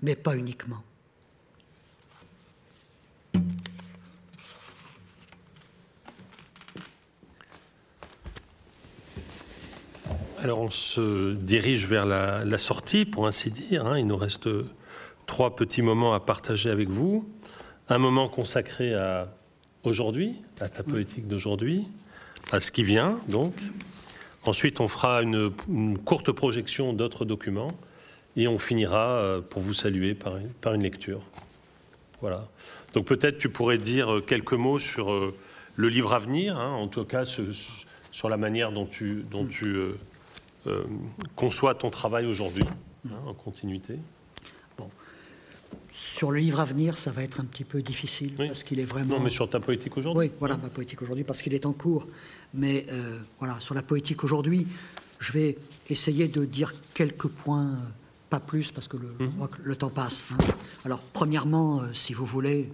[0.00, 0.84] Mais pas uniquement.
[10.42, 13.86] Alors on se dirige vers la, sortie, pour ainsi dire.
[13.86, 13.98] Hein.
[13.98, 14.48] Il nous reste
[15.26, 17.28] trois petits moments à partager avec vous.
[17.88, 19.28] Un moment consacré à
[19.84, 21.86] aujourd'hui, à ta politique d'aujourd'hui,
[22.52, 23.54] à ce qui vient donc.
[24.44, 25.50] Ensuite, on fera une,
[26.04, 27.72] courte projection d'autres documents
[28.36, 31.22] et on finira euh, pour vous saluer par une, par une lecture.
[32.20, 32.46] Voilà.
[32.94, 35.34] Donc peut-être tu pourrais dire quelques mots sur euh,
[35.76, 39.24] le livre à venir, hein, en tout cas sur la manière dont tu,
[39.64, 39.98] euh,
[40.66, 40.84] euh,
[41.34, 42.64] conçoit ton travail aujourd'hui,
[43.08, 43.98] hein, en continuité
[44.76, 44.90] Bon.
[45.90, 48.84] Sur le livre à venir, ça va être un petit peu difficile parce qu'il est
[48.84, 49.16] vraiment.
[49.16, 50.28] Non, mais sur ta politique aujourd'hui.
[50.28, 52.06] Oui, voilà ma politique aujourd'hui parce qu'il est en cours.
[52.54, 54.66] Mais euh, voilà, sur la politique aujourd'hui,
[55.18, 57.76] je vais essayer de dire quelques points, euh,
[58.30, 59.48] pas plus parce que le, mhm.
[59.62, 60.24] le temps passe.
[60.32, 60.38] Hein.
[60.84, 62.70] Alors, premièrement, si vous voulez,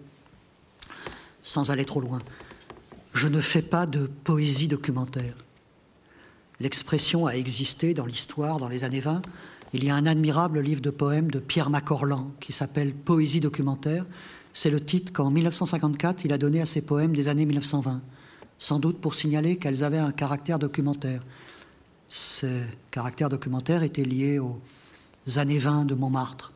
[1.42, 2.20] sans aller trop loin,
[3.14, 5.34] je ne fais pas de poésie documentaire.
[6.62, 9.22] L'expression a existé dans l'histoire dans les années 20.
[9.72, 14.06] Il y a un admirable livre de poèmes de Pierre Macorlan qui s'appelle Poésie documentaire.
[14.52, 18.00] C'est le titre qu'en 1954 il a donné à ses poèmes des années 1920,
[18.58, 21.24] sans doute pour signaler qu'elles avaient un caractère documentaire.
[22.06, 22.46] Ce
[22.92, 24.60] caractère documentaire était lié aux
[25.34, 26.52] années 20 de Montmartre.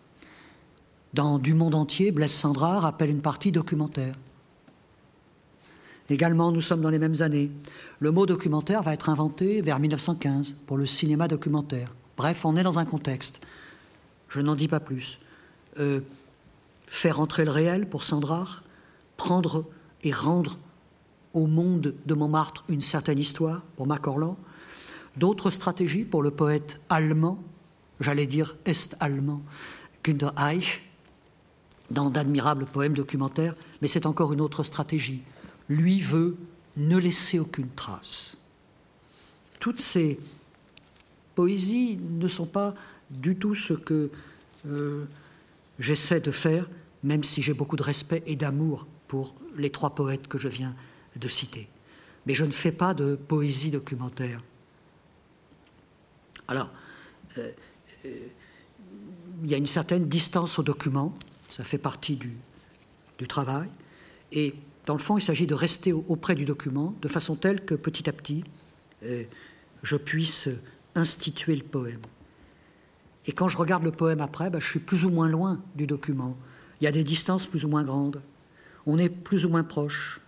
[1.15, 4.15] Dans Du monde entier, Blaise Sandrard appelle une partie documentaire.
[6.09, 7.51] Également, nous sommes dans les mêmes années.
[7.99, 11.95] Le mot documentaire va être inventé vers 1915 pour le cinéma documentaire.
[12.17, 13.41] Bref, on est dans un contexte.
[14.29, 15.19] Je n'en dis pas plus.
[15.81, 16.01] Euh,
[16.87, 18.63] faire entrer le réel pour Sandrard,
[19.17, 19.65] prendre
[20.05, 20.59] et rendre
[21.33, 24.39] au monde de Montmartre une certaine histoire pour Macorlan,
[25.17, 27.43] d'autres stratégies pour le poète allemand,
[28.01, 29.43] j'allais dire est-allemand,
[30.05, 30.83] Günter Eich,
[31.91, 35.23] dans d'admirables poèmes documentaires, mais c'est encore une autre stratégie
[35.69, 36.37] lui veut
[36.77, 38.37] ne laisser aucune trace.
[39.61, 40.19] Toutes ces
[41.35, 42.75] poésies ne sont pas
[43.11, 44.11] du tout ce que
[44.67, 45.07] euh,
[45.79, 46.69] j'essaie de faire,
[47.03, 50.75] même si j'ai beaucoup de respect et d'amour pour les trois poètes que je viens
[51.15, 51.69] de citer.
[52.27, 54.43] Mais je ne fais pas de poésie documentaire.
[56.49, 56.71] Alors,
[57.39, 57.53] euh,
[58.05, 58.29] euh,
[59.43, 61.17] il y a une certaine distance au document,
[61.51, 62.33] ça fait partie du,
[63.19, 63.69] du travail,
[64.33, 64.55] et
[64.87, 68.09] Dans le fond, il s'agit de rester auprès du document de façon telle que petit
[68.09, 68.45] à petit,
[69.03, 69.25] euh,
[69.83, 70.49] je puisse
[70.95, 72.01] instituer le poème.
[73.27, 75.89] Et quand je regarde le poème après, ben, je suis plus ou moins loin du
[75.89, 76.37] document.
[76.81, 78.23] Il y a des distances plus ou moins grandes.
[78.87, 80.21] On est plus ou moins proche.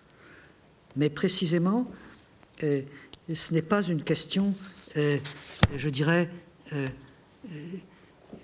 [0.96, 1.88] Mais précisément,
[2.64, 2.82] euh,
[3.32, 4.54] ce n'est pas une question,
[4.96, 5.18] euh,
[5.76, 6.28] je dirais,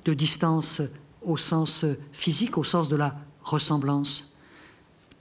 [0.04, 0.80] de distance
[1.20, 4.33] au sens physique, au sens de la ressemblance.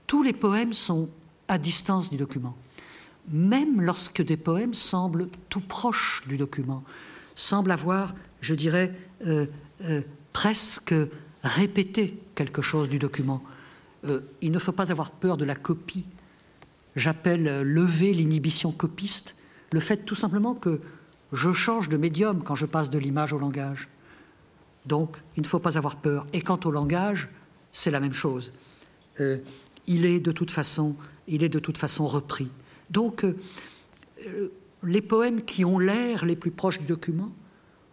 [0.06, 1.08] Tous les poèmes sont
[1.48, 2.56] à distance du document,
[3.28, 6.82] même lorsque des poèmes semblent tout proches du document,
[7.34, 8.94] semblent avoir, je dirais,
[9.26, 9.46] euh,
[9.82, 10.02] euh,
[10.32, 10.94] presque
[11.42, 13.42] répété quelque chose du document.
[14.04, 16.04] Euh, il ne faut pas avoir peur de la copie.
[16.96, 19.36] J'appelle lever l'inhibition copiste
[19.72, 20.80] le fait tout simplement que
[21.32, 23.88] je change de médium quand je passe de l'image au langage.
[24.86, 26.26] Donc, il ne faut pas avoir peur.
[26.32, 27.28] Et quant au langage,
[27.72, 28.52] c'est la même chose.
[29.86, 30.96] Il est de toute façon,
[31.28, 32.50] il est de toute façon repris.
[32.90, 34.48] Donc, euh,
[34.82, 37.32] les poèmes qui ont l'air les plus proches du document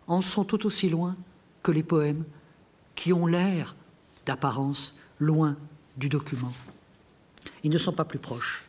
[0.07, 1.15] en sont tout aussi loin
[1.63, 2.26] que les poèmes
[2.95, 3.76] qui ont l'air
[4.26, 5.57] d'apparence loin
[5.97, 6.53] du document.
[7.63, 8.63] Ils ne sont pas plus proches.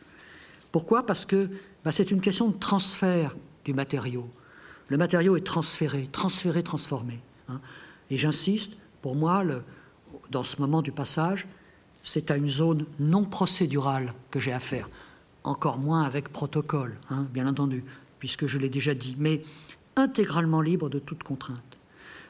[0.71, 1.05] Pourquoi?
[1.05, 1.49] Parce que
[1.83, 3.35] bah, c'est une question de transfert
[3.65, 4.29] du matériau.
[4.87, 7.21] Le matériau est transféré, transféré, transformé.
[7.47, 7.61] Hein.
[8.09, 9.43] Et j'insiste, pour moi,
[10.29, 11.47] dans ce moment du passage,
[12.03, 14.89] c'est à une zone non procédurale que j'ai affaire,
[15.43, 17.83] encore moins avec protocole, hein, bien entendu,
[18.19, 19.41] puisque je l'ai déjà dit, mais
[19.95, 21.77] intégralement libre de toute contrainte.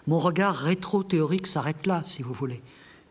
[0.06, 2.62] Mon regard rétro-théorique s'arrête là, si vous voulez.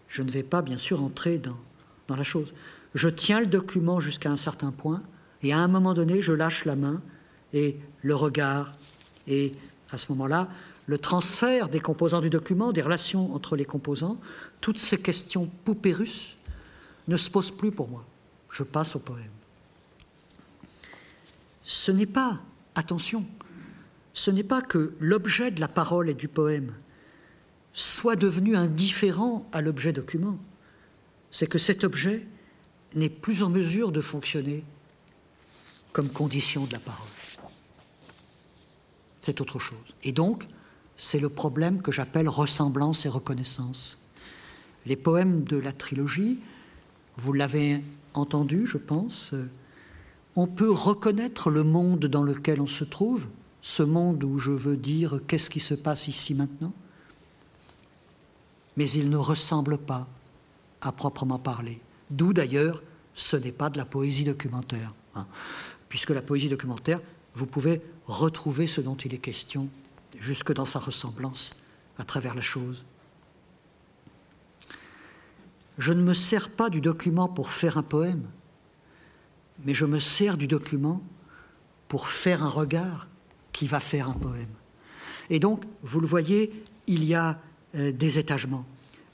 [0.09, 1.59] Je ne vais pas, bien sûr, entrer dans,
[2.07, 2.55] dans la chose.
[2.95, 5.03] Je tiens le document jusqu'à un certain point,
[5.43, 7.03] et à un moment donné, je lâche la main
[7.53, 8.73] et le regard,
[9.27, 9.53] et
[9.91, 10.49] à ce moment-là,
[10.87, 14.19] le transfert des composants du document, des relations entre les composants,
[14.61, 15.93] toutes ces questions poupées
[17.09, 18.05] ne se posent plus pour moi.
[18.51, 19.31] Je passe au poème.
[21.65, 22.41] Ce n'est pas,
[22.75, 23.27] attention,
[24.15, 26.75] ce n'est pas que l'objet de la parole et du poème
[27.73, 30.39] soit devenu indifférent à l'objet document,
[31.31, 32.27] c'est que cet objet
[32.95, 34.65] n'est plus en mesure de fonctionner
[35.93, 37.09] comme condition de la parole.
[39.21, 39.79] C'est autre chose.
[40.03, 40.47] Et donc,
[40.97, 44.05] c'est le problème que j'appelle ressemblance et reconnaissance.
[44.85, 46.41] Les poèmes de la trilogie,
[47.17, 47.83] vous l'avez
[48.15, 49.35] entendu, je pense,
[50.37, 53.27] on peut reconnaître le monde dans lequel on se trouve,
[53.61, 56.73] ce monde où je veux dire qu'est-ce qui se passe ici maintenant,
[58.77, 60.09] mais il ne ressemble pas
[60.81, 61.81] à proprement parler.
[62.11, 62.83] D'où d'ailleurs,
[63.15, 65.27] ce n'est pas de la poésie documentaire, hein.
[65.89, 67.01] puisque la poésie documentaire,
[67.35, 69.69] vous pouvez retrouver ce dont il est question
[70.19, 71.53] jusque dans sa ressemblance
[71.99, 72.85] à travers la chose.
[75.83, 78.31] Je ne me sers pas du document pour faire un poème,
[79.65, 81.03] mais je me sers du document
[81.89, 83.09] pour faire un regard
[83.53, 84.55] qui va faire un poème.
[85.29, 86.53] Et donc, vous le voyez,
[86.87, 87.41] il y a
[87.75, 88.65] euh, des étagements.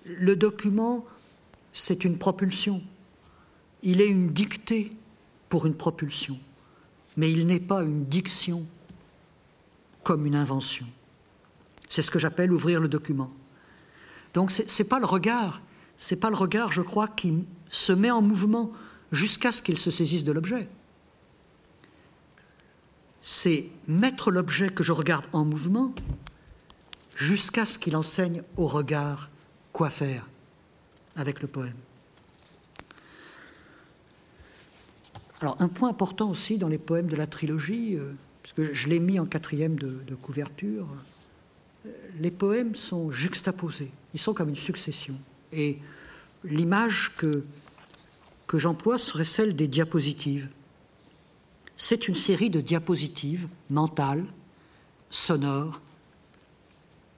[0.05, 1.07] Le document,
[1.73, 2.83] c'est une propulsion.
[3.83, 4.93] Il est une dictée
[5.49, 6.39] pour une propulsion,
[7.17, 8.67] mais il n'est pas une diction
[10.03, 10.87] comme une invention.
[11.89, 13.33] C'est ce que j'appelle ouvrir le document.
[14.35, 15.63] Donc ce n'est pas le regard,
[15.99, 18.73] c'est pas le regard, je crois, qui se met en mouvement
[19.13, 20.69] jusqu'à ce qu'il se saisisse de l'objet.
[23.21, 25.93] C'est mettre l'objet que je regarde en mouvement
[27.17, 29.29] jusqu'à ce qu'il enseigne au regard
[29.73, 30.27] quoi faire
[31.17, 31.75] avec le poème.
[35.41, 38.13] Alors un point important aussi dans les poèmes de la trilogie, euh,
[38.57, 40.87] que je l'ai mis en quatrième de, couverture,
[42.19, 45.15] les poèmes sont juxtaposés, ils sont comme une succession.
[45.53, 45.79] Et
[46.45, 47.45] l'image que,
[48.47, 50.49] que j'emploie serait celle des diapositives.
[51.77, 54.25] C'est une série de diapositives mentales,
[55.11, 55.81] sonores,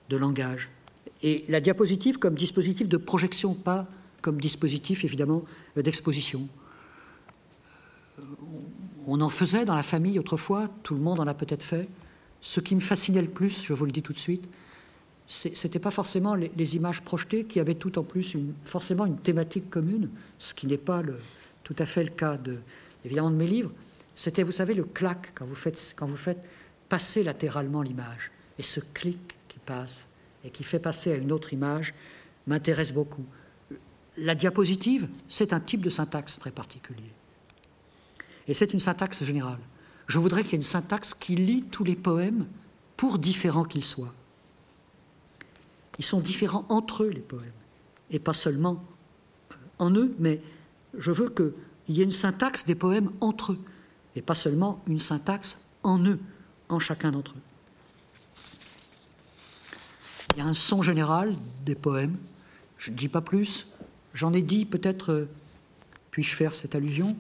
[0.09, 0.71] de langage.
[1.23, 3.87] Et la diapositive comme dispositif de projection, pas
[4.21, 5.45] comme dispositif évidemment
[5.77, 6.49] d'exposition.
[9.07, 11.89] On en faisait dans la famille autrefois, tout le monde en a peut-être fait.
[12.41, 14.47] Ce qui me fascinait le plus, je vous le dis tout de suite,
[15.31, 19.17] ce n'était pas forcément les, images projetées qui avaient tout en plus une, forcément une
[19.17, 21.03] thématique commune, ce qui n'est pas
[21.63, 22.59] tout à fait le cas de,
[23.05, 23.71] évidemment de mes livres.
[24.17, 26.45] C'était, vous savez, le clac quand vous faites, quand vous faites
[26.89, 28.33] passer latéralement l'image.
[28.59, 30.09] Et ce clic qui passe
[30.43, 31.95] et qui fait passer à une autre image
[32.49, 33.25] m'intéresse beaucoup.
[34.19, 37.13] La diapositive, c'est un type de syntaxe très particulier.
[38.49, 39.61] Et c'est une syntaxe générale.
[40.09, 42.47] Je voudrais qu'il y ait une syntaxe qui lie tous les poèmes,
[42.97, 44.13] pour différents qu'ils soient.
[46.01, 47.53] Ils sont différents entre eux, les poèmes,
[48.11, 48.83] et pas seulement
[49.53, 50.41] euh, en eux, mais
[50.97, 51.53] je veux qu'il
[51.89, 53.59] il y ait une syntaxe des poèmes entre eux,
[54.17, 56.19] et pas seulement une syntaxe en eux,
[56.71, 57.43] en chacun d'entre eux.
[60.35, 61.37] Il y a un son général
[61.67, 62.17] des poèmes,
[62.79, 63.67] je ne dis pas plus,
[64.15, 65.29] j'en ai dit peut-être, euh,
[66.13, 67.15] puis-je faire cette allusion,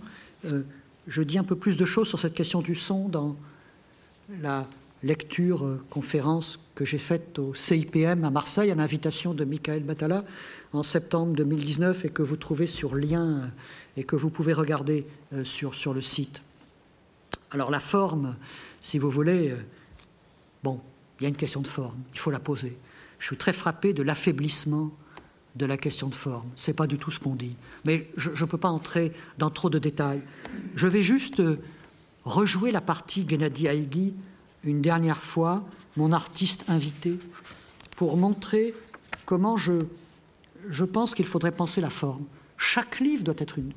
[0.47, 0.63] euh,
[1.07, 3.37] je dis un peu plus de choses sur cette question du son dans
[4.41, 4.67] la
[5.03, 10.25] lecture conférence que j'ai faite au CIPM à Marseille à l'invitation de Michael Batala
[10.73, 13.53] en septembre 2019 et que vous trouvez sur lien
[13.99, 15.07] et que vous pouvez regarder
[15.45, 16.41] sur, sur le site.
[17.51, 18.35] Alors la forme,
[18.81, 19.55] si vous voulez,
[20.65, 20.81] bon,
[21.19, 22.79] il y a une question de forme, il faut la poser
[23.21, 24.91] je suis très frappé de l'affaiblissement
[25.55, 26.49] de la question de forme.
[26.57, 27.55] Ce n'est pas du tout ce qu'on dit.
[27.85, 30.23] Mais je ne peux pas entrer dans trop de détails.
[30.75, 31.61] Je vais juste euh,
[32.25, 34.15] rejouer la partie Gennady Haïgui
[34.65, 35.65] une dernière fois,
[35.97, 37.19] mon artiste invité,
[37.97, 38.75] pour montrer
[39.27, 39.85] comment je,
[40.85, 42.25] pense qu'il faudrait penser la forme.
[42.57, 43.73] Chaque livre doit être une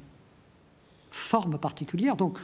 [1.12, 2.16] forme particulière.
[2.18, 2.38] Donc,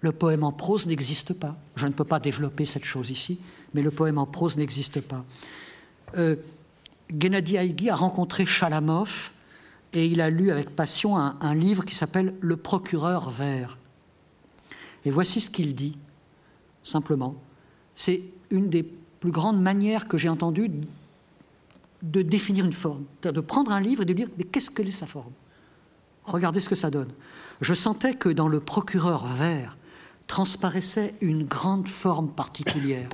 [0.00, 1.56] le poème en prose n'existe pas.
[1.76, 3.40] Je ne peux pas développer cette chose ici,
[3.72, 5.24] mais le poème en prose n'existe pas
[6.16, 6.36] euh,
[7.10, 9.30] Gennady Haïgui a rencontré Chalamov
[9.92, 13.78] et il a lu avec passion un, livre qui s'appelle Le procureur vert.
[15.04, 15.96] Et voici ce qu'il dit,
[16.84, 17.34] simplement.
[17.96, 20.70] C'est une des plus grandes manières que j'ai entendues
[22.02, 24.90] de définir une forme, de prendre un livre et de dire mais qu'est-ce que c'est
[24.92, 25.32] sa forme?
[26.24, 27.10] Regardez ce que ça donne.
[27.60, 29.76] Je sentais que dans le procureur vert
[30.26, 33.08] transparaissait une grande forme particulière,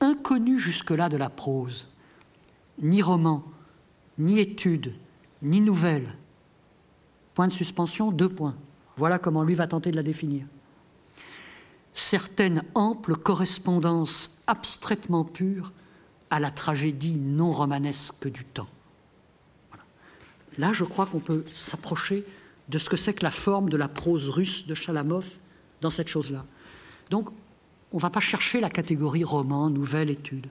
[0.00, 1.88] inconnue jusque-là de la prose
[2.80, 3.44] ni roman,
[4.18, 4.94] ni étude,
[5.42, 6.06] ni nouvelle.
[7.34, 8.56] Point de suspension, deux points.
[8.96, 10.46] Voilà comment lui va tenter de la définir.
[11.94, 15.72] Certaines amples correspondances abstraitement pures
[16.28, 18.68] à la tragédie non romanesque du temps.
[20.58, 22.24] Là, je crois qu'on peut s'approcher
[22.68, 25.38] de ce que c'est que la forme de la prose russe de Chalamov
[25.80, 26.44] dans cette chose-là.
[27.10, 27.30] Donc,
[27.92, 30.48] on ne va pas chercher la catégorie roman, nouvelle, étude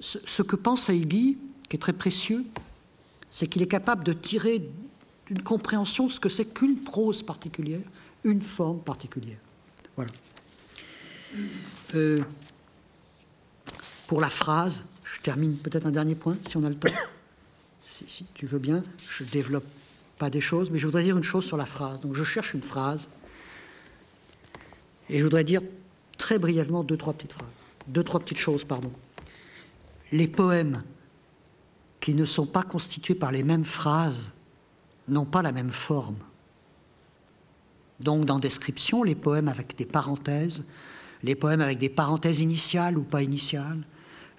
[0.00, 1.38] ce, que pense Haïgui,
[1.68, 2.44] qui est très précieux,
[3.30, 4.68] c'est qu'il est capable de tirer
[5.26, 7.80] d'une compréhension ce que c'est qu'une prose particulière,
[8.22, 9.38] une forme particulière.
[9.96, 10.12] Voilà.
[11.94, 12.22] Euh,
[14.06, 16.92] pour la phrase, je termine peut-être un dernier point, si on a le temps.
[17.86, 19.66] Si, si tu veux bien, je développe
[20.16, 22.00] pas des choses, mais je voudrais dire une chose sur la phrase.
[22.00, 23.10] Donc je cherche une phrase,
[25.10, 25.60] et je voudrais dire
[26.16, 27.50] très brièvement deux, trois petites phrases.
[27.88, 28.90] Deux, trois petites choses, pardon
[30.14, 30.82] les poèmes
[32.00, 34.32] qui ne sont pas constitués par les mêmes phrases
[35.08, 36.16] n'ont pas la même forme.
[38.00, 40.64] Donc dans description, les poèmes avec des parenthèses,
[41.24, 43.82] les poèmes avec des parenthèses initiales ou pas initiales,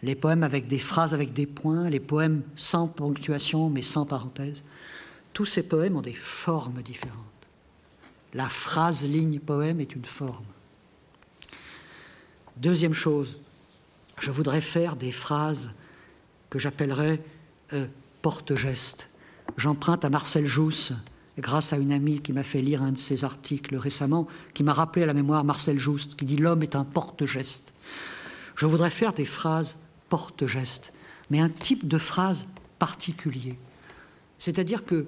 [0.03, 4.63] les poèmes avec des phrases avec des points, les poèmes sans ponctuation mais sans parenthèse,
[5.33, 7.17] tous ces poèmes ont des formes différentes.
[8.35, 10.45] La phrase ligne poème est une forme.
[12.57, 13.37] Deuxième chose,
[14.19, 15.71] je voudrais faire des phrases
[16.51, 17.19] que j'appellerais
[17.73, 17.87] euh,
[18.21, 19.09] porte-gestes.
[19.57, 20.93] J'emprunte à Marcel Jousse,
[21.37, 24.73] grâce à une amie qui m'a fait lire un de ses articles récemment, qui m'a
[24.73, 27.73] rappelé à la mémoire Marcel Jouste, qui dit L'homme est un porte-geste.
[28.55, 29.77] Je voudrais faire des phrases
[30.09, 30.93] porte-gestes,
[31.29, 32.45] mais un type de phrase
[32.79, 33.57] particulier.
[34.39, 35.05] C'est-à-dire que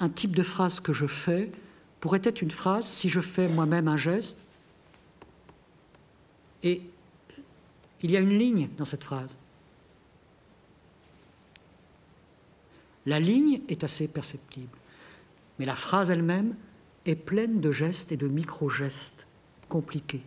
[0.00, 1.52] un type de phrase que je fais
[2.00, 4.38] pourrait être une phrase si je fais moi-même un geste
[6.62, 6.80] et
[8.02, 9.36] il y a une ligne dans cette phrase.
[13.06, 14.76] La ligne est assez perceptible,
[15.58, 16.54] mais la phrase elle-même
[17.04, 19.26] est pleine de gestes et de micro-gestes
[19.68, 20.22] compliqués.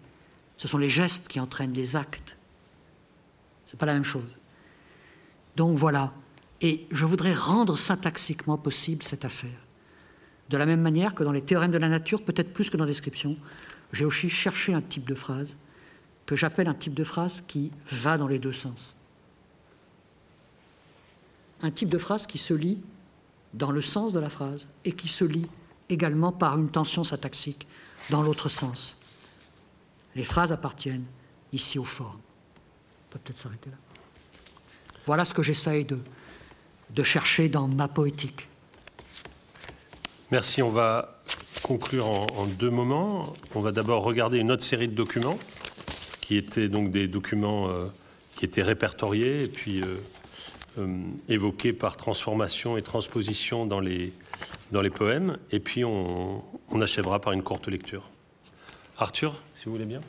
[0.57, 2.35] Ce sont les gestes qui entraînent les actes.
[3.65, 4.39] Ce n'est pas la même chose.
[5.55, 6.13] Donc voilà.
[6.61, 9.59] Et je voudrais rendre syntaxiquement possible cette affaire.
[10.49, 12.83] De la même manière que dans les théorèmes de la nature, peut-être plus que dans
[12.85, 13.37] la description,
[13.91, 15.57] j'ai aussi cherché un type de phrase
[16.25, 18.95] que j'appelle un type de phrase qui va dans les deux sens.
[21.61, 22.79] Un type de phrase qui se lit
[23.53, 25.47] dans le sens de la phrase et qui se lit
[25.89, 27.67] également par une tension syntaxique
[28.09, 28.97] dans l'autre sens.
[30.15, 31.05] Les phrases appartiennent
[31.51, 32.19] ici aux formes.
[32.19, 33.77] On peut peut-être s'arrêter là.
[35.05, 35.99] Voilà ce que j'essaye de,
[37.03, 38.47] chercher dans ma poétique.
[40.31, 40.61] Merci.
[40.61, 41.21] On va
[41.61, 43.33] conclure en, en deux moments.
[43.53, 45.37] On va d'abord regarder une autre série de documents
[46.25, 47.87] qui étaient donc des documents euh,
[48.35, 49.97] qui étaient répertoriés et puis euh,
[50.77, 50.97] euh,
[51.29, 54.13] évoqués par transformation et transposition dans les,
[54.71, 55.37] dans les poèmes.
[55.51, 58.09] Et puis on, on achèvera par une courte lecture.
[58.97, 60.01] Arthur, si vous voulez bien.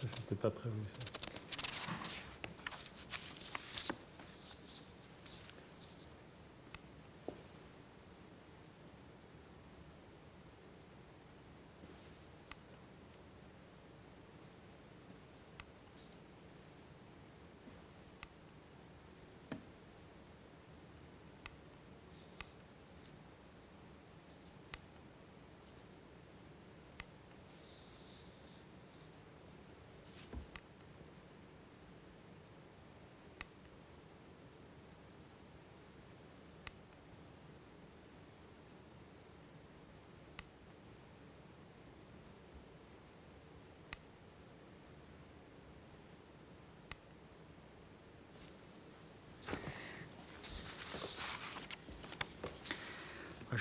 [0.00, 0.74] C'était pas prévu.
[0.98, 1.23] Ça.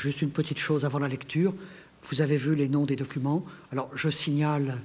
[0.03, 1.53] Juste une petite chose avant la lecture.
[2.09, 3.45] Vous avez vu les noms des documents.
[3.71, 4.77] Alors, je signale,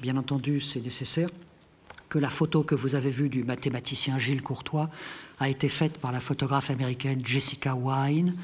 [0.00, 1.28] bien entendu, c'est nécessaire,
[2.08, 4.88] que la photo que vous avez vue du mathématicien Gilles Courtois
[5.40, 8.34] a été faite par la photographe américaine Jessica Wine,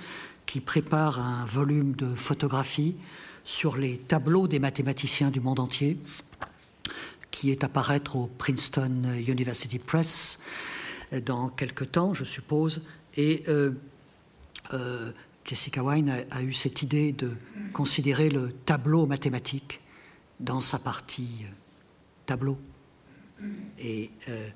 [0.44, 2.96] qui prépare un volume de photographies
[3.42, 5.96] sur les tableaux des mathématiciens du monde entier,
[7.30, 10.40] qui est à paraître au Princeton University Press
[11.24, 12.82] dans quelque temps, je suppose.
[13.16, 13.70] Et euh,
[14.74, 15.10] euh,
[15.48, 17.34] Jessica Wine a, eu cette idée de
[17.72, 19.80] considérer le tableau mathématique
[20.40, 21.52] dans sa partie euh,
[22.26, 22.58] tableau.
[23.78, 24.50] Et euh,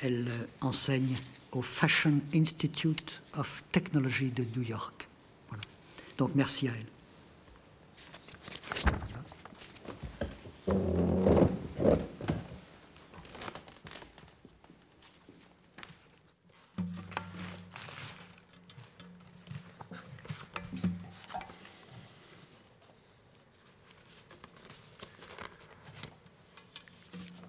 [0.00, 0.26] elle
[0.62, 1.14] enseigne
[1.52, 5.06] au Fashion Institute of Technology de New York.
[6.16, 6.86] Donc merci à elle.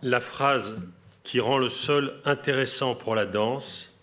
[0.08, 0.78] La phrase
[1.24, 3.94] qui rend le sol intéressant pour la danse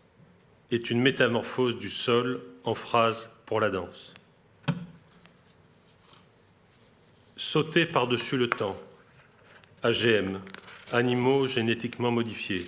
[0.70, 4.12] est une métamorphose du sol en phrase pour la danse.
[7.38, 8.76] Sauter par-dessus le temps,
[9.82, 10.42] AGM,
[10.92, 12.66] animaux génétiquement modifiés,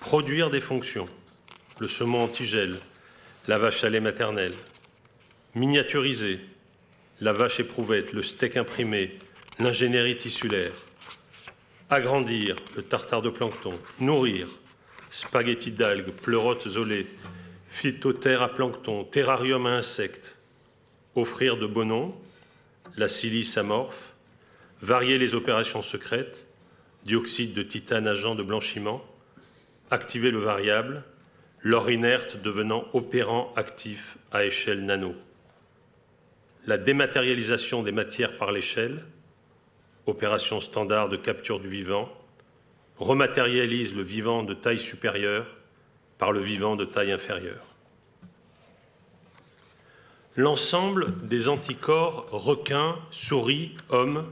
[0.00, 1.06] produire des fonctions,
[1.78, 2.80] le saumon antigel,
[3.46, 4.54] la vache à lait maternelle,
[5.54, 6.40] miniaturiser,
[7.20, 9.16] la vache éprouvette, le steak imprimé,
[9.60, 10.72] l'ingénierie tissulaire,
[11.88, 13.72] Agrandir, le tartare de plancton.
[14.00, 14.48] Nourrir,
[15.10, 17.06] spaghetti d'algues, pleurotes olées,
[17.68, 20.36] phytothère à plancton, terrarium à insectes.
[21.14, 22.12] Offrir de beaux noms,
[22.96, 24.14] la silice amorphe.
[24.82, 26.44] Varier les opérations secrètes,
[27.04, 29.00] dioxyde de titane agent de blanchiment.
[29.92, 31.04] Activer le variable,
[31.60, 35.14] l'or inerte devenant opérant actif à échelle nano.
[36.66, 39.04] La dématérialisation des matières par l'échelle,
[40.06, 42.08] opération standard de capture du vivant,
[42.98, 45.46] rematérialise le vivant de taille supérieure
[46.18, 47.66] par le vivant de taille inférieure.
[50.36, 54.26] L'ensemble des anticorps requins, souris, hommes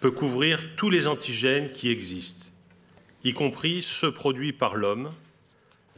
[0.00, 2.46] peut couvrir tous les antigènes qui existent,
[3.24, 5.10] y compris ceux produits par l'homme.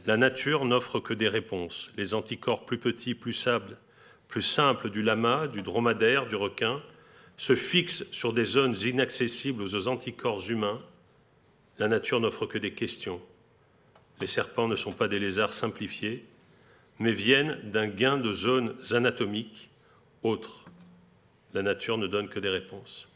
[0.05, 1.91] La nature n'offre que des réponses.
[1.95, 3.47] Les anticorps plus petits, plus
[4.27, 6.81] plus simples du lama, du dromadaire, du requin,
[7.39, 10.83] se fixe sur des zones inaccessibles aux anticorps humains,
[11.77, 13.21] la nature n'offre que des questions.
[14.19, 16.25] Les serpents ne sont pas des lézards simplifiés,
[16.99, 19.69] mais viennent d'un gain de zones anatomiques
[20.21, 20.65] autres.
[21.53, 23.07] La nature ne donne que des réponses.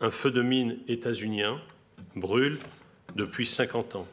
[0.00, 1.60] Un feu de mine états-unien
[2.14, 2.60] brûle
[3.16, 4.08] depuis 50 ans.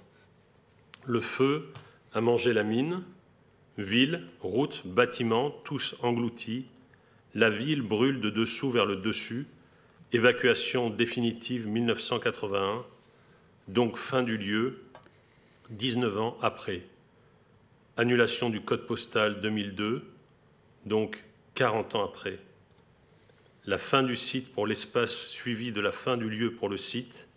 [1.05, 1.71] Le feu
[2.11, 3.03] a mangé la mine,
[3.77, 6.65] villes, routes, bâtiments, tous engloutis
[7.33, 9.47] la ville brûle de dessous vers le dessus.
[10.13, 12.85] Évacuation définitive 1981,
[13.67, 14.81] donc fin du lieu,
[15.69, 16.83] 19 ans après.
[17.95, 20.03] Annulation du code postal 2002,
[20.85, 21.23] donc
[21.55, 22.39] 40 ans après.
[23.65, 27.29] La fin du site pour l'espace suivi de la fin du lieu pour le site,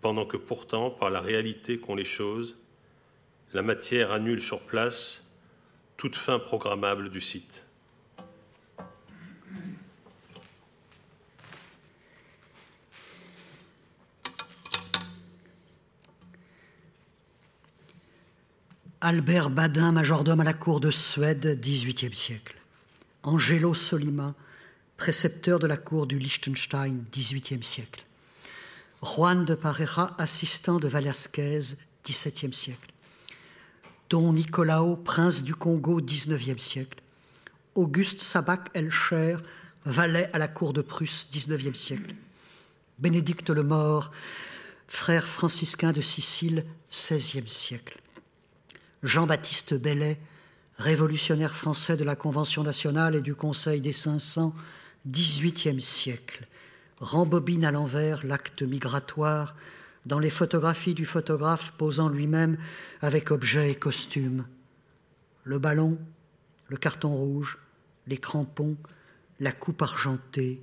[0.00, 2.56] pendant que pourtant, par la réalité qu'ont les choses,
[3.54, 5.30] la matière annule sur place
[5.96, 7.65] toute fin programmable du site.
[19.02, 22.56] Albert Badin, majordome à la cour de Suède, XVIIIe siècle.
[23.24, 24.34] Angelo Solima,
[24.96, 28.04] précepteur de la cour du Liechtenstein, XVIIIe siècle.
[29.02, 32.90] Juan de Parera, assistant de Velasquez, XVIIe siècle.
[34.08, 37.02] Don Nicolao, prince du Congo, XIXe siècle.
[37.74, 39.36] Auguste Sabac Elcher,
[39.84, 42.14] valet à la cour de Prusse, XIXe siècle.
[42.98, 44.10] Bénédicte le Mort,
[44.88, 48.00] frère franciscain de Sicile, XVIe siècle.
[49.06, 50.18] Jean-Baptiste Bellet,
[50.78, 54.52] révolutionnaire français de la Convention nationale et du Conseil des 500,
[55.06, 56.48] XVIIIe siècle,
[56.98, 59.54] rembobine à l'envers l'acte migratoire
[60.06, 62.58] dans les photographies du photographe posant lui-même
[63.00, 64.44] avec objet et costume.
[65.44, 65.98] Le ballon,
[66.66, 67.58] le carton rouge,
[68.08, 68.76] les crampons,
[69.38, 70.60] la coupe argentée,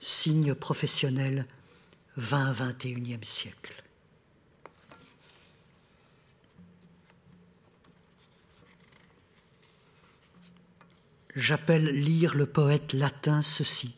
[0.00, 1.46] signe professionnel
[2.18, 3.85] 20-21e siècle.
[11.36, 13.94] J'appelle lire le poète latin ceci.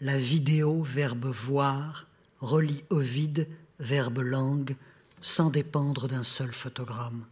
[0.00, 2.06] La vidéo, verbe voir,
[2.38, 3.48] relie Ovide,
[3.80, 4.76] verbe langue,
[5.20, 7.26] sans dépendre d'un seul photogramme.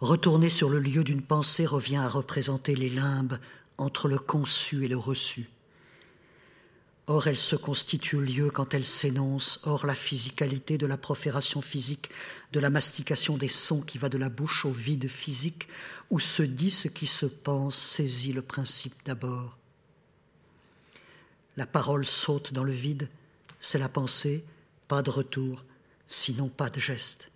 [0.00, 3.38] Retourner sur le lieu d'une pensée revient à représenter les limbes
[3.78, 5.48] entre le conçu et le reçu.
[7.12, 12.08] Or, elle se constitue lieu quand elle s'énonce, hors la physicalité de la profération physique,
[12.52, 15.66] de la mastication des sons qui va de la bouche au vide physique,
[16.10, 19.58] où se dit ce qui se pense, saisit le principe d'abord.
[21.56, 23.08] La parole saute dans le vide,
[23.58, 24.44] c'est la pensée,
[24.86, 25.64] pas de retour,
[26.06, 27.32] sinon pas de geste.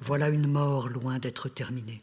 [0.00, 2.02] Voilà une mort loin d'être terminée.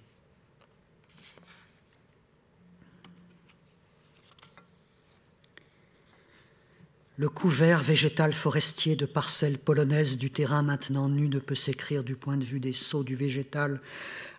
[7.18, 12.18] Le couvert végétal forestier de parcelles polonaises du terrain maintenant nu ne peut s'écrire du
[12.18, 13.80] point de vue des sauts du végétal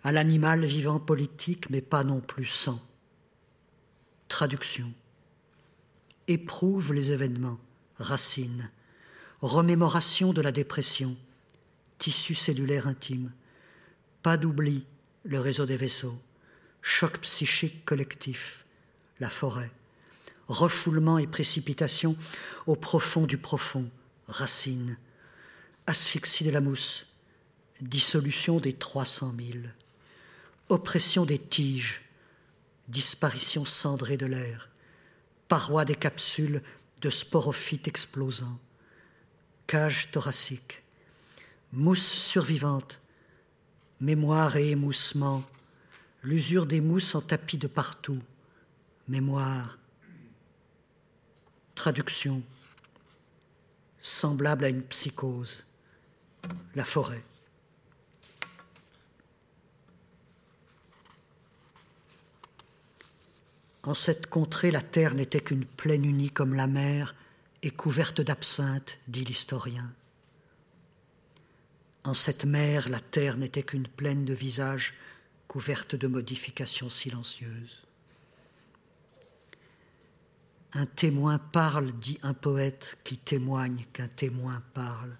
[0.03, 2.79] à l'animal vivant politique, mais pas non plus sans.
[4.27, 4.93] Traduction.
[6.27, 7.59] Éprouve les événements,
[7.95, 8.69] racine,
[9.41, 11.17] remémoration de la dépression,
[11.97, 13.31] tissu cellulaire intime,
[14.21, 14.85] pas d'oubli,
[15.23, 16.21] le réseau des vaisseaux,
[16.83, 18.65] choc psychique collectif,
[19.19, 19.71] la forêt,
[20.47, 22.15] refoulement et précipitation
[22.65, 23.89] au profond du profond,
[24.27, 24.97] racine,
[25.85, 27.07] asphyxie de la mousse,
[27.81, 29.73] dissolution des trois cent mille,
[30.69, 32.03] oppression des tiges,
[32.87, 34.69] disparition cendrée de l'air,
[35.47, 36.61] parois des capsules
[37.01, 38.59] de sporophytes explosants,
[39.67, 40.83] cage thoracique,
[41.73, 42.99] mousse survivante,
[43.99, 45.43] mémoire et émoussement,
[46.23, 48.21] l'usure des mousses en tapis de partout,
[49.07, 49.76] mémoire,
[51.77, 52.41] traduction,
[53.99, 55.63] semblable à une psychose,
[56.75, 57.23] la forêt.
[63.83, 67.15] En cette contrée, la terre n'était qu'une plaine unie comme la mer
[67.61, 69.89] et couverte d'absinthe, dit l'historien.
[72.03, 74.93] En cette mer, la terre n'était qu'une plaine de visages
[75.47, 77.86] couverte de modifications silencieuses.
[80.73, 85.17] Un témoin parle, dit un poète qui témoigne qu'un témoin parle.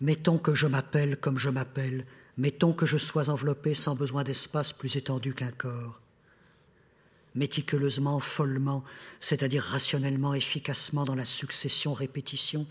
[0.00, 2.06] Mettons que je m'appelle comme je m'appelle,
[2.36, 6.00] mettons que je sois enveloppé sans besoin d'espace plus étendu qu'un corps.
[7.34, 8.84] Méticuleusement, follement,
[9.20, 12.66] c'est-à-dire rationnellement, efficacement dans la succession-répétition,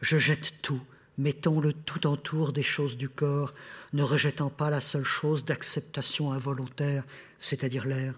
[0.00, 0.80] je jette tout,
[1.18, 3.52] mettons le tout entour des choses du corps,
[3.92, 7.04] ne rejetant pas la seule chose d'acceptation involontaire,
[7.38, 8.14] c'est-à-dire l'air.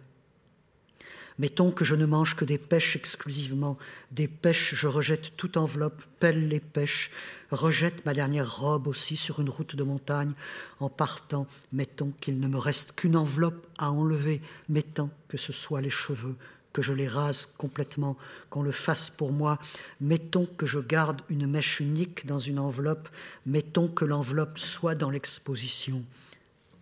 [1.38, 3.78] Mettons que je ne mange que des pêches exclusivement.
[4.10, 7.10] Des pêches, je rejette toute enveloppe, pèle les pêches,
[7.50, 10.32] rejette ma dernière robe aussi sur une route de montagne.
[10.78, 14.42] En partant, mettons qu'il ne me reste qu'une enveloppe à enlever.
[14.68, 16.36] Mettons que ce soit les cheveux,
[16.72, 18.16] que je les rase complètement,
[18.50, 19.58] qu'on le fasse pour moi.
[20.00, 23.08] Mettons que je garde une mèche unique dans une enveloppe,
[23.46, 26.04] mettons que l'enveloppe soit dans l'exposition,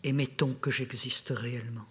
[0.03, 1.87] et mettons que j'existe réellement.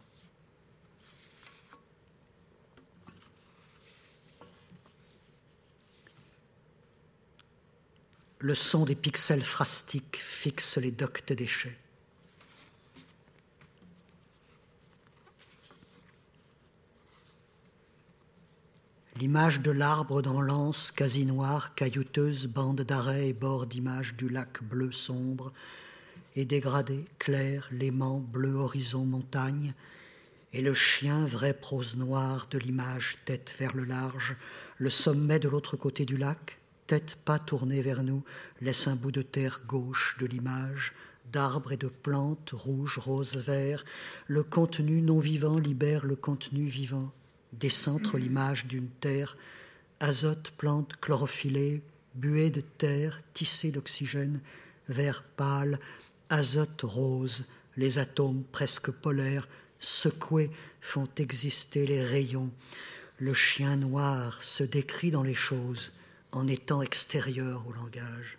[8.41, 11.77] Le son des pixels phrastiques fixe les doctes déchets.
[19.19, 24.63] L'image de l'arbre dans l'anse quasi noire, caillouteuse, bande d'arrêt et bord d'image du lac
[24.63, 25.51] bleu sombre,
[26.37, 29.73] est dégradée, clair, l'aimant, bleu horizon montagne,
[30.53, 34.37] et le chien, vraie prose noire de l'image, tête vers le large,
[34.77, 38.23] le sommet de l'autre côté du lac, tête pas tournée vers nous,
[38.61, 40.93] laisse un bout de terre gauche de l'image,
[41.29, 43.83] d'arbres et de plantes, rouge, rose, vert,
[44.27, 47.11] le contenu non vivant libère le contenu vivant
[47.53, 49.37] décentre l'image d'une terre,
[49.99, 51.81] azote, plante chlorophyllée,
[52.15, 54.41] buée de terre tissée d'oxygène,
[54.87, 55.79] vert pâle,
[56.29, 57.45] azote rose,
[57.77, 59.47] les atomes presque polaires,
[59.79, 60.51] secoués,
[60.81, 62.51] font exister les rayons.
[63.17, 65.91] Le chien noir se décrit dans les choses
[66.31, 68.38] en étant extérieur au langage.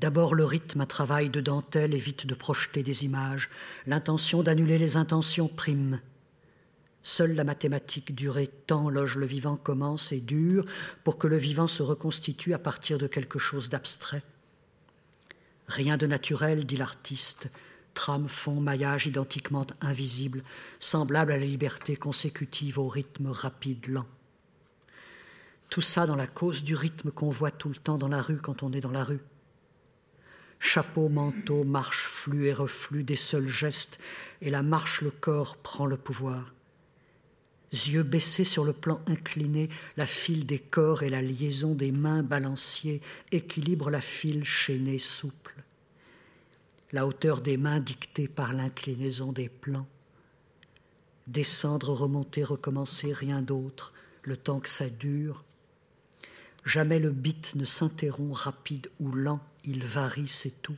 [0.00, 3.50] D'abord le rythme à travail de dentelle évite de projeter des images,
[3.86, 6.00] l'intention d'annuler les intentions prime.
[7.02, 10.64] Seule la mathématique durée temps loge le vivant commence et dure
[11.04, 14.22] pour que le vivant se reconstitue à partir de quelque chose d'abstrait.
[15.66, 17.50] Rien de naturel, dit l'artiste,
[17.92, 20.42] trame, fond, maillage identiquement invisible,
[20.78, 24.06] semblable à la liberté consécutive au rythme rapide, lent.
[25.68, 28.38] Tout ça dans la cause du rythme qu'on voit tout le temps dans la rue
[28.38, 29.20] quand on est dans la rue
[30.62, 33.98] Chapeau, manteau, marche, flux et reflux des seuls gestes,
[34.42, 36.52] et la marche, le corps prend le pouvoir.
[37.72, 42.22] Yeux baissés sur le plan incliné, la file des corps et la liaison des mains
[42.22, 43.00] balanciers
[43.32, 45.56] équilibrent la file chaînée souple.
[46.92, 49.86] La hauteur des mains dictée par l'inclinaison des plans.
[51.26, 53.92] Descendre, remonter, recommencer, rien d'autre,
[54.24, 55.44] le temps que ça dure.
[56.64, 60.76] Jamais le beat ne s'interrompt rapide ou lent il varie, c'est tout.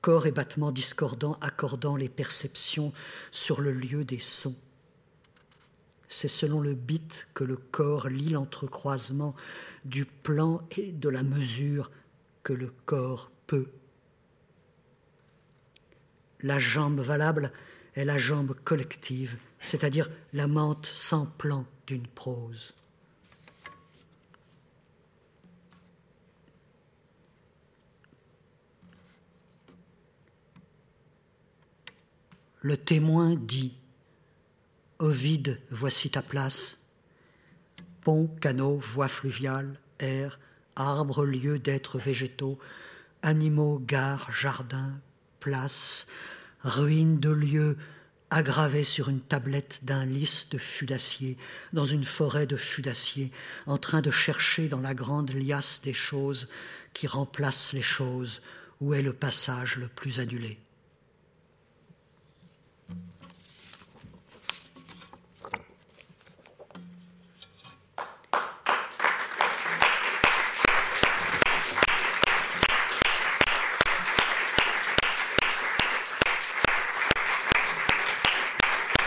[0.00, 2.92] Corps et battements discordants accordant les perceptions
[3.30, 4.56] sur le lieu des sons.
[6.08, 9.34] C'est selon le beat que le corps lit l'entrecroisement
[9.84, 11.90] du plan et de la mesure
[12.42, 13.68] que le corps peut.
[16.42, 17.50] La jambe valable
[17.94, 22.73] est la jambe collective, c'est-à-dire la mente sans plan d'une prose.
[32.64, 33.74] Le témoin dit
[34.98, 36.86] Ovide, voici ta place.
[38.00, 40.40] Pont, canot, voie fluviale, air,
[40.74, 42.58] arbre, lieu d'être végétaux,
[43.20, 44.98] animaux, gares, jardins,
[45.40, 46.06] places,
[46.62, 47.76] ruines de lieux
[48.30, 51.36] aggravés sur une tablette d'un lys de fûts d'acier,
[51.74, 53.30] dans une forêt de fûts d'acier,
[53.66, 56.48] en train de chercher dans la grande liasse des choses
[56.94, 58.40] qui remplacent les choses,
[58.80, 60.58] où est le passage le plus annulé?